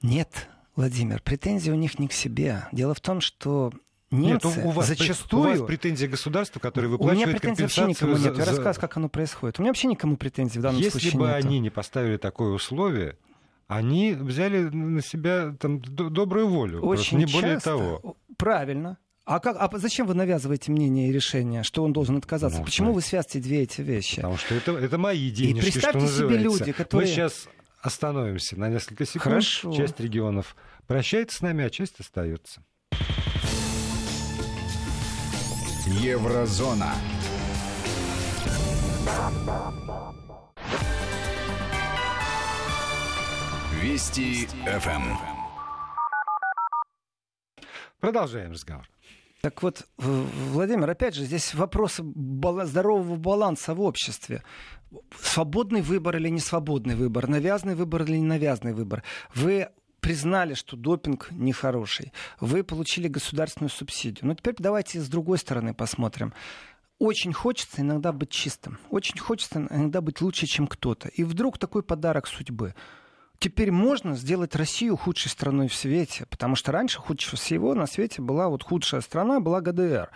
Нет, 0.00 0.48
Владимир, 0.74 1.20
претензии 1.20 1.70
у 1.70 1.74
них 1.74 1.98
не 1.98 2.08
к 2.08 2.14
себе. 2.14 2.66
Дело 2.72 2.94
в 2.94 3.00
том, 3.00 3.20
что 3.20 3.72
Немцы 4.10 4.48
Нет, 4.48 4.64
у 4.64 4.70
вас, 4.70 4.88
зачастую... 4.88 5.42
У 5.42 5.58
вас 5.58 5.66
претензии 5.66 6.06
государства, 6.06 6.58
которые 6.58 6.90
выплачивают 6.90 7.26
У 7.26 7.28
меня 7.28 7.38
претензий 7.38 7.62
вообще 7.62 7.84
никому 7.84 8.16
нет. 8.16 8.36
Я 8.38 8.44
рассказываю, 8.46 8.80
как 8.80 8.96
оно 8.96 9.08
происходит. 9.10 9.58
У 9.58 9.62
меня 9.62 9.70
вообще 9.70 9.86
никому 9.86 10.16
претензий 10.16 10.58
в 10.58 10.62
данном 10.62 10.78
Если 10.78 10.92
случае 10.92 11.06
Если 11.08 11.18
бы 11.18 11.26
нету. 11.26 11.46
они 11.46 11.58
не 11.60 11.70
поставили 11.70 12.16
такое 12.16 12.52
условие, 12.52 13.18
они 13.68 14.14
взяли 14.14 14.62
на 14.62 15.02
себя 15.02 15.54
там, 15.60 15.80
добрую 15.80 16.48
волю. 16.48 16.80
Очень 16.80 17.18
не 17.18 17.26
часто, 17.26 17.40
более 17.40 17.60
того. 17.60 18.16
Правильно. 18.38 18.96
А, 19.26 19.38
как, 19.38 19.56
а 19.60 19.78
зачем 19.78 20.06
вы 20.06 20.14
навязываете 20.14 20.72
мнение 20.72 21.10
и 21.10 21.12
решение, 21.12 21.62
что 21.62 21.84
он 21.84 21.92
должен 21.92 22.16
отказаться? 22.16 22.58
Ну, 22.60 22.64
Почему 22.64 22.92
вы 22.94 23.02
связываете 23.02 23.40
две 23.40 23.62
эти 23.62 23.82
вещи? 23.82 24.16
Потому 24.16 24.38
что 24.38 24.54
это, 24.54 24.72
это 24.72 24.98
мои 24.98 25.30
денежки, 25.30 25.68
И 25.68 25.70
представьте 25.70 26.06
что 26.06 26.16
себе 26.16 26.38
люди, 26.38 26.72
которые... 26.72 27.06
Мы 27.06 27.14
сейчас 27.14 27.48
остановимся 27.82 28.58
на 28.58 28.68
несколько 28.68 29.04
секунд. 29.04 29.24
Хорошо. 29.24 29.72
Часть 29.72 30.00
регионов 30.00 30.56
прощается 30.86 31.38
с 31.38 31.40
нами, 31.40 31.64
а 31.64 31.70
часть 31.70 32.00
остается. 32.00 32.62
Еврозона. 35.86 36.94
Вести 43.80 44.46
ФМ. 44.46 45.16
Продолжаем 47.98 48.52
разговор. 48.52 48.86
Так 49.40 49.62
вот, 49.62 49.86
Владимир, 49.96 50.90
опять 50.90 51.14
же, 51.14 51.24
здесь 51.24 51.54
вопрос 51.54 51.96
здорового 51.96 53.16
баланса 53.16 53.74
в 53.74 53.80
обществе. 53.80 54.42
Свободный 55.20 55.82
выбор 55.82 56.16
или 56.16 56.28
не 56.28 56.40
свободный 56.40 56.94
выбор, 56.94 57.28
навязанный 57.28 57.74
выбор 57.74 58.02
или 58.02 58.16
не 58.16 58.26
навязанный 58.26 58.72
выбор. 58.72 59.02
Вы 59.34 59.68
признали, 60.00 60.54
что 60.54 60.76
допинг 60.76 61.28
нехороший. 61.30 62.12
Вы 62.40 62.64
получили 62.64 63.08
государственную 63.08 63.70
субсидию. 63.70 64.26
Но 64.26 64.34
теперь 64.34 64.54
давайте 64.58 65.00
с 65.00 65.08
другой 65.08 65.38
стороны 65.38 65.74
посмотрим. 65.74 66.32
Очень 66.98 67.32
хочется 67.32 67.80
иногда 67.80 68.12
быть 68.12 68.30
чистым. 68.30 68.78
Очень 68.90 69.18
хочется 69.18 69.66
иногда 69.70 70.00
быть 70.00 70.20
лучше, 70.20 70.46
чем 70.46 70.66
кто-то. 70.66 71.08
И 71.08 71.24
вдруг 71.24 71.58
такой 71.58 71.82
подарок 71.82 72.26
судьбы 72.26 72.74
теперь 73.40 73.72
можно 73.72 74.14
сделать 74.14 74.54
Россию 74.54 74.96
худшей 74.96 75.30
страной 75.30 75.66
в 75.68 75.74
свете, 75.74 76.26
потому 76.30 76.54
что 76.54 76.70
раньше 76.70 77.00
худшего 77.00 77.36
всего 77.36 77.74
на 77.74 77.86
свете 77.86 78.22
была 78.22 78.48
вот 78.48 78.62
худшая 78.62 79.00
страна, 79.00 79.40
была 79.40 79.60
ГДР. 79.60 80.10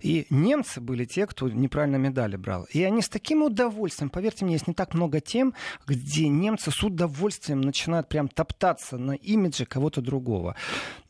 И 0.00 0.26
немцы 0.28 0.80
были 0.80 1.04
те, 1.04 1.26
кто 1.26 1.48
неправильно 1.48 1.96
медали 1.96 2.36
брал. 2.36 2.66
И 2.70 2.82
они 2.82 3.00
с 3.00 3.08
таким 3.08 3.42
удовольствием, 3.42 4.10
поверьте 4.10 4.44
мне, 4.44 4.54
есть 4.54 4.66
не 4.66 4.74
так 4.74 4.94
много 4.94 5.20
тем, 5.20 5.54
где 5.86 6.28
немцы 6.28 6.70
с 6.70 6.82
удовольствием 6.82 7.60
начинают 7.60 8.08
прям 8.08 8.28
топтаться 8.28 8.98
на 8.98 9.12
имидже 9.12 9.64
кого-то 9.64 10.00
другого. 10.00 10.56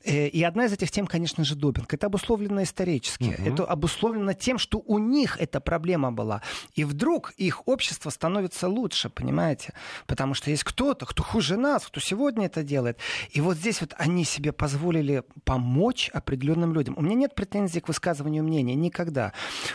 Э, 0.05 0.29
и 0.29 0.43
одна 0.43 0.67
из 0.67 0.73
этих 0.73 0.91
тем, 0.91 1.07
конечно 1.07 1.45
же, 1.45 1.55
допинг. 1.55 1.93
Это 1.95 2.07
обусловлено 2.07 2.63
исторически. 2.63 3.37
Угу. 3.39 3.51
Это 3.51 3.65
обусловлено 3.65 4.35
тем, 4.35 4.59
что 4.59 4.83
у 4.87 4.99
них 4.99 5.39
эта 5.41 5.61
проблема 5.61 6.13
была. 6.13 6.43
И 6.75 6.85
вдруг 6.85 7.33
их 7.37 7.67
общество 7.67 8.11
становится 8.11 8.69
лучше, 8.69 9.09
понимаете? 9.09 9.73
Потому 10.07 10.35
что 10.35 10.51
есть 10.51 10.65
кто-то, 10.65 11.07
кто 11.07 11.23
хуже 11.23 11.57
нас, 11.57 11.87
кто 11.87 12.01
сегодня 12.01 12.47
это 12.47 12.63
делает. 12.63 12.99
И 13.31 13.41
вот 13.41 13.57
здесь 13.57 13.81
вот 13.81 13.95
они 13.97 14.25
себе 14.25 14.53
позволили 14.53 15.23
помочь 15.45 16.11
определенным 16.13 16.75
людям. 16.75 16.95
У 16.99 17.03
меня 17.03 17.15
нет 17.15 17.35
претензий 17.35 17.81
к 17.81 17.89
высказыванию 17.89 18.45
мнения, 18.45 18.75
никогда. 18.75 19.33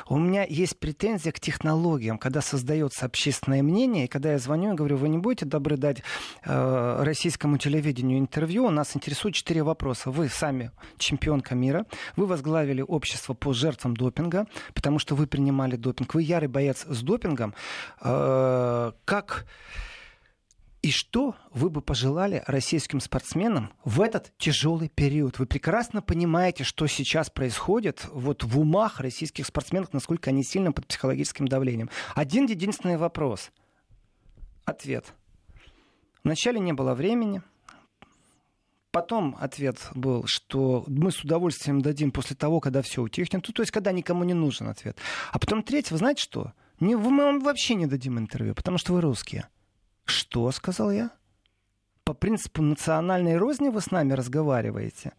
У 0.07 0.17
меня 0.17 0.45
есть 0.45 0.79
претензия 0.79 1.31
к 1.31 1.39
технологиям, 1.39 2.17
когда 2.17 2.41
создается 2.41 3.05
общественное 3.05 3.63
мнение, 3.63 4.05
и 4.05 4.07
когда 4.07 4.33
я 4.33 4.39
звоню 4.39 4.73
и 4.73 4.75
говорю, 4.75 4.97
вы 4.97 5.09
не 5.09 5.17
будете 5.17 5.45
добры 5.45 5.77
дать 5.77 6.03
э, 6.45 7.03
российскому 7.03 7.57
телевидению 7.57 8.19
интервью, 8.19 8.69
нас 8.69 8.95
интересует 8.95 9.35
четыре 9.35 9.63
вопроса 9.63 10.11
вы 10.19 10.27
сами 10.27 10.71
чемпионка 10.97 11.55
мира, 11.55 11.85
вы 12.17 12.25
возглавили 12.25 12.81
общество 12.81 13.33
по 13.33 13.53
жертвам 13.53 13.95
допинга, 13.95 14.47
потому 14.73 14.99
что 14.99 15.15
вы 15.15 15.27
принимали 15.27 15.77
допинг, 15.77 16.13
вы 16.13 16.23
ярый 16.23 16.49
боец 16.49 16.85
с 16.85 17.01
допингом. 17.01 17.53
Э, 18.01 18.91
как 19.05 19.45
и 20.81 20.91
что 20.91 21.35
вы 21.53 21.69
бы 21.69 21.81
пожелали 21.81 22.43
российским 22.47 22.99
спортсменам 22.99 23.71
в 23.85 24.01
этот 24.01 24.33
тяжелый 24.37 24.89
период? 24.89 25.39
Вы 25.39 25.45
прекрасно 25.45 26.01
понимаете, 26.01 26.65
что 26.65 26.87
сейчас 26.87 27.29
происходит 27.29 28.05
вот 28.11 28.43
в 28.43 28.59
умах 28.59 28.99
российских 28.99 29.45
спортсменов, 29.45 29.93
насколько 29.93 30.31
они 30.31 30.43
сильно 30.43 30.73
под 30.73 30.85
психологическим 30.85 31.47
давлением. 31.47 31.89
Один 32.13 32.45
единственный 32.45 32.97
вопрос. 32.97 33.51
Ответ. 34.65 35.13
Вначале 36.25 36.59
не 36.59 36.73
было 36.73 36.93
времени, 36.93 37.41
Потом 38.91 39.37
ответ 39.39 39.77
был, 39.93 40.23
что 40.25 40.83
мы 40.87 41.11
с 41.11 41.23
удовольствием 41.23 41.81
дадим 41.81 42.11
после 42.11 42.35
того, 42.35 42.59
когда 42.59 42.81
все 42.81 43.03
утихнет. 43.03 43.47
Ну, 43.47 43.53
то 43.53 43.61
есть, 43.61 43.71
когда 43.71 43.91
никому 43.91 44.23
не 44.23 44.33
нужен 44.33 44.67
ответ. 44.67 44.97
А 45.31 45.37
потом 45.37 45.61
третий, 45.61 45.93
вы 45.93 45.99
знаете 45.99 46.23
что? 46.23 46.53
Не, 46.79 46.95
мы 46.95 47.23
вам 47.23 47.39
вообще 47.41 47.75
не 47.75 47.85
дадим 47.85 48.17
интервью, 48.17 48.55
потому 48.55 48.77
что 48.79 48.93
вы 48.93 49.01
русские. 49.01 49.47
Что, 50.05 50.51
сказал 50.51 50.91
я? 50.91 51.11
По 52.03 52.15
принципу 52.15 52.63
национальной 52.63 53.37
розни 53.37 53.69
вы 53.69 53.81
с 53.81 53.91
нами 53.91 54.13
разговариваете? 54.13 55.13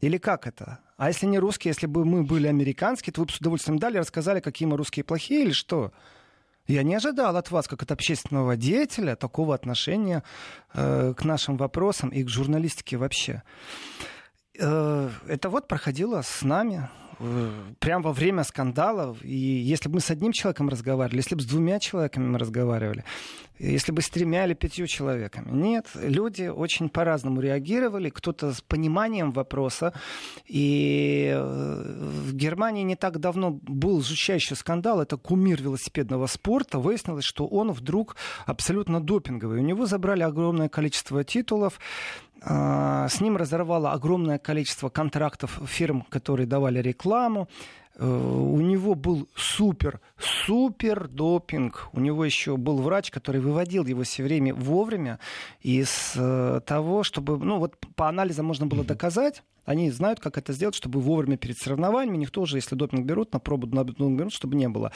Или 0.00 0.18
как 0.18 0.46
это? 0.46 0.80
А 0.98 1.08
если 1.08 1.24
не 1.24 1.38
русские, 1.38 1.70
если 1.70 1.86
бы 1.86 2.04
мы 2.04 2.22
были 2.22 2.46
американские, 2.48 3.14
то 3.14 3.22
вы 3.22 3.26
бы 3.26 3.32
с 3.32 3.38
удовольствием 3.38 3.78
дали, 3.78 3.96
рассказали, 3.96 4.40
какие 4.40 4.68
мы 4.68 4.76
русские 4.76 5.04
плохие 5.04 5.44
или 5.44 5.52
что? 5.52 5.92
Я 6.66 6.82
не 6.82 6.94
ожидал 6.94 7.36
от 7.36 7.50
вас, 7.50 7.68
как 7.68 7.82
от 7.82 7.92
общественного 7.92 8.56
деятеля, 8.56 9.16
такого 9.16 9.54
отношения 9.54 10.22
э, 10.72 11.12
к 11.14 11.24
нашим 11.24 11.56
вопросам 11.58 12.08
и 12.08 12.24
к 12.24 12.28
журналистике 12.28 12.96
вообще. 12.96 13.42
Э, 14.58 15.10
это 15.28 15.50
вот 15.50 15.68
проходило 15.68 16.22
с 16.22 16.42
нами. 16.42 16.88
Э, 17.18 17.50
прямо 17.78 18.04
во 18.04 18.12
время 18.12 18.44
скандалов. 18.44 19.24
И 19.24 19.36
если 19.36 19.88
бы 19.88 19.96
мы 19.96 20.00
с 20.00 20.10
одним 20.10 20.32
человеком 20.32 20.68
разговаривали, 20.68 21.18
если 21.18 21.34
бы 21.34 21.42
с 21.42 21.46
двумя 21.46 21.78
человеками 21.78 22.26
мы 22.26 22.38
разговаривали, 22.38 23.04
если 23.58 23.92
бы 23.92 24.02
с 24.02 24.10
тремя 24.10 24.46
или 24.46 24.54
пятью 24.54 24.86
человеками. 24.86 25.50
Нет, 25.50 25.86
люди 25.94 26.48
очень 26.48 26.88
по-разному 26.88 27.40
реагировали, 27.40 28.10
кто-то 28.10 28.52
с 28.52 28.60
пониманием 28.60 29.32
вопроса. 29.32 29.92
И 30.46 31.32
э, 31.34 32.02
в 32.26 32.34
Германии 32.34 32.82
не 32.82 32.96
так 32.96 33.20
давно 33.20 33.50
был 33.50 34.02
жутчайший 34.02 34.56
скандал, 34.56 35.00
это 35.00 35.16
кумир 35.16 35.62
велосипедного 35.62 36.26
спорта. 36.26 36.78
Выяснилось, 36.78 37.24
что 37.24 37.46
он 37.46 37.72
вдруг 37.72 38.16
абсолютно 38.46 39.00
допинговый. 39.00 39.60
У 39.60 39.64
него 39.64 39.86
забрали 39.86 40.22
огромное 40.22 40.68
количество 40.68 41.22
титулов. 41.22 41.78
А, 42.46 43.08
с 43.08 43.20
ним 43.20 43.36
разорвало 43.36 43.92
огромное 43.92 44.38
количество 44.38 44.90
контрактов 44.90 45.60
фирм, 45.66 46.02
которые 46.10 46.46
давали 46.46 46.80
рекламу. 46.80 47.48
Э, 47.96 48.06
у 48.06 48.60
него 48.60 48.94
был 48.94 49.28
супер, 49.34 50.00
супер 50.18 51.08
допинг. 51.08 51.88
У 51.92 52.00
него 52.00 52.24
еще 52.24 52.56
был 52.56 52.78
врач, 52.78 53.10
который 53.10 53.40
выводил 53.40 53.86
его 53.86 54.02
все 54.02 54.22
время 54.22 54.54
вовремя 54.54 55.20
из 55.60 56.12
э, 56.16 56.60
того, 56.66 57.02
чтобы, 57.02 57.38
ну 57.38 57.58
вот 57.58 57.78
по 57.96 58.08
анализам 58.08 58.46
можно 58.46 58.66
было 58.66 58.84
доказать, 58.84 59.42
они 59.64 59.90
знают, 59.90 60.20
как 60.20 60.36
это 60.36 60.52
сделать, 60.52 60.74
чтобы 60.74 61.00
вовремя 61.00 61.38
перед 61.38 61.56
соревнованиями, 61.56 62.18
никто 62.18 62.42
уже, 62.42 62.58
если 62.58 62.74
допинг 62.74 63.06
берут, 63.06 63.32
на 63.32 63.38
пробу 63.38 63.66
на 63.68 63.84
допинг 63.84 64.18
берут, 64.18 64.32
чтобы 64.34 64.56
не 64.56 64.68
было. 64.68 64.92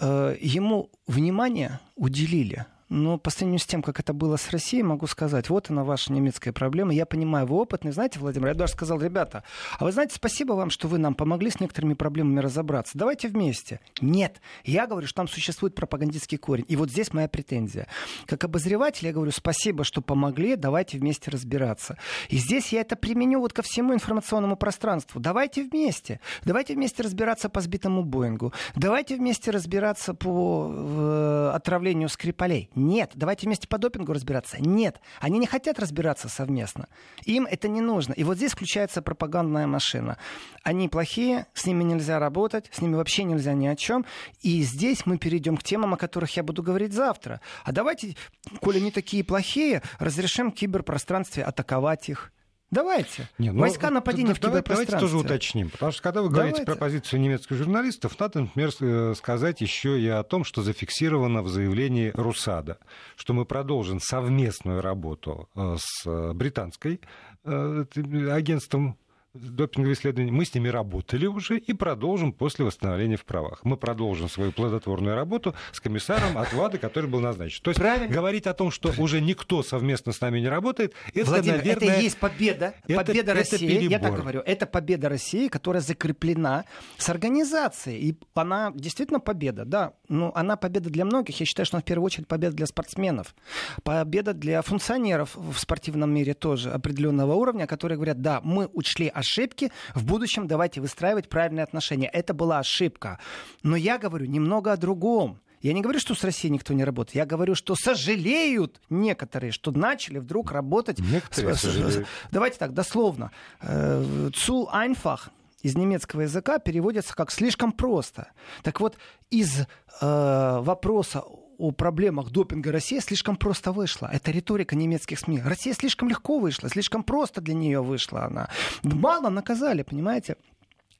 Э, 0.00 0.36
ему 0.40 0.90
внимание 1.06 1.78
уделили. 1.94 2.66
Но 2.92 3.16
по 3.16 3.30
сравнению 3.30 3.58
с 3.58 3.64
тем, 3.64 3.82
как 3.82 4.00
это 4.00 4.12
было 4.12 4.36
с 4.36 4.50
Россией, 4.50 4.82
могу 4.82 5.06
сказать, 5.06 5.48
вот 5.48 5.70
она 5.70 5.82
ваша 5.82 6.12
немецкая 6.12 6.52
проблема. 6.52 6.92
Я 6.92 7.06
понимаю, 7.06 7.46
вы 7.46 7.56
опытный. 7.56 7.90
Знаете, 7.90 8.18
Владимир, 8.18 8.48
я 8.48 8.54
даже 8.54 8.74
сказал, 8.74 9.00
ребята, 9.00 9.44
а 9.78 9.84
вы 9.84 9.92
знаете, 9.92 10.14
спасибо 10.14 10.52
вам, 10.52 10.68
что 10.68 10.88
вы 10.88 10.98
нам 10.98 11.14
помогли 11.14 11.48
с 11.48 11.58
некоторыми 11.58 11.94
проблемами 11.94 12.40
разобраться. 12.40 12.98
Давайте 12.98 13.28
вместе. 13.28 13.80
Нет. 14.02 14.42
Я 14.62 14.86
говорю, 14.86 15.06
что 15.06 15.16
там 15.16 15.28
существует 15.28 15.74
пропагандистский 15.74 16.36
корень. 16.36 16.66
И 16.68 16.76
вот 16.76 16.90
здесь 16.90 17.14
моя 17.14 17.28
претензия. 17.28 17.86
Как 18.26 18.44
обозреватель 18.44 19.06
я 19.06 19.14
говорю, 19.14 19.32
спасибо, 19.32 19.84
что 19.84 20.02
помогли, 20.02 20.56
давайте 20.56 20.98
вместе 20.98 21.30
разбираться. 21.30 21.96
И 22.28 22.36
здесь 22.36 22.74
я 22.74 22.82
это 22.82 22.94
применю 22.94 23.40
вот 23.40 23.54
ко 23.54 23.62
всему 23.62 23.94
информационному 23.94 24.56
пространству. 24.56 25.18
Давайте 25.18 25.62
вместе. 25.62 26.20
Давайте 26.44 26.74
вместе 26.74 27.02
разбираться 27.02 27.48
по 27.48 27.62
сбитому 27.62 28.04
Боингу. 28.04 28.52
Давайте 28.76 29.16
вместе 29.16 29.50
разбираться 29.50 30.12
по 30.12 30.70
э, 30.70 31.52
отравлению 31.54 32.10
Скрипалей 32.10 32.68
нет. 32.82 33.12
Давайте 33.14 33.46
вместе 33.46 33.68
по 33.68 33.78
допингу 33.78 34.12
разбираться. 34.12 34.56
Нет. 34.60 35.00
Они 35.20 35.38
не 35.38 35.46
хотят 35.46 35.78
разбираться 35.78 36.28
совместно. 36.28 36.88
Им 37.24 37.46
это 37.46 37.68
не 37.68 37.80
нужно. 37.80 38.12
И 38.12 38.24
вот 38.24 38.36
здесь 38.36 38.52
включается 38.52 39.02
пропагандная 39.02 39.66
машина. 39.66 40.18
Они 40.62 40.88
плохие, 40.88 41.46
с 41.54 41.66
ними 41.66 41.84
нельзя 41.84 42.18
работать, 42.18 42.68
с 42.72 42.80
ними 42.80 42.94
вообще 42.94 43.24
нельзя 43.24 43.54
ни 43.54 43.66
о 43.66 43.76
чем. 43.76 44.04
И 44.40 44.62
здесь 44.62 45.06
мы 45.06 45.18
перейдем 45.18 45.56
к 45.56 45.62
темам, 45.62 45.94
о 45.94 45.96
которых 45.96 46.36
я 46.36 46.42
буду 46.42 46.62
говорить 46.62 46.92
завтра. 46.92 47.40
А 47.64 47.72
давайте, 47.72 48.16
коли 48.60 48.78
они 48.78 48.90
такие 48.90 49.24
плохие, 49.24 49.82
разрешим 49.98 50.52
киберпространстве 50.52 51.44
атаковать 51.44 52.08
их 52.08 52.32
Давайте. 52.72 53.28
Не, 53.36 53.52
ну, 53.52 53.60
Войска 53.60 53.90
нападения 53.90 54.32
в 54.32 54.40
киберпространстве. 54.40 54.86
Давайте 54.86 54.98
тоже 54.98 55.18
уточним. 55.18 55.68
Потому 55.68 55.92
что 55.92 56.02
когда 56.02 56.22
вы 56.22 56.30
давайте. 56.30 56.50
говорите 56.52 56.72
про 56.72 56.78
позицию 56.78 57.20
немецких 57.20 57.56
журналистов, 57.56 58.18
надо, 58.18 58.40
например, 58.40 58.70
э, 58.80 59.14
сказать 59.14 59.60
еще 59.60 60.00
и 60.00 60.08
о 60.08 60.22
том, 60.22 60.42
что 60.42 60.62
зафиксировано 60.62 61.42
в 61.42 61.48
заявлении 61.48 62.12
Русада, 62.14 62.78
что 63.16 63.34
мы 63.34 63.44
продолжим 63.44 64.00
совместную 64.00 64.80
работу 64.80 65.50
э, 65.54 65.76
с 65.78 66.06
э, 66.06 66.32
британской 66.32 67.00
агентством 67.44 68.96
допинговые 69.34 69.94
исследования. 69.94 70.30
Мы 70.30 70.44
с 70.44 70.54
ними 70.54 70.68
работали 70.68 71.26
уже 71.26 71.58
и 71.58 71.72
продолжим 71.72 72.32
после 72.32 72.64
восстановления 72.64 73.16
в 73.16 73.24
правах. 73.24 73.60
Мы 73.64 73.76
продолжим 73.76 74.28
свою 74.28 74.52
плодотворную 74.52 75.14
работу 75.14 75.54
с 75.72 75.80
комиссаром 75.80 76.36
от 76.36 76.52
ВАДА, 76.52 76.78
который 76.78 77.08
был 77.08 77.20
назначен. 77.20 77.62
То 77.62 77.70
есть 77.70 77.80
Правильно. 77.80 78.12
говорить 78.12 78.46
о 78.46 78.52
том, 78.52 78.70
что 78.70 78.92
уже 78.98 79.20
никто 79.20 79.62
совместно 79.62 80.12
с 80.12 80.20
нами 80.20 80.40
не 80.40 80.48
работает, 80.48 80.94
это, 81.14 81.30
Владимир, 81.30 81.58
наверное... 81.58 81.88
это 81.88 82.00
и 82.00 82.04
есть 82.04 82.18
победа. 82.18 82.74
Это, 82.86 83.04
победа 83.04 83.34
России. 83.34 83.76
Это 83.76 83.84
я 83.84 83.98
так 83.98 84.14
говорю. 84.14 84.40
Это 84.40 84.66
победа 84.66 85.08
России, 85.08 85.48
которая 85.48 85.80
закреплена 85.80 86.64
с 86.98 87.08
организацией. 87.08 88.10
И 88.10 88.18
она 88.34 88.70
действительно 88.74 89.20
победа, 89.20 89.64
да. 89.64 89.94
Но 90.08 90.32
она 90.34 90.56
победа 90.56 90.90
для 90.90 91.06
многих. 91.06 91.40
Я 91.40 91.46
считаю, 91.46 91.64
что 91.64 91.76
она 91.76 91.82
в 91.82 91.84
первую 91.84 92.04
очередь 92.06 92.28
победа 92.28 92.54
для 92.54 92.66
спортсменов. 92.66 93.34
Победа 93.82 94.34
для 94.34 94.60
функционеров 94.60 95.34
в 95.36 95.58
спортивном 95.58 96.12
мире 96.12 96.34
тоже 96.34 96.70
определенного 96.70 97.32
уровня, 97.32 97.66
которые 97.66 97.96
говорят, 97.96 98.20
да, 98.20 98.40
мы 98.44 98.68
учли 98.74 99.08
ошибки, 99.22 99.72
в 99.94 100.04
будущем 100.04 100.46
давайте 100.46 100.80
выстраивать 100.80 101.28
правильные 101.28 101.64
отношения. 101.64 102.08
Это 102.08 102.34
была 102.34 102.58
ошибка. 102.58 103.18
Но 103.62 103.76
я 103.76 103.98
говорю 103.98 104.26
немного 104.26 104.72
о 104.72 104.76
другом. 104.76 105.40
Я 105.62 105.72
не 105.72 105.80
говорю, 105.80 106.00
что 106.00 106.14
с 106.14 106.24
Россией 106.24 106.52
никто 106.52 106.74
не 106.74 106.84
работает. 106.84 107.14
Я 107.14 107.24
говорю, 107.24 107.54
что 107.54 107.74
сожалеют 107.76 108.80
некоторые, 108.90 109.52
что 109.52 109.70
начали 109.70 110.18
вдруг 110.18 110.50
работать. 110.50 110.98
Некоторые 110.98 111.54
с, 111.54 112.04
Давайте 112.32 112.58
так, 112.58 112.74
дословно. 112.74 113.30
Цу 113.60 114.68
э, 114.72 114.88
einfach 114.88 115.30
из 115.62 115.76
немецкого 115.76 116.22
языка 116.22 116.58
переводится 116.58 117.14
как 117.14 117.30
слишком 117.30 117.70
просто. 117.72 118.32
Так 118.62 118.80
вот, 118.80 118.98
из 119.30 119.60
э, 119.60 119.64
вопроса 120.00 121.22
о 121.62 121.70
проблемах 121.70 122.30
допинга 122.30 122.72
Россия 122.72 123.00
слишком 123.00 123.36
просто 123.36 123.70
вышла. 123.70 124.10
Это 124.12 124.32
риторика 124.32 124.74
немецких 124.74 125.20
СМИ. 125.20 125.42
Россия 125.44 125.74
слишком 125.74 126.08
легко 126.08 126.40
вышла, 126.40 126.68
слишком 126.68 127.04
просто 127.04 127.40
для 127.40 127.54
нее 127.54 127.80
вышла 127.80 128.24
она. 128.24 128.50
Мало 128.82 129.28
наказали, 129.28 129.84
понимаете? 129.84 130.34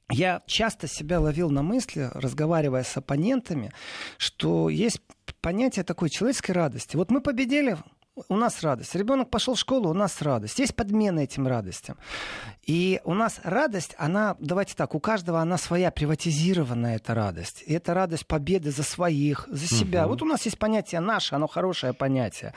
Я 0.09 0.41
часто 0.45 0.87
себя 0.87 1.19
ловил 1.19 1.49
на 1.49 1.63
мысли, 1.63 2.09
разговаривая 2.13 2.83
с 2.83 2.95
оппонентами, 2.95 3.73
что 4.17 4.69
есть 4.69 5.01
понятие 5.41 5.83
такой 5.83 6.09
человеческой 6.09 6.51
радости. 6.51 6.95
Вот 6.95 7.11
мы 7.11 7.19
победили, 7.19 7.77
у 8.29 8.35
нас 8.35 8.61
радость. 8.61 8.95
Ребенок 8.95 9.29
пошел 9.29 9.55
в 9.55 9.59
школу, 9.59 9.89
у 9.89 9.93
нас 9.93 10.21
радость. 10.21 10.59
Есть 10.59 10.75
подмена 10.75 11.21
этим 11.21 11.47
радостям. 11.47 11.97
И 12.63 13.01
у 13.03 13.13
нас 13.13 13.39
радость, 13.43 13.95
она, 13.97 14.35
давайте 14.39 14.75
так, 14.75 14.93
у 14.95 14.99
каждого 14.99 15.41
она 15.41 15.57
своя 15.57 15.91
приватизированная 15.91 16.97
эта 16.97 17.15
радость. 17.15 17.63
И 17.65 17.73
это 17.73 17.93
радость 17.93 18.27
победы 18.27 18.71
за 18.71 18.83
своих, 18.83 19.47
за 19.49 19.67
себя. 19.67 20.03
Угу. 20.03 20.09
Вот 20.09 20.21
у 20.21 20.25
нас 20.25 20.45
есть 20.45 20.59
понятие 20.59 21.01
наше, 21.01 21.35
оно 21.35 21.47
хорошее 21.47 21.93
понятие. 21.93 22.53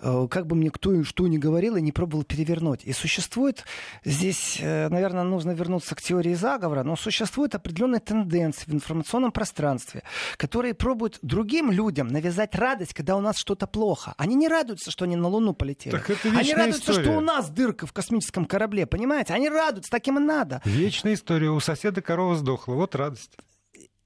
Э, 0.00 0.26
как 0.30 0.46
бы 0.46 0.54
мне 0.56 0.70
кто 0.70 0.92
и 0.92 1.02
что 1.02 1.26
ни 1.26 1.38
говорил, 1.38 1.76
и 1.76 1.82
не 1.82 1.92
пробовал 1.92 2.24
перевернуть. 2.24 2.84
И 2.84 2.92
существует 2.92 3.64
здесь, 4.04 4.58
э, 4.60 4.88
наверное, 4.88 5.24
нужно 5.24 5.52
вернуться 5.52 5.94
к 5.94 6.02
теории 6.02 6.34
заговора, 6.34 6.82
но 6.84 6.96
существует 6.96 7.54
определенная 7.54 8.00
тенденция 8.00 8.66
в 8.66 8.74
информационном 8.74 9.32
пространстве, 9.32 10.02
которые 10.36 10.74
пробуют 10.74 11.18
другим 11.22 11.72
людям 11.72 12.08
навязать 12.08 12.54
радость, 12.54 12.94
когда 12.94 13.16
у 13.16 13.20
нас 13.20 13.36
что-то 13.36 13.66
плохо. 13.66 14.14
Они 14.16 14.34
не 14.34 14.48
радуются, 14.48 14.90
что 14.90 15.04
они 15.04 15.16
на 15.16 15.28
Луну 15.28 15.52
полетели. 15.54 15.92
Так 15.92 16.10
это 16.10 16.28
они 16.28 16.54
радуются, 16.54 16.92
история. 16.92 17.02
что 17.02 17.18
у 17.18 17.20
нас 17.20 17.50
дырка 17.50 17.86
в 17.86 17.92
космическом 17.92 18.44
корабле, 18.44 18.86
понимаете? 18.86 19.34
Они 19.34 19.48
радуются, 19.48 19.90
таким 19.90 20.18
и 20.18 20.20
надо. 20.20 20.62
Вечная 20.64 21.14
история. 21.14 21.50
У 21.50 21.60
соседа 21.60 22.02
корова 22.02 22.36
сдохла. 22.36 22.74
Вот 22.74 22.94
радость. 22.94 23.36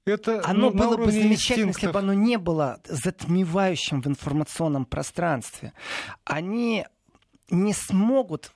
Это, 0.05 0.41
оно 0.45 0.69
ну, 0.69 0.77
было 0.77 0.97
бы 0.97 1.11
замечательно, 1.11 1.69
инстинктов. 1.69 1.75
если 1.75 1.91
бы 1.93 1.99
оно 1.99 2.13
не 2.13 2.37
было 2.37 2.81
затмевающим 2.85 4.01
в 4.01 4.07
информационном 4.07 4.85
пространстве. 4.85 5.73
Они 6.25 6.85
не 7.49 7.73
смогут 7.73 8.51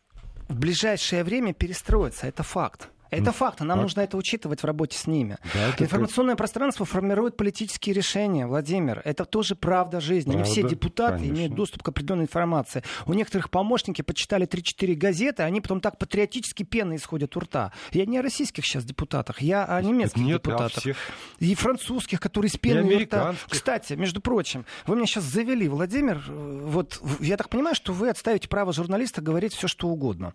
в 0.50 0.60
ближайшее 0.60 1.24
время 1.24 1.54
перестроиться. 1.54 2.28
Это 2.28 2.44
факт. 2.44 2.90
Это 3.10 3.32
факт, 3.32 3.62
нам 3.62 3.82
нужно 3.82 4.02
это 4.02 4.18
учитывать 4.18 4.62
в 4.62 4.66
работе 4.66 4.98
с 4.98 5.08
ними. 5.08 5.38
Да, 5.54 5.70
это 5.70 5.84
Информационное 5.84 6.36
пространство 6.36 6.86
формирует 6.86 7.38
политические 7.38 7.94
решения, 7.96 8.46
Владимир. 8.48 9.02
Это 9.06 9.26
тоже 9.26 9.56
правда 9.56 10.00
жизни. 10.02 10.32
Правда, 10.32 10.48
Не 10.48 10.52
все 10.54 10.68
депутаты 10.68 11.18
конечно. 11.20 11.34
имеют 11.36 11.56
доступ 11.56 11.84
к 11.84 11.88
определенной 11.90 12.24
информации. 12.26 12.84
У 13.06 13.14
некоторых 13.14 13.50
помощники 13.50 14.02
почитали 14.02 14.46
3-4 14.48 14.96
газеты, 14.96 15.44
они 15.44 15.62
потом 15.62 15.80
так 15.80 15.98
патриотически 15.98 16.64
пены 16.64 16.96
исходят 16.96 17.36
у 17.38 17.40
рта. 17.40 17.72
Я 17.92 18.06
не 18.06 18.18
о 18.18 18.22
российских 18.22 18.66
сейчас 18.66 18.84
депутатах, 18.84 19.42
я 19.42 19.64
о 19.66 19.82
немецких 19.82 20.22
Нет, 20.22 20.36
а 20.36 20.50
депутатах. 20.50 20.82
всех. 20.82 20.98
И 21.40 21.56
французских, 21.56 22.20
которые 22.20 22.50
с 22.52 22.58
пеной 22.58 22.96
у 22.96 23.00
рта. 23.00 23.36
Кстати, 23.50 23.94
между 23.94 24.22
прочим, 24.22 24.66
вы 24.86 24.96
меня 24.96 25.06
сейчас 25.06 25.24
завели, 25.24 25.68
Владимир. 25.68 26.24
э, 26.28 26.62
Вот 26.66 27.02
я 27.20 27.38
так 27.38 27.50
понимаю, 27.50 27.76
что 27.76 27.94
вы 27.94 28.10
отставите 28.10 28.48
право 28.48 28.74
журналиста 28.74 29.22
говорить 29.22 29.54
все, 29.54 29.68
что 29.68 29.88
угодно. 29.88 30.34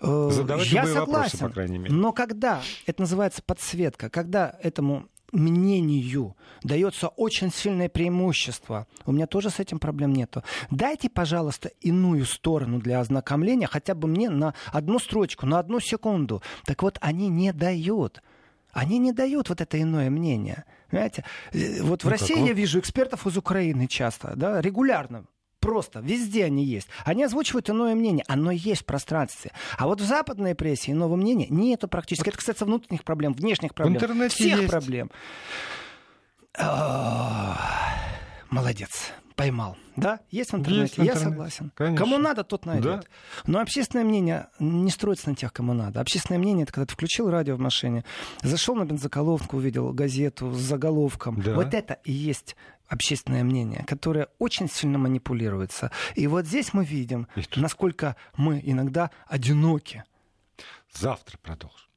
Э, 0.00 0.28
Задавать 0.32 0.66
я 0.70 0.82
любые 0.82 1.00
вопросы, 1.00 1.30
согласен. 1.30 1.38
по 1.38 1.48
крайней 1.54 1.78
мере. 1.78 1.94
Но 2.00 2.14
когда, 2.14 2.62
это 2.86 3.02
называется 3.02 3.42
подсветка, 3.42 4.08
когда 4.08 4.56
этому 4.62 5.08
мнению 5.32 6.34
дается 6.62 7.08
очень 7.08 7.52
сильное 7.52 7.90
преимущество. 7.90 8.86
У 9.04 9.12
меня 9.12 9.26
тоже 9.26 9.50
с 9.50 9.60
этим 9.60 9.78
проблем 9.78 10.14
нету. 10.14 10.42
Дайте, 10.70 11.10
пожалуйста, 11.10 11.70
иную 11.82 12.24
сторону 12.24 12.78
для 12.78 13.00
ознакомления, 13.00 13.66
хотя 13.66 13.94
бы 13.94 14.08
мне 14.08 14.30
на 14.30 14.54
одну 14.72 14.98
строчку, 14.98 15.44
на 15.44 15.58
одну 15.58 15.78
секунду. 15.78 16.42
Так 16.64 16.82
вот, 16.82 16.96
они 17.02 17.28
не 17.28 17.52
дают. 17.52 18.22
Они 18.72 18.98
не 18.98 19.12
дают 19.12 19.50
вот 19.50 19.60
это 19.60 19.80
иное 19.80 20.08
мнение. 20.08 20.64
Понимаете? 20.90 21.24
Э, 21.52 21.82
Вот 21.82 22.02
в 22.02 22.06
Ну, 22.06 22.10
как 22.12 22.20
России 22.20 22.40
вот. 22.40 22.46
я 22.48 22.54
вижу 22.54 22.78
экспертов 22.78 23.26
из 23.26 23.36
Украины 23.36 23.88
часто, 23.88 24.32
да, 24.36 24.62
регулярно. 24.62 25.26
Просто 25.60 26.00
везде 26.00 26.46
они 26.46 26.64
есть. 26.64 26.88
Они 27.04 27.22
озвучивают 27.22 27.68
иное 27.70 27.94
мнение. 27.94 28.24
Оно 28.28 28.50
есть 28.50 28.82
в 28.82 28.84
пространстве. 28.86 29.52
А 29.76 29.86
вот 29.86 30.00
в 30.00 30.04
западной 30.04 30.54
прессе 30.54 30.92
иного 30.92 31.16
мнения 31.16 31.46
нету 31.48 31.86
практически. 31.86 32.28
Это 32.28 32.38
касается 32.38 32.64
внутренних 32.64 33.04
проблем, 33.04 33.34
внешних 33.34 33.74
проблем. 33.74 33.96
интернете 33.96 34.34
всех 34.34 34.58
есть. 34.58 34.70
проблем. 34.70 35.10
А, 36.58 37.58
Молодец. 38.50 39.12
Поймал. 39.36 39.76
Да, 39.96 40.20
есть 40.30 40.52
в 40.52 40.56
интернете. 40.56 40.82
Есть 40.82 40.98
в 40.98 41.02
Я 41.02 41.16
согласен. 41.16 41.72
Конечно. 41.74 42.04
Кому 42.04 42.18
надо, 42.18 42.44
тот 42.44 42.66
найдет. 42.66 42.84
Да. 42.84 43.02
Но 43.46 43.60
общественное 43.60 44.04
мнение 44.04 44.48
не 44.58 44.90
строится 44.90 45.30
на 45.30 45.34
тех, 45.34 45.52
кому 45.52 45.72
надо. 45.72 46.00
Общественное 46.00 46.38
мнение 46.38 46.64
это 46.64 46.72
когда 46.72 46.86
ты 46.86 46.92
включил 46.92 47.30
радио 47.30 47.56
в 47.56 47.60
машине, 47.60 48.04
зашел 48.42 48.74
на 48.74 48.84
бензоколонку, 48.84 49.56
увидел 49.56 49.92
газету 49.92 50.52
с 50.52 50.58
заголовком. 50.58 51.40
Да. 51.40 51.54
Вот 51.54 51.72
это 51.72 51.98
и 52.04 52.12
есть 52.12 52.54
общественное 52.90 53.44
мнение, 53.44 53.84
которое 53.86 54.28
очень 54.38 54.68
сильно 54.68 54.98
манипулируется. 54.98 55.90
И 56.16 56.26
вот 56.26 56.44
здесь 56.44 56.74
мы 56.74 56.84
видим, 56.84 57.28
насколько 57.56 58.16
мы 58.36 58.60
иногда 58.62 59.10
одиноки. 59.26 60.04
Завтра 60.92 61.38
продолжим. 61.38 61.89